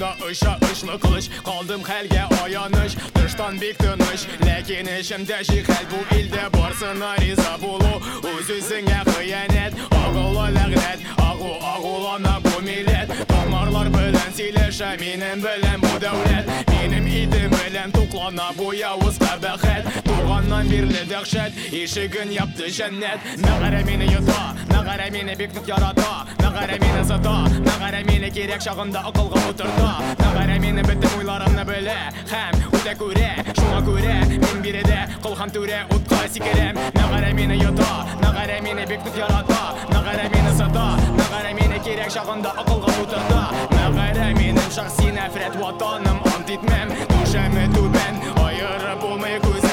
ұшында 0.00 0.10
ұша 0.24 0.52
ұшлы 0.64 0.94
қылыш 1.02 1.26
Қалдым 1.44 1.82
хәлгә 1.84 2.24
аяныш 2.42 2.94
Тыштан 3.12 3.58
бик 3.60 3.76
тыныш 3.76 4.24
Ләкин 4.40 4.88
ішімдә 4.88 5.42
шихәл 5.44 5.84
Бу 5.90 6.00
илдә 6.16 6.48
барсына 6.54 7.16
риза 7.20 7.56
булу 7.60 8.00
Үз 8.24 8.48
үзеңә 8.56 9.02
хыянәт 9.10 9.76
Агыла 9.90 10.48
ләгънәт 10.54 11.04
Агу 11.20 11.52
агулана 11.60 12.38
бу 12.44 12.62
милләт 12.64 13.12
Томарлар 13.28 13.90
белән 13.92 14.32
сөйләшә 14.38 14.94
Минем 15.02 15.44
белән 15.44 15.84
бу 15.84 15.92
дәүләт 16.00 16.48
Минем 16.72 17.10
идем 17.12 17.52
белән 17.52 17.92
туклана 17.92 18.48
бу 18.56 18.72
явыз 18.72 19.20
кабәхәт 19.20 19.92
Туганнан 20.08 20.72
бирле 20.72 21.04
дәхшәт 21.10 21.60
Ишеген 21.82 22.32
япты 22.32 22.72
җәннәт 22.72 23.28
Мәгарә 23.44 23.84
мине 23.84 24.08
йота 24.14 24.54
Мәгарә 24.72 25.12
мине 25.12 25.36
бик 25.36 25.52
нык 25.58 25.68
ярата 25.68 26.24
Мәгарә 26.50 26.80
мине 26.82 27.04
сата 27.10 27.36
Мәгарә 27.68 28.04
мине 28.10 28.30
кирәк 28.30 28.64
чагында 28.66 29.04
акылга 29.10 29.42
утырта 29.50 29.92
Мәгарә 30.22 30.58
мине 30.64 30.86
бөтен 30.86 31.18
уйларымны 31.20 31.66
белә 31.68 31.98
Һәм 32.32 32.66
үтә 32.72 32.96
күрә 33.02 33.30
Шуңа 33.60 33.80
күрә 33.90 34.16
мин 34.32 34.62
биредә 34.64 35.00
кылган 35.22 35.50
түрә 35.54 35.78
утка 35.94 36.18
сикерәм 36.32 36.78
мәгарә 36.96 37.32
мине 37.36 37.56
йота 37.58 37.88
мәгарә 38.22 38.58
мине 38.64 38.86
бик 38.90 39.04
нык 39.06 39.18
ярата 39.20 39.58
мәгарә 39.92 40.26
мине 40.34 40.52
сата 40.58 40.86
мәгарә 41.18 41.52
мине 41.60 41.78
кирәк 41.86 42.12
чагында 42.16 42.54
акылга 42.62 42.94
тутырта 42.98 43.42
мәгарә 43.74 44.28
минем 44.40 44.70
шәхси 44.78 45.12
нәфрәт 45.18 45.58
ватаным 45.62 46.20
ант 46.34 46.52
итмәм 46.58 46.94
түшәме 47.14 47.66
түбән 47.76 48.22
аерып 48.46 49.02
булмый 49.04 49.40
күзәнәктән 49.46 49.69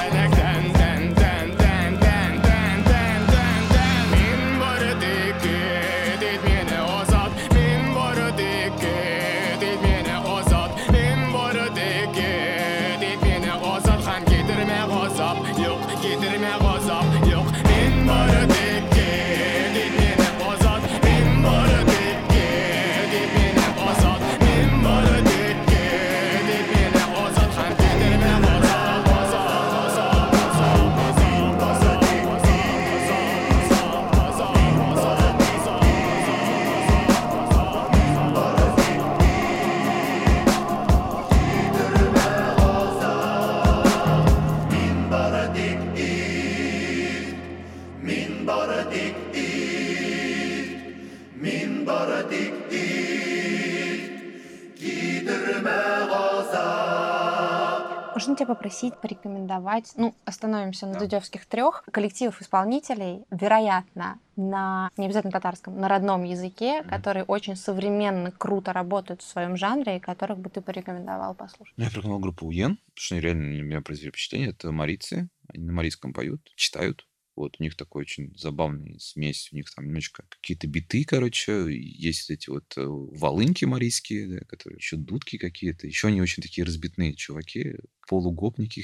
Можно 58.18 58.34
тебя 58.34 58.46
попросить 58.46 59.00
порекомендовать, 59.00 59.92
ну, 59.94 60.12
остановимся 60.24 60.88
на 60.88 60.98
дудевских 60.98 61.46
трех 61.46 61.84
коллективов 61.92 62.42
исполнителей, 62.42 63.22
вероятно, 63.30 64.18
на, 64.34 64.90
не 64.96 65.04
обязательно 65.04 65.30
татарском, 65.30 65.78
на 65.78 65.86
родном 65.86 66.24
языке, 66.24 66.82
которые 66.82 67.22
очень 67.22 67.54
современно, 67.54 68.32
круто 68.32 68.72
работают 68.72 69.22
в 69.22 69.24
своем 69.24 69.56
жанре, 69.56 69.98
и 69.98 70.00
которых 70.00 70.40
бы 70.40 70.50
ты 70.50 70.60
порекомендовал 70.60 71.36
послушать. 71.36 71.72
Я 71.76 71.84
порекомендовал 71.84 72.18
группу 72.18 72.46
Уен, 72.48 72.78
потому 72.78 72.96
что 72.96 73.14
они 73.14 73.22
реально 73.22 73.62
меня 73.62 73.82
произвели 73.82 74.10
впечатление. 74.10 74.48
Это 74.48 74.72
марийцы, 74.72 75.28
они 75.46 75.66
на 75.66 75.72
марийском 75.72 76.12
поют, 76.12 76.40
читают. 76.56 77.06
Вот, 77.36 77.54
у 77.60 77.62
них 77.62 77.76
такой 77.76 78.02
очень 78.02 78.36
забавный 78.36 78.98
смесь, 78.98 79.50
у 79.52 79.54
них 79.54 79.72
там 79.72 79.86
немножечко 79.86 80.24
какие-то 80.28 80.66
биты, 80.66 81.04
короче, 81.04 81.68
есть 81.70 82.30
эти 82.30 82.50
вот 82.50 82.76
э, 82.76 82.84
волынки 82.84 83.64
марийские, 83.64 84.26
да, 84.26 84.44
которые 84.46 84.78
еще 84.78 84.96
дудки 84.96 85.38
какие-то, 85.38 85.86
еще 85.86 86.08
они 86.08 86.20
очень 86.20 86.42
такие 86.42 86.64
разбитные 86.64 87.14
чуваки, 87.14 87.76
полугопники 88.08 88.80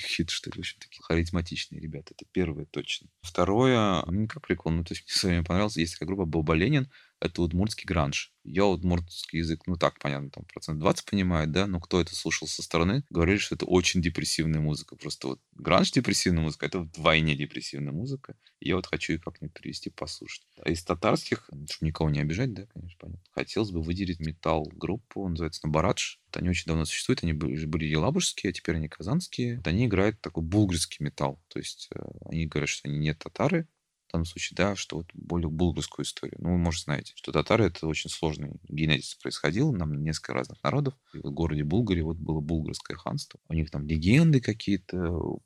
ли, 0.50 0.56
в 0.56 0.58
общем, 0.60 0.78
такие 0.78 1.02
харизматичные 1.02 1.80
ребята, 1.80 2.14
это 2.14 2.26
первое 2.30 2.66
точно. 2.66 3.08
Второе, 3.22 4.04
мне 4.06 4.28
как 4.28 4.46
прикол, 4.46 4.70
ну, 4.72 4.84
то 4.84 4.92
есть 4.92 5.04
мне 5.06 5.14
вами 5.24 5.42
понравилось, 5.42 5.78
есть 5.78 5.94
такая 5.94 6.06
группа 6.06 6.26
Боба 6.26 6.54
Ленин, 6.54 6.90
это 7.20 7.40
удмуртский 7.40 7.86
гранж. 7.86 8.34
Я 8.44 8.66
удмуртский 8.66 9.38
язык, 9.38 9.62
ну 9.66 9.76
так, 9.76 9.98
понятно, 9.98 10.30
там 10.30 10.44
процент 10.44 10.78
20 10.78 11.06
понимает, 11.06 11.50
да, 11.52 11.66
но 11.66 11.80
кто 11.80 12.00
это 12.00 12.14
слушал 12.14 12.46
со 12.46 12.62
стороны, 12.62 13.02
говорили, 13.08 13.38
что 13.38 13.54
это 13.54 13.64
очень 13.64 14.02
депрессивная 14.02 14.60
музыка. 14.60 14.94
Просто 14.94 15.28
вот 15.28 15.40
гранж 15.52 15.90
депрессивная 15.92 16.42
музыка, 16.42 16.66
это 16.66 16.80
вдвойне 16.80 17.34
депрессивная 17.34 17.92
музыка. 17.92 18.36
Я 18.64 18.76
вот 18.76 18.86
хочу 18.86 19.12
ее 19.12 19.18
как-нибудь 19.18 19.52
привести 19.52 19.90
послушать. 19.90 20.46
А 20.58 20.70
из 20.70 20.82
татарских, 20.82 21.50
чтобы 21.68 21.86
никого 21.86 22.08
не 22.08 22.20
обижать, 22.20 22.54
да, 22.54 22.64
конечно, 22.72 22.96
понятно, 22.98 23.22
хотелось 23.32 23.70
бы 23.70 23.82
выделить 23.82 24.20
металл-группу, 24.20 25.22
он 25.22 25.32
называется 25.32 25.66
Набарадж. 25.66 26.16
Они 26.32 26.48
очень 26.48 26.66
давно 26.66 26.86
существуют, 26.86 27.22
они 27.22 27.34
были, 27.34 27.84
елабужские, 27.84 28.50
а 28.50 28.52
теперь 28.54 28.76
они 28.76 28.88
казанские. 28.88 29.60
Они 29.66 29.84
играют 29.84 30.20
такой 30.22 30.42
булгарский 30.42 31.04
металл, 31.04 31.42
то 31.48 31.58
есть 31.58 31.90
э, 31.94 32.00
они 32.24 32.46
говорят, 32.46 32.70
что 32.70 32.88
они 32.88 32.96
не 32.96 33.12
татары, 33.12 33.68
в 34.08 34.12
данном 34.12 34.24
случае, 34.24 34.56
да, 34.56 34.76
что 34.76 34.96
вот 34.96 35.10
более 35.12 35.50
булгарскую 35.50 36.06
историю. 36.06 36.38
Ну, 36.40 36.52
вы, 36.52 36.58
может, 36.58 36.84
знаете, 36.84 37.12
что 37.16 37.32
татары— 37.32 37.64
это 37.66 37.86
очень 37.86 38.08
сложный 38.08 38.52
генетис 38.68 39.16
происходил, 39.16 39.72
нам 39.72 40.02
несколько 40.02 40.32
разных 40.32 40.62
народов. 40.62 40.94
И 41.12 41.18
в 41.18 41.32
городе 41.32 41.64
Булгаре 41.64 42.02
вот 42.02 42.16
было 42.16 42.40
булгарское 42.40 42.96
ханство. 42.96 43.40
У 43.48 43.54
них 43.54 43.70
там 43.70 43.86
легенды 43.86 44.40
какие-то, 44.40 44.96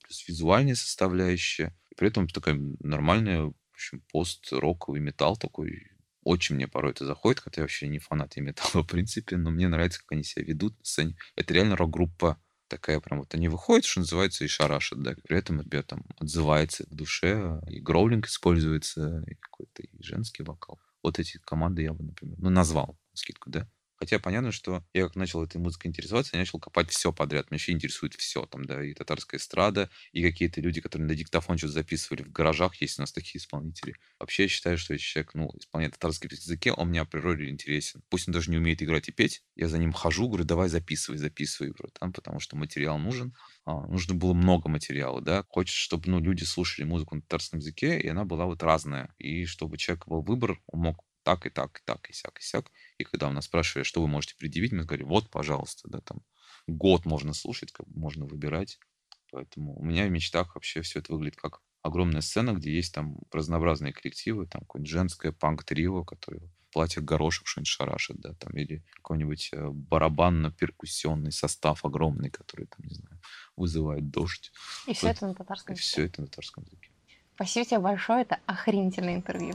плюс 0.02 0.28
визуальная 0.28 0.76
составляющая. 0.76 1.74
При 1.98 2.06
этом 2.06 2.28
такая 2.28 2.54
нормальная, 2.78 3.42
в 3.42 3.54
общем, 3.74 4.02
пост-роковый 4.12 5.00
металл 5.00 5.36
такой, 5.36 5.90
очень 6.22 6.54
мне 6.54 6.68
порой 6.68 6.92
это 6.92 7.04
заходит, 7.04 7.40
хотя 7.40 7.60
я 7.60 7.64
вообще 7.64 7.88
не 7.88 7.98
фанат 7.98 8.36
и 8.36 8.40
металла, 8.40 8.82
в 8.84 8.86
принципе, 8.86 9.36
но 9.36 9.50
мне 9.50 9.66
нравится, 9.66 9.98
как 9.98 10.12
они 10.12 10.22
себя 10.22 10.44
ведут 10.44 10.78
на 10.78 10.84
сцене. 10.84 11.16
Это 11.34 11.52
реально 11.52 11.76
рок-группа 11.76 12.40
такая 12.68 13.00
прям 13.00 13.18
вот 13.20 13.34
они 13.34 13.48
выходят, 13.48 13.84
что 13.84 14.00
называется, 14.00 14.44
и 14.44 14.48
шарашат, 14.48 15.02
да. 15.02 15.16
При 15.24 15.38
этом 15.38 15.60
ребят 15.60 15.88
там 15.88 16.04
отзывается 16.18 16.84
к 16.84 16.94
душе, 16.94 17.60
и 17.66 17.80
гроулинг 17.80 18.26
используется, 18.26 19.24
и 19.26 19.34
какой-то 19.34 19.82
и 19.82 20.02
женский 20.02 20.44
вокал. 20.44 20.78
Вот 21.02 21.18
эти 21.18 21.38
команды 21.38 21.82
я 21.82 21.94
бы, 21.94 22.04
например, 22.04 22.38
ну, 22.38 22.50
назвал 22.50 22.96
на 23.10 23.16
скидку, 23.16 23.50
да. 23.50 23.68
Хотя 23.98 24.18
понятно, 24.18 24.52
что 24.52 24.84
я 24.92 25.04
как 25.04 25.16
начал 25.16 25.42
этой 25.42 25.58
музыкой 25.58 25.88
интересоваться, 25.88 26.36
я 26.36 26.40
начал 26.40 26.60
копать 26.60 26.90
все 26.90 27.12
подряд. 27.12 27.50
Меня 27.50 27.56
вообще 27.56 27.72
интересует 27.72 28.14
все. 28.14 28.46
Там, 28.46 28.64
да, 28.64 28.82
и 28.84 28.94
татарская 28.94 29.38
эстрада, 29.40 29.90
и 30.12 30.22
какие-то 30.22 30.60
люди, 30.60 30.80
которые 30.80 31.08
на 31.08 31.14
диктофон 31.14 31.58
что-то 31.58 31.72
записывали 31.74 32.22
в 32.22 32.30
гаражах. 32.30 32.76
Есть 32.76 32.98
у 32.98 33.02
нас 33.02 33.12
такие 33.12 33.38
исполнители. 33.40 33.96
Вообще 34.18 34.44
я 34.44 34.48
считаю, 34.48 34.78
что 34.78 34.92
если 34.92 35.04
человек, 35.04 35.34
ну, 35.34 35.50
исполняет 35.58 35.94
татарский 35.94 36.28
языке, 36.30 36.72
он 36.72 36.88
мне 36.88 37.00
априори 37.00 37.50
интересен. 37.50 38.02
Пусть 38.08 38.28
он 38.28 38.34
даже 38.34 38.50
не 38.50 38.58
умеет 38.58 38.82
играть 38.82 39.08
и 39.08 39.12
петь. 39.12 39.42
Я 39.56 39.68
за 39.68 39.78
ним 39.78 39.92
хожу, 39.92 40.28
говорю, 40.28 40.44
давай 40.44 40.68
записывай, 40.68 41.18
записывай, 41.18 41.72
братан, 41.72 42.12
потому 42.12 42.38
что 42.40 42.56
материал 42.56 42.98
нужен. 42.98 43.34
А, 43.64 43.86
нужно 43.86 44.14
было 44.14 44.32
много 44.32 44.68
материала, 44.68 45.20
да. 45.20 45.44
Хочется, 45.48 45.80
чтобы, 45.80 46.08
ну, 46.10 46.20
люди 46.20 46.44
слушали 46.44 46.86
музыку 46.86 47.16
на 47.16 47.22
татарском 47.22 47.58
языке, 47.58 47.98
и 47.98 48.08
она 48.08 48.24
была 48.24 48.46
вот 48.46 48.62
разная. 48.62 49.14
И 49.18 49.44
чтобы 49.44 49.74
у 49.74 49.76
человека 49.76 50.08
был 50.08 50.22
выбор, 50.22 50.60
он 50.66 50.80
мог 50.80 51.04
так 51.28 51.44
и 51.44 51.50
так, 51.50 51.80
и 51.80 51.82
так, 51.84 52.08
и 52.08 52.14
сяк, 52.14 52.38
и 52.38 52.42
сяк. 52.42 52.70
И 52.96 53.04
когда 53.04 53.28
у 53.28 53.32
нас 53.32 53.44
спрашивали, 53.44 53.82
что 53.84 54.00
вы 54.00 54.08
можете 54.08 54.34
предъявить, 54.34 54.72
мы 54.72 54.84
говорили, 54.84 55.06
вот, 55.06 55.28
пожалуйста, 55.30 55.86
да, 55.86 56.00
там 56.00 56.20
год 56.66 57.04
можно 57.04 57.34
слушать, 57.34 57.70
как 57.70 57.86
можно 57.88 58.24
выбирать. 58.24 58.78
Поэтому 59.30 59.78
у 59.78 59.84
меня 59.84 60.06
в 60.06 60.10
мечтах 60.10 60.54
вообще 60.54 60.80
все 60.80 61.00
это 61.00 61.12
выглядит 61.12 61.36
как 61.36 61.60
огромная 61.82 62.22
сцена, 62.22 62.54
где 62.54 62.74
есть 62.74 62.94
там 62.94 63.18
разнообразные 63.30 63.92
коллективы, 63.92 64.46
там 64.46 64.62
какое-нибудь 64.62 64.90
женское 64.90 65.32
панк-трио, 65.32 66.02
которое 66.02 66.40
в 66.40 66.72
платьях 66.72 67.04
горошек 67.04 67.46
что-нибудь 67.46 67.68
шарашит, 67.68 68.20
да, 68.20 68.32
там, 68.32 68.54
или 68.56 68.82
какой-нибудь 68.94 69.50
э, 69.52 69.68
барабанно-перкуссионный 69.70 71.30
состав 71.32 71.84
огромный, 71.84 72.30
который, 72.30 72.66
там, 72.68 72.86
не 72.86 72.94
знаю, 72.94 73.20
вызывает 73.54 74.08
дождь. 74.08 74.50
И 74.86 74.94
все 74.94 75.08
Вот. 75.08 75.16
это 75.16 75.26
на 75.26 75.34
татарском 75.34 75.74
И 75.74 75.78
языке. 75.78 75.90
все 75.92 76.04
это 76.06 76.22
на 76.22 76.26
татарском 76.26 76.64
языке. 76.64 76.90
Спасибо 77.34 77.66
тебе 77.66 77.78
большое, 77.80 78.22
это 78.22 78.38
охренительное 78.46 79.14
интервью. 79.16 79.54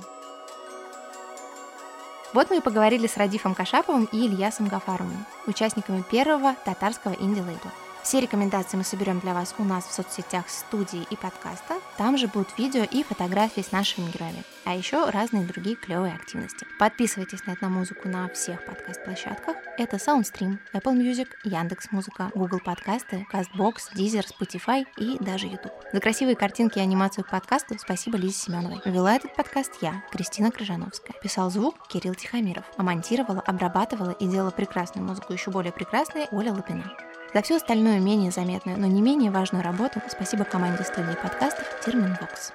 Вот 2.33 2.49
мы 2.49 2.57
и 2.57 2.61
поговорили 2.61 3.05
с 3.05 3.17
Радифом 3.17 3.53
Кашаповым 3.53 4.09
и 4.11 4.25
Ильясом 4.25 4.67
Гафаровым, 4.67 5.25
участниками 5.45 6.01
первого 6.01 6.55
татарского 6.65 7.13
инди-лейбла. 7.13 7.71
Все 8.03 8.19
рекомендации 8.19 8.75
мы 8.75 8.83
соберем 8.83 9.21
для 9.21 9.33
вас 9.33 9.55
у 9.57 9.63
нас 9.63 9.85
в 9.85 9.93
соцсетях 9.93 10.49
студии 10.49 11.07
и 11.09 11.15
подкаста. 11.15 11.75
Там 11.97 12.17
же 12.17 12.27
будут 12.27 12.57
видео 12.57 12.83
и 12.83 13.01
фотографии 13.01 13.61
с 13.61 13.71
нашими 13.71 14.11
героями. 14.11 14.43
А 14.65 14.75
еще 14.75 15.09
разные 15.09 15.45
другие 15.45 15.77
клевые 15.77 16.13
активности. 16.13 16.67
Подписывайтесь 16.79 17.45
на 17.45 17.53
этномузыку 17.53 18.09
на 18.09 18.27
всех 18.29 18.65
подкаст-площадках. 18.65 19.55
Это 19.77 19.95
SoundStream, 19.97 20.57
Apple 20.73 20.97
Music, 20.97 21.29
Яндекс.Музыка, 21.45 22.29
Google 22.35 22.59
подкасты, 22.59 23.25
CastBox, 23.31 23.93
Deezer, 23.95 24.25
Spotify 24.27 24.85
и 24.97 25.17
даже 25.23 25.47
YouTube. 25.47 25.73
За 25.93 26.01
красивые 26.01 26.35
картинки 26.35 26.79
и 26.79 26.81
анимацию 26.81 27.23
к 27.23 27.29
подкасту 27.29 27.79
спасибо 27.79 28.17
Лизе 28.17 28.33
Семеновой. 28.33 28.81
Вела 28.83 29.15
этот 29.15 29.33
подкаст 29.33 29.71
я, 29.81 30.03
Кристина 30.11 30.51
Крыжановская. 30.51 31.15
Писал 31.21 31.49
звук 31.49 31.87
Кирилл 31.87 32.15
Тихомиров. 32.15 32.65
А 32.75 32.83
монтировала, 32.83 33.39
обрабатывала 33.39 34.11
и 34.11 34.27
делала 34.27 34.51
прекрасную 34.51 35.07
музыку, 35.07 35.31
еще 35.31 35.51
более 35.51 35.71
прекрасной 35.71 36.27
Оля 36.31 36.51
Лапина. 36.51 36.91
За 37.33 37.41
всю 37.41 37.55
остальную 37.55 38.01
менее 38.01 38.31
заметную, 38.31 38.79
но 38.79 38.85
не 38.85 39.01
менее 39.01 39.31
важную 39.31 39.63
работу 39.63 40.01
спасибо 40.07 40.43
команде 40.43 40.83
студии 40.83 41.15
подкастов 41.15 41.65
Терминвокс. 41.83 42.53